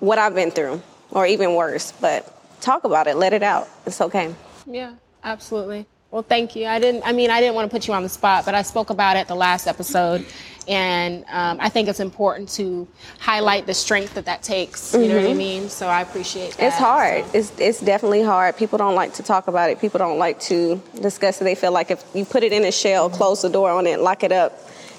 what 0.00 0.18
I've 0.18 0.34
been 0.34 0.50
through 0.50 0.82
or 1.10 1.26
even 1.26 1.54
worse. 1.54 1.92
But 1.92 2.28
talk 2.60 2.84
about 2.84 3.06
it, 3.06 3.16
let 3.16 3.32
it 3.32 3.42
out. 3.42 3.68
It's 3.86 4.00
okay. 4.00 4.34
Yeah, 4.66 4.94
absolutely. 5.22 5.86
Well, 6.12 6.22
thank 6.22 6.54
you. 6.54 6.66
I 6.66 6.78
didn't. 6.78 7.04
I 7.06 7.12
mean, 7.12 7.30
I 7.30 7.40
didn't 7.40 7.54
want 7.54 7.70
to 7.70 7.74
put 7.74 7.88
you 7.88 7.94
on 7.94 8.02
the 8.02 8.08
spot, 8.10 8.44
but 8.44 8.54
I 8.54 8.60
spoke 8.60 8.90
about 8.90 9.16
it 9.16 9.28
the 9.28 9.34
last 9.34 9.66
episode, 9.66 10.26
and 10.68 11.24
um, 11.30 11.56
I 11.58 11.70
think 11.70 11.88
it's 11.88 12.00
important 12.00 12.50
to 12.50 12.86
highlight 13.18 13.64
the 13.64 13.72
strength 13.72 14.12
that 14.14 14.26
that 14.26 14.42
takes. 14.42 14.92
You 14.92 15.00
mm-hmm. 15.00 15.08
know 15.08 15.16
what 15.16 15.24
I 15.24 15.28
mm-hmm. 15.28 15.38
mean? 15.38 15.68
So 15.70 15.86
I 15.88 16.02
appreciate 16.02 16.52
that. 16.58 16.66
It's 16.66 16.76
hard. 16.76 17.24
So. 17.24 17.38
It's 17.38 17.52
it's 17.58 17.80
definitely 17.80 18.22
hard. 18.22 18.58
People 18.58 18.76
don't 18.76 18.94
like 18.94 19.14
to 19.14 19.22
talk 19.22 19.48
about 19.48 19.70
it. 19.70 19.80
People 19.80 19.96
don't 19.96 20.18
like 20.18 20.38
to 20.40 20.82
discuss 21.00 21.40
it. 21.40 21.44
They 21.44 21.54
feel 21.54 21.72
like 21.72 21.90
if 21.90 22.04
you 22.14 22.26
put 22.26 22.42
it 22.42 22.52
in 22.52 22.62
a 22.64 22.72
shell, 22.72 23.08
close 23.08 23.40
the 23.40 23.48
door 23.48 23.70
on 23.70 23.86
it, 23.86 23.98
lock 23.98 24.22
it 24.22 24.32
up, 24.32 24.52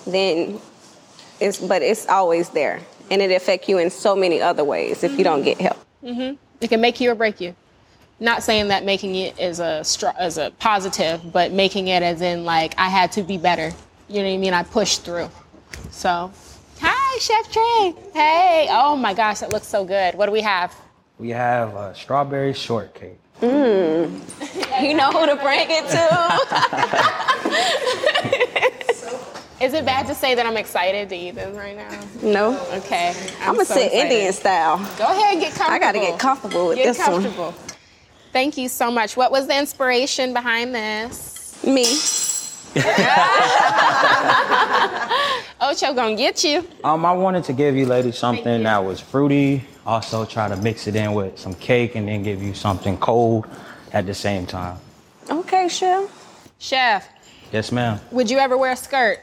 then 0.07 0.59
it's. 1.39 1.59
But 1.59 1.83
it's 1.83 2.07
always 2.07 2.49
there, 2.49 2.79
and 3.11 3.21
it 3.21 3.29
affect 3.29 3.69
you 3.69 3.77
in 3.77 3.91
so 3.91 4.15
many 4.15 4.41
other 4.41 4.63
ways 4.63 5.03
if 5.03 5.15
you 5.15 5.23
don't 5.23 5.43
get 5.43 5.61
help. 5.61 5.77
Mm-hmm. 6.03 6.37
It 6.59 6.69
can 6.69 6.81
make 6.81 6.99
you 6.99 7.11
or 7.11 7.15
break 7.15 7.39
you. 7.39 7.55
Not 8.23 8.41
saying 8.41 8.69
that 8.69 8.85
making 8.85 9.15
it 9.15 9.37
is 9.37 9.59
a 9.59 9.83
as 10.17 10.37
a 10.37 10.49
positive, 10.57 11.33
but 11.33 11.51
making 11.51 11.89
it 11.89 12.01
as 12.01 12.21
in 12.21 12.45
like 12.45 12.73
I 12.77 12.87
had 12.87 13.11
to 13.11 13.21
be 13.21 13.37
better. 13.37 13.73
You 14.07 14.19
know 14.19 14.29
what 14.29 14.35
I 14.35 14.37
mean? 14.37 14.53
I 14.53 14.63
pushed 14.63 15.03
through. 15.03 15.29
So, 15.91 16.31
hi, 16.79 17.17
Chef 17.19 17.51
Trey. 17.51 17.93
Hey. 18.13 18.67
Oh 18.69 18.95
my 18.95 19.13
gosh, 19.13 19.41
that 19.41 19.51
looks 19.51 19.67
so 19.67 19.83
good. 19.83 20.15
What 20.15 20.27
do 20.27 20.31
we 20.31 20.39
have? 20.39 20.73
We 21.19 21.31
have 21.31 21.75
a 21.75 21.93
strawberry 21.93 22.53
shortcake. 22.53 23.19
Mmm. 23.41 24.81
you 24.81 24.93
know 24.93 25.11
who 25.11 25.25
to 25.25 25.35
bring 25.35 25.67
it 25.69 25.85
to. 25.89 26.07
Is 29.65 29.73
it 29.73 29.85
bad 29.85 30.07
to 30.07 30.15
say 30.15 30.33
that 30.33 30.45
I'm 30.45 30.55
excited 30.55 31.09
to 31.09 31.15
eat 31.15 31.35
this 31.35 31.53
right 31.57 31.75
now? 31.75 31.99
No. 32.21 32.57
Okay. 32.75 33.13
I'm, 33.41 33.49
I'm 33.49 33.55
gonna 33.55 33.65
so 33.65 33.73
sit 33.73 33.87
excited. 33.87 34.13
Indian 34.13 34.31
style. 34.31 34.77
Go 34.97 35.07
ahead 35.11 35.33
and 35.33 35.41
get 35.41 35.53
comfortable. 35.53 35.73
I 35.73 35.79
gotta 35.79 35.99
get 35.99 36.17
comfortable 36.17 36.67
with 36.69 36.77
get 36.77 36.85
this 36.85 36.97
comfortable. 37.03 37.51
one. 37.51 37.72
Thank 38.33 38.57
you 38.57 38.67
so 38.67 38.89
much. 38.89 39.15
What 39.15 39.31
was 39.31 39.45
the 39.45 39.57
inspiration 39.57 40.33
behind 40.33 40.73
this? 40.73 41.63
Me. 41.63 41.85
Ocho 45.61 45.93
gonna 45.93 46.15
get 46.15 46.43
you. 46.43 46.67
Um, 46.83 47.05
I 47.05 47.11
wanted 47.11 47.43
to 47.43 47.53
give 47.53 47.75
you 47.75 47.85
ladies 47.85 48.17
something 48.17 48.63
that 48.63 48.83
was 48.83 48.99
fruity. 48.99 49.63
Also, 49.85 50.25
try 50.25 50.49
to 50.49 50.55
mix 50.57 50.87
it 50.87 50.95
in 50.95 51.13
with 51.13 51.37
some 51.37 51.53
cake, 51.53 51.93
and 51.93 52.07
then 52.07 52.23
give 52.23 52.41
you 52.41 52.55
something 52.55 52.97
cold 52.97 53.45
at 53.93 54.07
the 54.07 54.15
same 54.15 54.47
time. 54.47 54.79
Okay, 55.29 55.69
chef. 55.69 56.09
Chef. 56.57 57.07
Yes, 57.51 57.71
ma'am. 57.71 57.99
Would 58.11 58.31
you 58.31 58.39
ever 58.39 58.57
wear 58.57 58.71
a 58.71 58.75
skirt? 58.75 59.19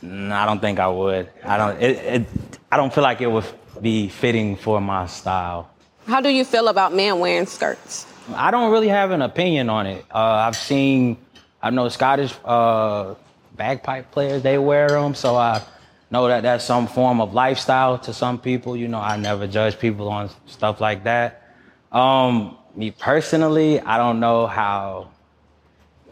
No, 0.00 0.32
I 0.32 0.46
don't 0.46 0.60
think 0.60 0.78
I 0.78 0.86
would. 0.86 1.28
I 1.42 1.56
don't. 1.56 1.82
It, 1.82 1.96
it, 1.96 2.26
I 2.70 2.76
don't 2.76 2.94
feel 2.94 3.02
like 3.02 3.20
it 3.20 3.26
would 3.26 3.46
be 3.82 4.08
fitting 4.08 4.54
for 4.54 4.80
my 4.80 5.08
style. 5.08 5.70
How 6.06 6.20
do 6.20 6.28
you 6.28 6.44
feel 6.44 6.68
about 6.68 6.94
men 6.94 7.18
wearing 7.18 7.46
skirts? 7.46 8.06
I 8.32 8.50
don't 8.50 8.72
really 8.72 8.88
have 8.88 9.10
an 9.10 9.22
opinion 9.22 9.68
on 9.68 9.86
it. 9.86 10.04
Uh, 10.12 10.18
I've 10.18 10.56
seen, 10.56 11.18
I 11.62 11.70
know 11.70 11.88
Scottish 11.88 12.34
uh, 12.44 13.14
bagpipe 13.56 14.10
players 14.10 14.42
they 14.42 14.58
wear 14.58 14.88
them, 14.88 15.14
so 15.14 15.36
I 15.36 15.62
know 16.10 16.28
that 16.28 16.42
that's 16.42 16.64
some 16.64 16.86
form 16.86 17.20
of 17.20 17.34
lifestyle 17.34 17.98
to 17.98 18.12
some 18.12 18.38
people. 18.38 18.76
You 18.76 18.88
know, 18.88 19.00
I 19.00 19.16
never 19.16 19.46
judge 19.46 19.78
people 19.78 20.08
on 20.08 20.30
stuff 20.46 20.80
like 20.80 21.04
that. 21.04 21.42
Um, 21.92 22.56
me 22.74 22.90
personally, 22.90 23.80
I 23.80 23.96
don't 23.98 24.20
know 24.20 24.46
how. 24.46 25.10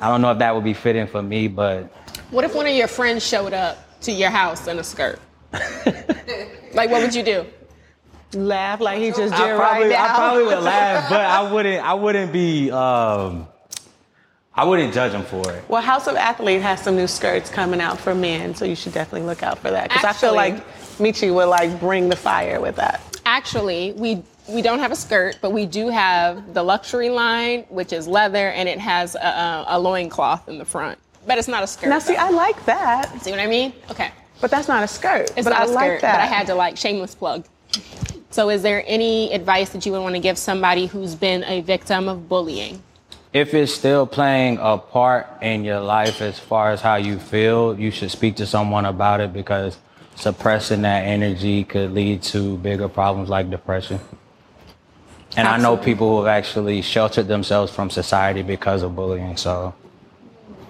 I 0.01 0.09
don't 0.09 0.21
know 0.21 0.33
if 0.33 0.39
that 0.39 0.55
would 0.55 0.65
be 0.65 0.75
fitting 0.75 1.07
for 1.07 1.23
me, 1.23 1.47
but 1.49 1.85
what 2.31 2.45
if 2.45 2.55
one 2.55 2.67
of 2.67 2.75
your 2.75 2.89
friends 2.89 3.25
showed 3.25 3.53
up 3.53 4.01
to 4.01 4.13
your 4.13 4.31
house 4.31 4.67
in 4.67 4.79
a 4.79 4.85
skirt? 4.85 5.21
like, 5.53 6.91
what 6.91 7.03
would 7.03 7.15
you 7.15 7.23
do? 7.23 7.47
Laugh 8.35 8.81
like 8.81 8.99
he 8.99 9.09
just 9.09 9.21
did 9.21 9.33
I 9.35 9.57
probably, 9.57 9.89
right 9.89 9.91
now. 9.91 10.05
I 10.05 10.09
probably 10.09 10.45
would 10.45 10.63
laugh, 10.63 11.09
but 11.11 11.21
I 11.21 11.53
wouldn't. 11.53 11.85
I 11.85 11.95
wouldn't 11.95 12.33
be. 12.33 12.71
Um, 12.71 13.47
I 14.55 14.65
wouldn't 14.65 14.93
judge 14.93 15.13
him 15.13 15.23
for 15.23 15.51
it. 15.53 15.65
Well, 15.69 15.81
House 15.81 16.07
of 16.07 16.17
Athlete 16.17 16.61
has 16.61 16.83
some 16.83 16.95
new 16.95 17.07
skirts 17.07 17.49
coming 17.49 17.81
out 17.81 17.99
for 17.99 18.15
men, 18.15 18.55
so 18.55 18.65
you 18.67 18.77
should 18.77 18.93
definitely 18.93 19.27
look 19.27 19.43
out 19.43 19.59
for 19.59 19.71
that. 19.71 19.89
Because 19.89 20.05
I 20.05 20.13
feel 20.13 20.35
like 20.35 20.67
Michi 20.99 21.35
would 21.35 21.47
like 21.47 21.81
bring 21.81 22.09
the 22.09 22.17
fire 22.17 22.61
with 22.61 22.77
that. 22.77 23.01
Actually, 23.25 23.93
we 23.93 24.23
we 24.49 24.61
don't 24.61 24.79
have 24.81 24.93
a 24.93 24.97
skirt, 24.97 25.39
but 25.41 25.51
we 25.53 25.67
do 25.67 25.89
have 25.89 26.53
the 26.55 26.63
luxury 26.63 27.09
line, 27.09 27.65
which 27.69 27.93
is 27.93 28.07
leather, 28.07 28.49
and 28.49 28.69
it 28.69 28.79
has 28.79 29.15
a, 29.15 29.19
a, 29.19 29.65
a 29.69 29.79
loincloth 29.79 30.49
in 30.49 30.59
the 30.59 30.65
front. 30.65 30.99
But 31.27 31.39
it's 31.39 31.49
not 31.49 31.63
a 31.63 31.67
skirt. 31.67 31.89
Now, 31.89 31.99
see, 32.01 32.15
though. 32.15 32.21
I 32.21 32.31
like 32.31 32.65
that. 32.65 33.23
See 33.23 33.31
what 33.31 33.41
I 33.41 33.47
mean? 33.47 33.73
Okay. 33.91 34.11
But 34.41 34.51
that's 34.51 34.67
not 34.67 34.83
a 34.83 34.89
skirt. 34.89 35.31
It's 35.37 35.45
but 35.45 35.51
not 35.51 35.61
I 35.61 35.65
a 35.65 35.69
skirt, 35.69 35.75
like 35.77 36.01
that. 36.01 36.15
but 36.15 36.21
I 36.21 36.27
had 36.27 36.47
to 36.49 36.55
like 36.55 36.77
shameless 36.77 37.15
plug. 37.15 37.45
So, 38.33 38.49
is 38.49 38.63
there 38.63 38.83
any 38.87 39.31
advice 39.35 39.69
that 39.71 39.85
you 39.85 39.93
would 39.93 40.01
want 40.01 40.15
to 40.15 40.19
give 40.19 40.39
somebody 40.39 40.87
who's 40.87 41.15
been 41.15 41.45
a 41.45 41.61
victim 41.61 42.09
of 42.09 42.31
bullying? 42.31 42.83
If 43.35 43.53
it's 43.53 43.75
still 43.75 44.07
playing 44.07 44.57
a 44.59 44.79
part 44.79 45.27
in 45.43 45.65
your 45.65 45.81
life 45.81 46.23
as 46.23 46.39
far 46.39 46.71
as 46.71 46.81
how 46.81 46.97
you 46.97 47.19
feel, 47.19 47.79
you 47.79 47.91
should 47.91 48.11
speak 48.11 48.37
to 48.37 48.47
someone 48.47 48.87
about 48.87 49.21
it 49.21 49.35
because 49.35 49.77
suppressing 50.15 50.81
that 50.83 51.05
energy 51.05 51.63
could 51.65 51.93
lead 51.93 52.23
to 52.23 52.57
bigger 52.59 52.89
problems 52.89 53.29
like 53.29 53.51
depression. 53.51 54.01
And 55.37 55.47
I 55.47 55.59
know 55.59 55.77
people 55.77 56.09
who 56.11 56.25
have 56.25 56.27
actually 56.27 56.81
sheltered 56.81 57.29
themselves 57.29 57.71
from 57.71 57.91
society 57.91 58.41
because 58.43 58.83
of 58.83 58.97
bullying, 58.97 59.37
so 59.37 59.75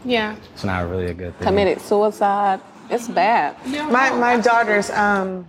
Yeah. 0.05 0.35
it's 0.53 0.65
not 0.65 0.89
really 0.91 1.07
a 1.07 1.15
good 1.15 1.37
thing. 1.39 1.47
Committed 1.47 1.81
suicide. 1.81 2.61
It's 2.91 3.07
bad. 3.07 3.55
My 3.91 4.11
my 4.11 4.37
daughter's 4.39 4.91
um, 4.91 5.47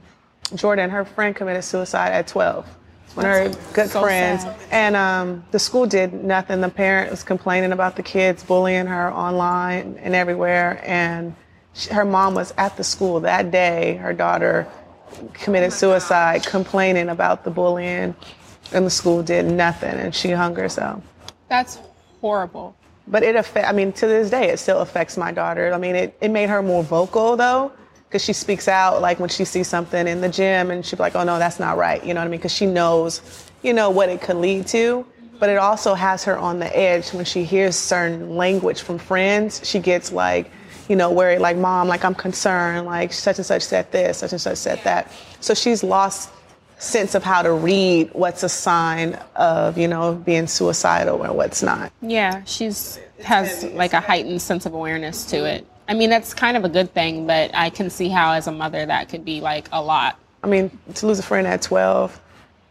Jordan, 0.55 0.89
her 0.89 1.05
friend 1.05 1.35
committed 1.35 1.63
suicide 1.63 2.11
at 2.11 2.27
12. 2.27 2.67
One 3.15 3.25
of 3.25 3.31
her 3.31 3.73
good 3.73 3.89
so 3.89 4.01
friends, 4.01 4.41
sad. 4.41 4.59
and 4.71 4.95
um, 4.95 5.43
the 5.51 5.59
school 5.59 5.85
did 5.85 6.13
nothing. 6.13 6.61
The 6.61 6.69
parent 6.69 7.11
was 7.11 7.23
complaining 7.23 7.71
about 7.71 7.95
the 7.95 8.01
kids 8.01 8.43
bullying 8.43 8.87
her 8.87 9.13
online 9.13 9.99
and 10.01 10.15
everywhere, 10.15 10.81
and 10.83 11.35
she, 11.73 11.93
her 11.93 12.05
mom 12.05 12.33
was 12.33 12.53
at 12.57 12.75
the 12.75 12.83
school 12.83 13.19
that 13.19 13.51
day. 13.51 13.95
Her 13.97 14.13
daughter 14.13 14.67
committed 15.33 15.73
suicide, 15.73 16.43
complaining 16.43 17.09
about 17.09 17.43
the 17.43 17.51
bullying, 17.51 18.15
and 18.71 18.85
the 18.85 18.89
school 18.89 19.21
did 19.21 19.45
nothing, 19.45 19.93
and 19.93 20.15
she 20.15 20.31
hung 20.31 20.55
herself. 20.55 21.03
That's 21.49 21.77
horrible. 22.19 22.75
But 23.07 23.21
it 23.21 23.35
affect. 23.35 23.67
I 23.67 23.73
mean, 23.73 23.91
to 23.93 24.07
this 24.07 24.31
day, 24.31 24.49
it 24.49 24.57
still 24.57 24.79
affects 24.79 25.17
my 25.17 25.31
daughter. 25.31 25.71
I 25.71 25.77
mean, 25.77 25.95
it, 25.95 26.17
it 26.19 26.31
made 26.31 26.49
her 26.49 26.63
more 26.63 26.81
vocal 26.83 27.35
though, 27.35 27.71
because 28.13 28.23
she 28.23 28.33
speaks 28.33 28.67
out 28.67 29.01
like 29.01 29.19
when 29.19 29.27
she 29.27 29.43
sees 29.43 29.67
something 29.67 30.07
in 30.07 30.21
the 30.21 30.29
gym, 30.29 30.69
and 30.69 30.85
she'd 30.85 30.97
be 30.97 31.01
like, 31.01 31.15
"Oh 31.15 31.23
no, 31.23 31.39
that's 31.39 31.59
not 31.59 31.77
right." 31.77 32.05
You 32.05 32.13
know 32.13 32.21
what 32.21 32.27
I 32.27 32.29
mean? 32.29 32.39
Because 32.39 32.53
she 32.53 32.67
knows, 32.67 33.21
you 33.63 33.73
know, 33.73 33.89
what 33.89 34.07
it 34.09 34.21
could 34.21 34.35
lead 34.35 34.67
to. 34.67 35.03
But 35.39 35.49
it 35.49 35.57
also 35.57 35.95
has 35.95 36.23
her 36.25 36.37
on 36.37 36.59
the 36.59 36.77
edge 36.77 37.09
when 37.09 37.25
she 37.25 37.43
hears 37.43 37.75
certain 37.75 38.37
language 38.37 38.83
from 38.83 38.99
friends. 38.99 39.67
She 39.67 39.79
gets 39.79 40.11
like, 40.11 40.51
you 40.87 40.95
know, 40.95 41.09
worried, 41.09 41.39
like, 41.39 41.57
"Mom, 41.57 41.87
like 41.87 42.05
I'm 42.05 42.13
concerned, 42.13 42.85
like 42.85 43.11
such 43.11 43.39
and 43.39 43.45
such 43.45 43.63
said 43.63 43.91
this, 43.91 44.19
such 44.19 44.31
and 44.31 44.39
such 44.39 44.59
said 44.59 44.79
that." 44.83 45.11
So 45.39 45.55
she's 45.55 45.83
lost 45.83 46.29
sense 46.77 47.15
of 47.15 47.23
how 47.23 47.41
to 47.41 47.51
read 47.51 48.11
what's 48.13 48.43
a 48.43 48.49
sign 48.49 49.17
of, 49.35 49.75
you 49.75 49.87
know, 49.87 50.13
being 50.13 50.45
suicidal 50.45 51.23
and 51.23 51.35
what's 51.35 51.63
not. 51.63 51.91
Yeah, 52.03 52.43
she's 52.45 52.99
has 53.23 53.63
like 53.73 53.93
a 53.93 54.01
heightened 54.01 54.41
sense 54.41 54.67
of 54.67 54.75
awareness 54.75 55.25
to 55.25 55.45
it. 55.45 55.65
I 55.87 55.93
mean, 55.93 56.09
that's 56.09 56.33
kind 56.33 56.55
of 56.55 56.63
a 56.63 56.69
good 56.69 56.93
thing, 56.93 57.27
but 57.27 57.51
I 57.53 57.69
can 57.69 57.89
see 57.89 58.09
how 58.09 58.33
as 58.33 58.47
a 58.47 58.51
mother 58.51 58.85
that 58.85 59.09
could 59.09 59.25
be 59.25 59.41
like 59.41 59.67
a 59.71 59.81
lot. 59.81 60.17
I 60.43 60.47
mean, 60.47 60.77
to 60.95 61.07
lose 61.07 61.19
a 61.19 61.23
friend 61.23 61.47
at 61.47 61.61
12, 61.61 62.19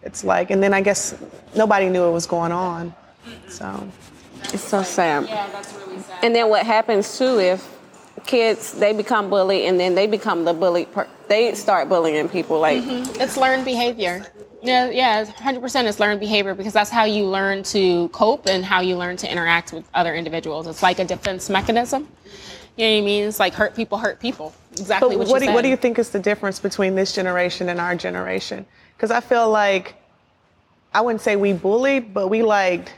it's 0.03 0.25
like, 0.25 0.51
and 0.51 0.63
then 0.63 0.75
I 0.75 0.81
guess 0.81 1.15
nobody 1.55 1.89
knew 1.89 2.05
it 2.05 2.13
was 2.13 2.27
going 2.27 2.53
on. 2.53 2.95
So, 3.49 3.89
It's 4.45 4.65
so 4.65 4.83
sad. 4.83 5.27
Yeah, 5.27 5.49
that's 5.51 5.73
really 5.75 6.01
sad. 6.01 6.25
And 6.25 6.35
then 6.35 6.49
what 6.49 6.67
happens 6.67 7.19
too 7.19 7.39
if 7.39 7.69
kids 8.27 8.73
they 8.73 8.93
become 8.93 9.29
bullied 9.29 9.65
and 9.67 9.81
then 9.81 9.95
they 9.95 10.07
become 10.07 10.45
the 10.45 10.53
bully 10.53 10.85
per- 10.85 11.09
they 11.29 11.55
start 11.55 11.89
bullying 11.89 12.29
people 12.29 12.61
like 12.61 12.83
mm-hmm. 12.83 13.21
It's 13.21 13.37
learned 13.37 13.65
behavior. 13.65 14.25
Yeah, 14.63 14.91
yeah, 14.91 15.25
100% 15.25 15.87
it's 15.87 15.99
learned 15.99 16.21
behavior 16.21 16.55
because 16.55 16.73
that's 16.73 16.91
how 16.91 17.05
you 17.05 17.27
learn 17.27 17.65
to 17.65 18.09
cope 18.11 18.47
and 18.47 18.65
how 18.65 18.81
you 18.81 18.97
learn 18.97 19.17
to 19.17 19.31
interact 19.31 19.73
with 19.73 19.85
other 19.93 20.15
individuals. 20.15 20.69
It's 20.69 20.85
like 20.85 21.01
a 21.01 21.05
defense 21.05 21.51
mechanism. 21.51 22.07
You 22.77 22.87
know 22.87 22.93
what 22.95 22.99
I 22.99 23.05
mean? 23.05 23.25
It's 23.25 23.39
like 23.39 23.55
hurt 23.55 23.75
people 23.77 23.99
hurt 23.99 24.19
people. 24.21 24.55
Exactly 24.73 25.11
but 25.11 25.19
what, 25.19 25.29
what, 25.29 25.43
you 25.43 25.49
do, 25.49 25.55
what 25.55 25.63
do 25.63 25.69
you 25.69 25.77
think 25.77 25.99
is 25.99 26.11
the 26.11 26.19
difference 26.19 26.59
between 26.59 26.95
this 26.95 27.15
generation 27.15 27.69
and 27.69 27.79
our 27.79 27.95
generation? 27.95 28.65
Because 28.97 29.11
I 29.11 29.21
feel 29.21 29.51
like, 29.51 29.95
I 30.95 31.01
wouldn't 31.03 31.21
say 31.21 31.37
we 31.37 31.53
bullied, 31.53 32.15
but 32.15 32.29
we 32.29 32.43
like, 32.43 32.91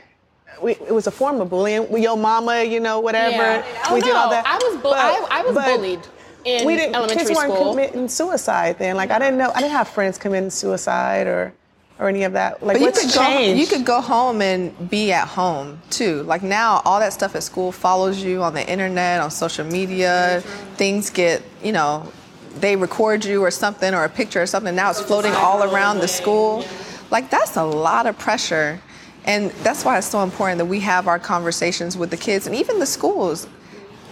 we, 0.61 0.71
it 0.71 0.93
was 0.93 1.07
a 1.07 1.11
form 1.11 1.41
of 1.41 1.49
bullying. 1.49 1.89
We, 1.91 2.03
your 2.03 2.15
mama, 2.17 2.63
you 2.63 2.79
know, 2.79 2.99
whatever. 3.01 3.35
Yeah. 3.35 3.93
We 3.93 3.99
Oh, 3.99 4.03
did 4.05 4.15
all 4.15 4.27
oh, 4.27 4.29
that. 4.31 4.45
I 4.47 4.55
was, 4.55 4.75
bu- 4.77 4.83
But- 4.83 4.97
I, 4.97 5.39
I 5.39 5.43
was 5.43 5.55
bullied 5.55 5.99
in 6.45 6.65
we 6.65 6.75
didn't, 6.75 6.95
elementary 6.95 7.25
kids 7.25 7.37
weren't 7.37 7.55
committing 7.55 8.07
suicide 8.07 8.77
then. 8.79 8.95
Like 8.95 9.11
I 9.11 9.19
didn't 9.19 9.37
know, 9.37 9.51
I 9.53 9.61
didn't 9.61 9.73
have 9.73 9.89
friends 9.89 10.17
committing 10.17 10.51
suicide 10.51 11.27
or, 11.27 11.53
or 11.99 12.09
any 12.09 12.23
of 12.23 12.33
that. 12.33 12.61
Like 12.61 12.75
But 12.75 12.79
you 12.81 12.85
what's 12.87 13.01
could 13.05 13.13
go 13.13 13.25
changed? 13.25 13.61
you 13.61 13.67
could 13.67 13.85
go 13.85 14.01
home 14.01 14.41
and 14.41 14.89
be 14.89 15.11
at 15.11 15.27
home 15.27 15.81
too. 15.89 16.23
Like 16.23 16.43
now 16.43 16.81
all 16.85 16.99
that 16.99 17.13
stuff 17.13 17.35
at 17.35 17.43
school 17.43 17.71
follows 17.71 18.21
you 18.23 18.43
on 18.43 18.53
the 18.53 18.67
internet, 18.69 19.21
on 19.21 19.31
social 19.31 19.65
media. 19.65 20.41
Things 20.75 21.09
get, 21.09 21.41
you 21.63 21.71
know, 21.71 22.11
they 22.59 22.75
record 22.75 23.23
you 23.25 23.41
or 23.41 23.51
something 23.51 23.93
or 23.93 24.03
a 24.03 24.09
picture 24.09 24.41
or 24.41 24.45
something. 24.45 24.75
Now 24.75 24.89
it's 24.89 25.01
floating 25.01 25.33
all 25.33 25.63
around 25.63 25.99
the 25.99 26.07
school. 26.07 26.65
Like 27.11 27.29
that's 27.29 27.55
a 27.55 27.63
lot 27.63 28.07
of 28.07 28.17
pressure. 28.17 28.79
And 29.25 29.49
that's 29.63 29.83
why 29.83 29.97
it's 29.97 30.07
so 30.07 30.21
important 30.21 30.59
that 30.59 30.65
we 30.65 30.79
have 30.81 31.07
our 31.07 31.17
conversations 31.17 31.97
with 31.97 32.11
the 32.11 32.17
kids 32.17 32.45
and 32.45 32.55
even 32.55 32.79
the 32.79 32.85
schools. 32.85 33.47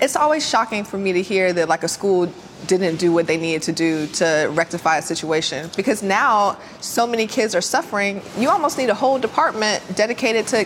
It's 0.01 0.15
always 0.15 0.47
shocking 0.47 0.83
for 0.83 0.97
me 0.97 1.13
to 1.13 1.21
hear 1.21 1.53
that 1.53 1.69
like 1.69 1.83
a 1.83 1.87
school 1.87 2.31
didn't 2.67 2.97
do 2.97 3.11
what 3.11 3.27
they 3.27 3.37
needed 3.37 3.61
to 3.63 3.71
do 3.71 4.07
to 4.07 4.49
rectify 4.53 4.97
a 4.97 5.01
situation 5.01 5.69
because 5.75 6.01
now 6.01 6.57
so 6.81 7.05
many 7.05 7.27
kids 7.27 7.55
are 7.55 7.61
suffering. 7.61 8.21
You 8.37 8.49
almost 8.49 8.77
need 8.77 8.89
a 8.89 8.95
whole 8.95 9.19
department 9.19 9.83
dedicated 9.95 10.47
to 10.47 10.65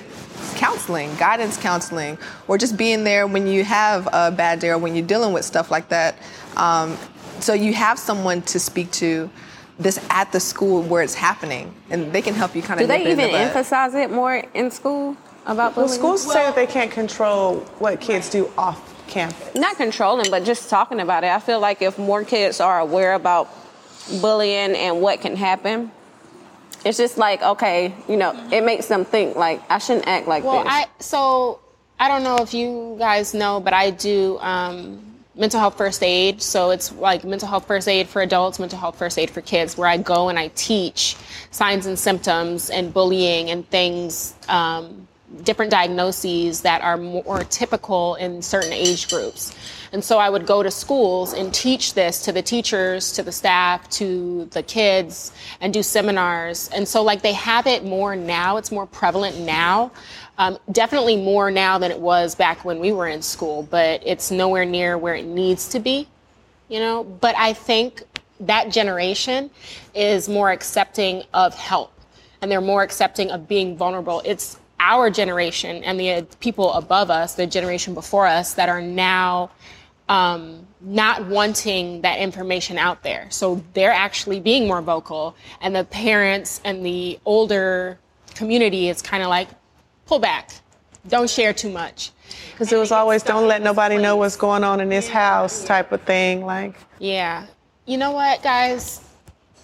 counseling, 0.55 1.13
guidance 1.15 1.57
counseling, 1.57 2.17
or 2.47 2.57
just 2.57 2.77
being 2.77 3.03
there 3.03 3.27
when 3.27 3.47
you 3.47 3.63
have 3.63 4.07
a 4.11 4.31
bad 4.31 4.59
day 4.59 4.69
or 4.69 4.77
when 4.77 4.95
you're 4.95 5.05
dealing 5.05 5.33
with 5.33 5.45
stuff 5.45 5.71
like 5.71 5.89
that. 5.89 6.15
Um, 6.55 6.97
so 7.39 7.53
you 7.53 7.73
have 7.73 7.99
someone 7.99 8.41
to 8.43 8.59
speak 8.59 8.91
to 8.93 9.29
this 9.79 9.99
at 10.09 10.31
the 10.31 10.39
school 10.39 10.81
where 10.81 11.03
it's 11.03 11.13
happening, 11.13 11.73
and 11.89 12.11
they 12.11 12.21
can 12.21 12.33
help 12.33 12.55
you 12.55 12.63
kind 12.63 12.79
of. 12.79 12.85
do 12.85 12.87
they 12.87 13.11
even 13.11 13.29
emphasize 13.29 13.93
it 13.93 14.09
more 14.09 14.43
in 14.55 14.71
school 14.71 15.15
about 15.45 15.75
well, 15.75 15.85
bullying? 15.85 15.99
schools 15.99 16.23
say 16.23 16.45
that 16.45 16.55
they 16.55 16.65
can't 16.65 16.91
control 16.91 17.59
what 17.77 18.01
kids 18.01 18.29
do 18.29 18.51
off 18.57 18.96
campus. 19.07 19.55
not 19.55 19.75
controlling, 19.77 20.29
but 20.31 20.43
just 20.43 20.69
talking 20.69 20.99
about 20.99 21.23
it. 21.23 21.27
I 21.31 21.39
feel 21.39 21.59
like 21.59 21.81
if 21.81 21.97
more 21.97 22.23
kids 22.23 22.59
are 22.59 22.79
aware 22.79 23.13
about 23.13 23.49
bullying 24.21 24.75
and 24.75 25.01
what 25.01 25.21
can 25.21 25.35
happen, 25.35 25.91
it's 26.85 26.97
just 26.97 27.17
like 27.17 27.41
okay, 27.41 27.93
you 28.07 28.17
know, 28.17 28.33
it 28.51 28.63
makes 28.63 28.87
them 28.87 29.03
think 29.05 29.35
like 29.35 29.61
I 29.69 29.79
shouldn't 29.79 30.07
act 30.07 30.27
like 30.27 30.43
Well, 30.43 30.63
this. 30.63 30.71
I 30.71 30.85
so 30.99 31.59
I 31.99 32.07
don't 32.07 32.23
know 32.23 32.37
if 32.37 32.53
you 32.53 32.95
guys 32.99 33.33
know, 33.33 33.59
but 33.59 33.73
I 33.73 33.89
do 33.89 34.37
um, 34.39 35.03
mental 35.35 35.59
health 35.59 35.77
first 35.77 36.03
aid. 36.03 36.41
So 36.41 36.69
it's 36.69 36.91
like 36.93 37.23
mental 37.23 37.47
health 37.47 37.65
first 37.67 37.87
aid 37.87 38.07
for 38.07 38.21
adults, 38.21 38.59
mental 38.59 38.79
health 38.79 38.97
first 38.97 39.17
aid 39.17 39.29
for 39.31 39.41
kids, 39.41 39.77
where 39.77 39.87
I 39.87 39.97
go 39.97 40.29
and 40.29 40.37
I 40.37 40.49
teach 40.49 41.15
signs 41.51 41.85
and 41.87 41.97
symptoms 41.97 42.69
and 42.69 42.93
bullying 42.93 43.49
and 43.49 43.67
things, 43.69 44.35
um, 44.47 45.06
different 45.43 45.71
diagnoses 45.71 46.61
that 46.61 46.81
are 46.81 46.97
more 46.97 47.43
typical 47.43 48.15
in 48.15 48.41
certain 48.41 48.71
age 48.71 49.09
groups. 49.09 49.53
And 49.91 50.03
so 50.03 50.17
I 50.17 50.29
would 50.29 50.45
go 50.45 50.63
to 50.63 50.71
schools 50.71 51.33
and 51.33 51.53
teach 51.53 51.93
this 51.93 52.23
to 52.25 52.31
the 52.31 52.41
teachers, 52.41 53.11
to 53.13 53.23
the 53.23 53.31
staff, 53.31 53.89
to 53.91 54.45
the 54.51 54.63
kids, 54.63 55.31
and 55.61 55.73
do 55.73 55.83
seminars. 55.83 56.69
And 56.69 56.87
so, 56.87 57.03
like, 57.03 57.21
they 57.21 57.33
have 57.33 57.67
it 57.67 57.85
more 57.85 58.15
now, 58.15 58.57
it's 58.57 58.71
more 58.71 58.85
prevalent 58.85 59.39
now. 59.39 59.91
Um, 60.37 60.59
definitely 60.71 61.17
more 61.17 61.49
now 61.49 61.77
than 61.77 61.91
it 61.91 61.99
was 61.99 62.35
back 62.35 62.63
when 62.63 62.79
we 62.79 62.91
were 62.91 63.07
in 63.07 63.21
school, 63.21 63.63
but 63.63 64.03
it's 64.05 64.29
nowhere 64.29 64.65
near 64.65 64.97
where 64.97 65.15
it 65.15 65.25
needs 65.25 65.69
to 65.69 65.79
be, 65.79 66.07
you 66.67 66.79
know? 66.79 67.03
But 67.03 67.35
I 67.37 67.53
think 67.53 68.03
that 68.41 68.71
generation 68.71 69.49
is 69.95 70.29
more 70.29 70.51
accepting 70.51 71.23
of 71.33 71.55
help 71.55 71.91
and 72.41 72.51
they're 72.51 72.61
more 72.61 72.83
accepting 72.83 73.31
of 73.31 73.47
being 73.47 73.75
vulnerable. 73.75 74.21
It's 74.25 74.59
our 74.79 75.09
generation 75.09 75.83
and 75.83 75.99
the 75.99 76.11
uh, 76.11 76.21
people 76.39 76.73
above 76.73 77.09
us, 77.09 77.35
the 77.35 77.47
generation 77.47 77.93
before 77.93 78.27
us, 78.27 78.53
that 78.53 78.69
are 78.69 78.81
now 78.81 79.49
um, 80.09 80.65
not 80.81 81.25
wanting 81.27 82.01
that 82.01 82.19
information 82.19 82.77
out 82.77 83.03
there. 83.03 83.27
So 83.29 83.63
they're 83.73 83.91
actually 83.91 84.39
being 84.39 84.67
more 84.67 84.81
vocal, 84.81 85.35
and 85.61 85.75
the 85.75 85.83
parents 85.85 86.61
and 86.63 86.85
the 86.85 87.19
older 87.25 87.99
community 88.35 88.89
is 88.89 89.01
kind 89.01 89.23
of 89.23 89.29
like, 89.29 89.49
pull 90.05 90.19
back, 90.19 90.51
don't 91.07 91.29
share 91.29 91.53
too 91.53 91.69
much. 91.69 92.11
Because 92.51 92.71
it 92.71 92.77
was 92.77 92.91
always 92.91 93.23
don't 93.23 93.47
let 93.47 93.61
nobody 93.61 93.97
know 93.97 94.15
what's 94.15 94.35
going 94.35 94.63
on 94.63 94.79
in 94.79 94.89
this 94.89 95.07
house 95.07 95.63
type 95.63 95.91
of 95.91 96.01
thing. 96.03 96.45
Like, 96.45 96.75
Yeah. 96.99 97.45
You 97.85 97.97
know 97.97 98.11
what, 98.11 98.43
guys? 98.43 99.01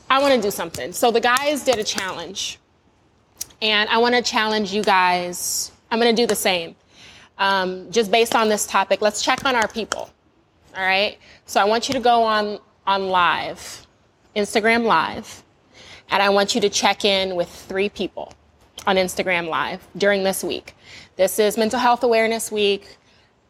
I 0.09 0.21
want 0.21 0.33
to 0.35 0.41
do 0.41 0.51
something. 0.51 0.93
So 0.93 1.11
the 1.11 1.19
guys 1.19 1.63
did 1.65 1.77
a 1.77 1.83
challenge, 1.83 2.59
and 3.63 3.89
I 3.89 3.99
want 3.99 4.15
to 4.15 4.23
challenge 4.23 4.73
you 4.73 4.83
guys. 4.83 5.71
I'm 5.91 5.99
going 5.99 6.15
to 6.15 6.21
do 6.23 6.27
the 6.27 6.35
same. 6.35 6.75
um, 7.39 7.91
just 7.91 8.11
based 8.11 8.35
on 8.35 8.49
this 8.49 8.67
topic, 8.67 9.01
let's 9.01 9.23
check 9.23 9.45
on 9.45 9.55
our 9.55 9.67
people. 9.69 10.09
All 10.77 10.83
right. 10.85 11.17
So 11.47 11.61
I 11.61 11.65
want 11.65 11.89
you 11.89 11.95
to 11.95 12.01
go 12.01 12.23
on 12.23 12.59
on 12.87 13.09
live, 13.09 13.87
Instagram 14.35 14.85
live, 14.85 15.43
and 16.11 16.23
I 16.23 16.29
want 16.29 16.55
you 16.55 16.61
to 16.61 16.69
check 16.69 17.05
in 17.05 17.35
with 17.35 17.49
three 17.49 17.89
people 17.89 18.33
on 18.87 18.97
Instagram 18.97 19.49
live 19.49 19.87
during 19.97 20.23
this 20.23 20.43
week. 20.43 20.75
This 21.17 21.39
is 21.39 21.57
Mental 21.57 21.79
Health 21.79 22.03
Awareness 22.03 22.51
Week, 22.51 22.97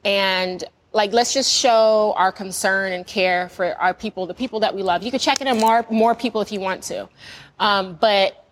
and 0.05 0.63
like 0.93 1.13
let's 1.13 1.33
just 1.33 1.51
show 1.51 2.13
our 2.17 2.31
concern 2.31 2.93
and 2.93 3.07
care 3.07 3.49
for 3.49 3.75
our 3.81 3.93
people, 3.93 4.27
the 4.27 4.35
people 4.35 4.61
that 4.61 4.75
we 4.75 4.83
love. 4.83 5.03
You 5.03 5.11
can 5.11 5.19
check 5.19 5.41
in 5.41 5.49
on 5.49 5.59
more 5.59 5.85
more 5.91 6.15
people 6.15 6.41
if 6.41 6.51
you 6.51 6.61
want 6.61 6.83
to, 6.85 7.09
um, 7.59 7.97
but 8.01 8.42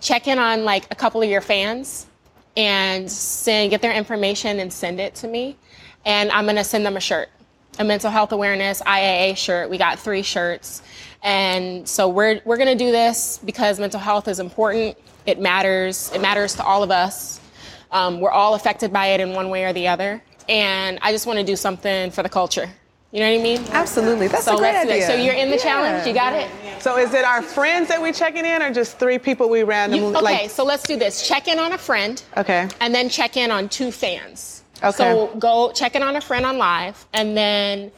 check 0.00 0.28
in 0.28 0.38
on 0.38 0.64
like 0.64 0.86
a 0.90 0.94
couple 0.94 1.22
of 1.22 1.28
your 1.28 1.40
fans 1.40 2.06
and 2.56 3.10
send 3.10 3.70
get 3.70 3.80
their 3.82 3.92
information 3.92 4.58
and 4.60 4.72
send 4.72 5.00
it 5.00 5.14
to 5.16 5.28
me, 5.28 5.56
and 6.04 6.30
I'm 6.30 6.46
gonna 6.46 6.64
send 6.64 6.84
them 6.84 6.96
a 6.96 7.00
shirt, 7.00 7.28
a 7.78 7.84
mental 7.84 8.10
health 8.10 8.32
awareness 8.32 8.82
IAA 8.82 9.36
shirt. 9.36 9.70
We 9.70 9.78
got 9.78 9.98
three 9.98 10.22
shirts, 10.22 10.82
and 11.22 11.88
so 11.88 12.08
we're 12.08 12.40
we're 12.44 12.58
gonna 12.58 12.74
do 12.74 12.90
this 12.90 13.38
because 13.44 13.78
mental 13.78 14.00
health 14.00 14.28
is 14.28 14.40
important. 14.40 14.96
It 15.26 15.38
matters. 15.38 16.10
It 16.14 16.20
matters 16.20 16.54
to 16.56 16.64
all 16.64 16.82
of 16.82 16.90
us. 16.90 17.40
Um, 17.92 18.20
we're 18.20 18.30
all 18.30 18.54
affected 18.54 18.92
by 18.92 19.08
it 19.08 19.20
in 19.20 19.32
one 19.32 19.50
way 19.50 19.64
or 19.64 19.72
the 19.72 19.88
other 19.88 20.22
and 20.50 20.98
I 21.00 21.12
just 21.12 21.26
want 21.26 21.38
to 21.38 21.44
do 21.44 21.56
something 21.56 22.10
for 22.10 22.22
the 22.22 22.28
culture. 22.28 22.68
You 23.12 23.20
know 23.20 23.30
what 23.32 23.40
I 23.40 23.42
mean? 23.42 23.64
Absolutely. 23.72 24.28
That's 24.28 24.44
so 24.44 24.54
a 24.54 24.58
great 24.58 24.76
idea. 24.76 25.06
So 25.06 25.14
you're 25.14 25.34
in 25.34 25.50
the 25.50 25.56
Yeah. 25.56 25.62
challenge. 25.62 26.06
You 26.06 26.12
got 26.14 26.32
it. 26.32 26.48
So 26.78 26.96
is 26.96 27.12
it 27.12 27.24
our 27.24 27.42
friends 27.42 27.88
that 27.88 28.00
we 28.00 28.12
checking 28.12 28.46
in, 28.46 28.62
or 28.62 28.70
just 28.72 28.98
three 28.98 29.18
people 29.18 29.48
we 29.48 29.64
randomly 29.64 30.06
You- 30.06 30.16
okay, 30.16 30.22
like? 30.42 30.50
so 30.50 30.62
let's 30.64 30.84
do 30.84 30.96
this. 30.96 31.26
Check 31.26 31.48
in 31.48 31.58
on 31.58 31.72
a 31.72 31.78
friend, 31.78 32.22
Okay. 32.36 32.68
and 32.80 32.94
then 32.94 33.08
check 33.08 33.36
in 33.36 33.50
on 33.50 33.68
two 33.68 33.90
fans. 33.90 34.62
Okay. 34.82 34.92
So 34.96 35.26
go 35.38 35.72
check 35.72 35.94
in 35.96 36.02
on 36.02 36.16
a 36.16 36.20
friend 36.20 36.46
on 36.46 36.56
live, 36.56 37.04
and 37.12 37.36
then 37.36 37.90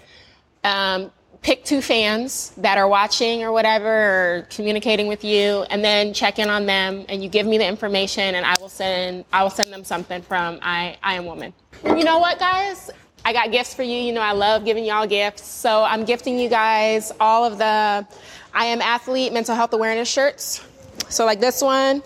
um, 0.64 1.10
pick 1.42 1.64
two 1.64 1.82
fans 1.82 2.52
that 2.56 2.78
are 2.78 2.88
watching 2.88 3.42
or 3.44 3.52
whatever, 3.52 3.88
or 3.88 4.46
communicating 4.50 5.08
with 5.08 5.24
you, 5.24 5.64
and 5.70 5.84
then 5.84 6.14
check 6.14 6.38
in 6.38 6.48
on 6.48 6.66
them, 6.66 7.04
and 7.08 7.22
you 7.22 7.28
give 7.28 7.46
me 7.46 7.58
the 7.58 7.66
information, 7.66 8.34
and 8.34 8.46
I 8.46 8.54
will 8.60 8.68
send 8.68 9.24
I 9.32 9.42
will 9.42 9.50
send 9.50 9.72
them 9.72 9.84
something 9.84 10.22
from 10.22 10.58
I 10.62 10.96
I 11.02 11.14
am 11.14 11.26
woman. 11.26 11.52
And 11.84 11.98
you 11.98 12.04
know 12.04 12.18
what, 12.18 12.38
guys? 12.38 12.90
I 13.24 13.32
got 13.32 13.52
gifts 13.52 13.74
for 13.74 13.82
you. 13.82 13.96
You 13.96 14.12
know, 14.12 14.20
I 14.20 14.32
love 14.32 14.64
giving 14.64 14.84
y'all 14.84 15.06
gifts. 15.06 15.44
So 15.44 15.82
I'm 15.82 16.04
gifting 16.04 16.38
you 16.38 16.48
guys 16.48 17.12
all 17.20 17.44
of 17.44 17.58
the 17.58 18.06
I 18.54 18.66
am 18.66 18.82
athlete 18.82 19.32
mental 19.32 19.54
health 19.54 19.72
awareness 19.72 20.08
shirts. 20.10 20.64
So 21.08 21.24
like 21.24 21.40
this 21.40 21.62
one. 21.62 22.02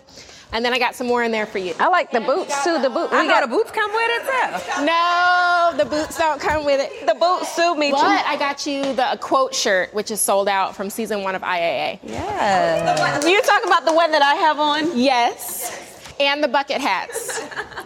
And 0.53 0.65
then 0.65 0.73
I 0.73 0.79
got 0.79 0.95
some 0.95 1.09
more 1.09 1.25
in 1.25 1.33
there 1.33 1.45
for 1.45 1.59
you. 1.59 1.75
I 1.79 1.89
like 1.89 2.13
the 2.13 2.21
boots 2.21 2.63
too. 2.63 2.81
The 2.81 2.89
boot. 2.89 3.13
I 3.13 3.23
we 3.23 3.29
got 3.29 3.43
a 3.43 3.49
boots 3.49 3.71
come 3.73 3.91
with 3.93 4.11
it 4.11 4.23
too. 4.23 4.85
No, 4.87 5.73
the 5.77 5.85
boots 5.85 6.17
don't 6.17 6.41
come 6.41 6.65
with 6.65 6.81
it. 6.81 7.07
The 7.07 7.15
boots 7.15 7.55
suit 7.55 7.77
me 7.77 7.91
But 7.91 7.99
too. 7.99 8.07
I 8.27 8.37
got 8.39 8.65
you 8.65 8.95
the 8.95 9.19
quote 9.21 9.55
shirt, 9.55 9.93
which 9.93 10.11
is 10.11 10.21
sold 10.21 10.49
out 10.49 10.77
from 10.77 10.89
season 10.89 11.23
one 11.25 11.35
of 11.35 11.43
IAA. 11.43 11.99
Yeah. 12.05 13.27
You 13.27 13.43
talking 13.43 13.69
about 13.69 13.85
the 13.85 13.93
one 13.93 14.13
that 14.13 14.23
I 14.23 14.35
have 14.37 14.59
on? 14.61 14.97
Yes. 14.97 15.96
And 16.19 16.43
the 16.43 16.49
bucket 16.49 16.81
hats. 16.81 17.41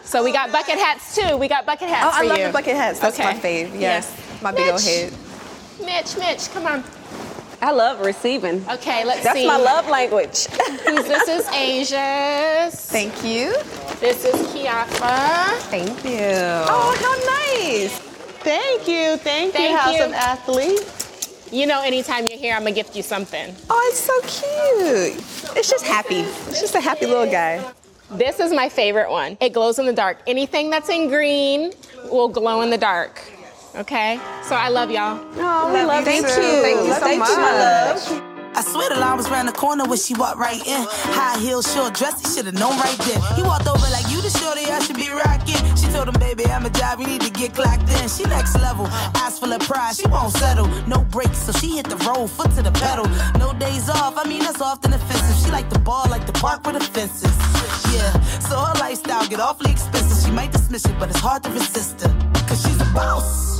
So 0.05 0.23
we 0.23 0.33
got 0.33 0.53
bucket 0.53 0.79
hats 0.79 1.15
too. 1.17 1.37
We 1.37 1.49
got 1.49 1.67
bucket 1.67 1.89
hats 1.89 2.07
Oh, 2.09 2.19
for 2.19 2.25
I 2.25 2.29
love 2.29 2.39
you. 2.39 2.47
the 2.47 2.53
bucket 2.53 2.77
hats. 2.77 2.99
That's 3.01 3.19
my 3.19 3.37
Okay. 3.37 3.65
fave. 3.67 3.81
Yes. 3.81 4.13
My 4.43 4.53
big 4.53 4.69
old 4.71 4.75
Mitch. 4.85 4.85
head. 4.85 5.13
Mitch, 5.85 6.17
Mitch, 6.17 6.51
come 6.53 6.67
on. 6.67 6.85
I 7.63 7.73
love 7.73 8.01
receiving. 8.01 8.65
Okay, 8.71 9.05
let's 9.05 9.23
That's 9.23 9.37
see. 9.39 9.47
That's 9.47 9.59
my 9.59 9.63
love 9.65 9.87
language. 9.89 10.47
This 10.47 11.29
is 11.29 11.47
Asia's. 11.53 12.75
Thank 12.91 13.23
you. 13.25 13.53
This 14.01 14.25
is 14.25 14.35
Kiafa. 14.49 15.59
Thank 15.69 16.05
you. 16.05 16.21
Oh, 16.23 16.97
how 16.99 17.61
nice. 17.61 17.99
Thank 18.43 18.89
you, 18.89 19.17
thank, 19.19 19.53
Thank 19.53 19.71
you, 19.73 19.77
House 19.77 19.95
you. 19.97 20.05
of 20.05 20.13
Athlete. 20.13 20.81
You 21.53 21.67
know, 21.67 21.83
anytime 21.83 22.27
you're 22.27 22.39
here, 22.39 22.55
I'm 22.55 22.63
gonna 22.63 22.73
gift 22.73 22.97
you 22.97 23.03
something. 23.03 23.55
Oh, 23.69 23.89
it's 23.91 24.01
so 24.01 24.21
cute. 24.23 25.57
It's 25.59 25.69
just 25.69 25.85
happy. 25.85 26.21
It's 26.21 26.61
just 26.61 26.75
a 26.77 26.81
happy 26.81 27.05
little 27.07 27.27
guy. 27.31 27.61
This 28.11 28.41
is 28.41 28.53
my 28.53 28.69
favorite 28.69 29.09
one. 29.11 29.37
It 29.41 29.53
glows 29.53 29.79
in 29.79 29.87
the 29.87 29.93
dark. 29.93 30.19
Anything 30.27 30.69
that's 30.69 30.89
in 30.89 31.09
green 31.09 31.73
will 32.11 32.29
glow 32.29 32.61
in 32.63 32.71
the 32.71 32.79
dark. 32.79 33.21
Okay? 33.77 34.17
So 34.43 34.57
I 34.57 34.69
love 34.69 34.91
y'all. 34.91 35.25
Oh, 35.37 35.73
we 35.73 35.85
love 35.85 36.05
Thank 36.05 36.27
you. 36.27 36.33
you. 36.33 36.63
Thank 36.63 36.87
you 36.87 36.93
so 36.95 37.01
Thank 37.01 37.19
much. 37.21 37.31
you, 37.31 37.37
my 37.37 37.53
love. 37.53 38.27
I 38.55 38.63
swear 38.63 38.89
the 38.91 38.99
line 38.99 39.17
was 39.17 39.31
round 39.31 39.49
the 39.49 39.53
corner 39.53 39.85
when 39.85 39.99
she 39.99 40.15
walked 40.15 40.39
right 40.39 40.61
in. 40.67 40.87
High 41.15 41.39
heels, 41.39 41.73
short 41.73 41.95
dress, 41.95 42.21
he 42.21 42.27
should've 42.35 42.55
known 42.55 42.77
right 42.79 42.99
then. 42.99 43.21
He 43.37 43.43
walked 43.43 43.67
over 43.67 43.87
like 43.91 44.09
you 44.11 44.21
the 44.21 44.31
shorty 44.31 44.65
I 44.67 44.81
should 44.81 44.97
be 44.97 45.09
rocking. 45.11 45.61
She 45.77 45.87
told 45.93 46.09
him, 46.09 46.19
baby, 46.19 46.45
I'm 46.47 46.67
a 46.67 46.71
job, 46.71 47.01
you 47.01 47.07
need 47.07 47.23
to 47.23 47.31
get 47.31 47.55
clocked 47.55 47.89
in. 48.01 48.09
She 48.09 48.25
next 48.25 48.55
level, 48.61 48.87
eyes 49.17 49.39
full 49.39 49.53
of 49.53 49.61
pride, 49.63 49.97
she 49.97 50.07
won't 50.09 50.33
settle. 50.33 50.67
No 50.87 51.05
brakes, 51.05 51.39
so 51.39 51.53
she 51.53 51.77
hit 51.77 51.89
the 51.89 51.97
road, 52.09 52.29
foot 52.29 52.51
to 52.57 52.63
the 52.63 52.73
pedal. 52.73 53.07
No 53.39 53.53
days 53.59 53.89
off, 53.89 54.17
I 54.17 54.29
mean 54.29 54.41
that's 54.41 54.61
often 54.61 54.93
offensive. 54.93 55.37
She 55.45 55.51
like 55.51 55.71
the 55.71 55.79
ball, 55.79 56.07
like 56.11 56.27
the 56.27 56.33
park 56.33 56.67
with 56.67 56.79
the 56.79 56.85
fences. 56.85 57.37
Yeah, 57.95 58.13
so 58.41 58.57
her 58.59 58.75
lifestyle 58.79 59.27
get 59.27 59.41
awfully 59.41 59.73
expensive. 59.73 60.25
She 60.25 60.31
might 60.33 60.53
dismiss 60.53 60.85
it, 60.85 60.97
but 60.99 61.09
it's 61.11 61.21
hard 61.21 61.43
to 61.45 61.51
resist 61.51 62.01
her. 62.03 62.13
Cause 62.47 62.63
she's 62.63 62.81
a 62.81 62.91
boss. 62.93 63.60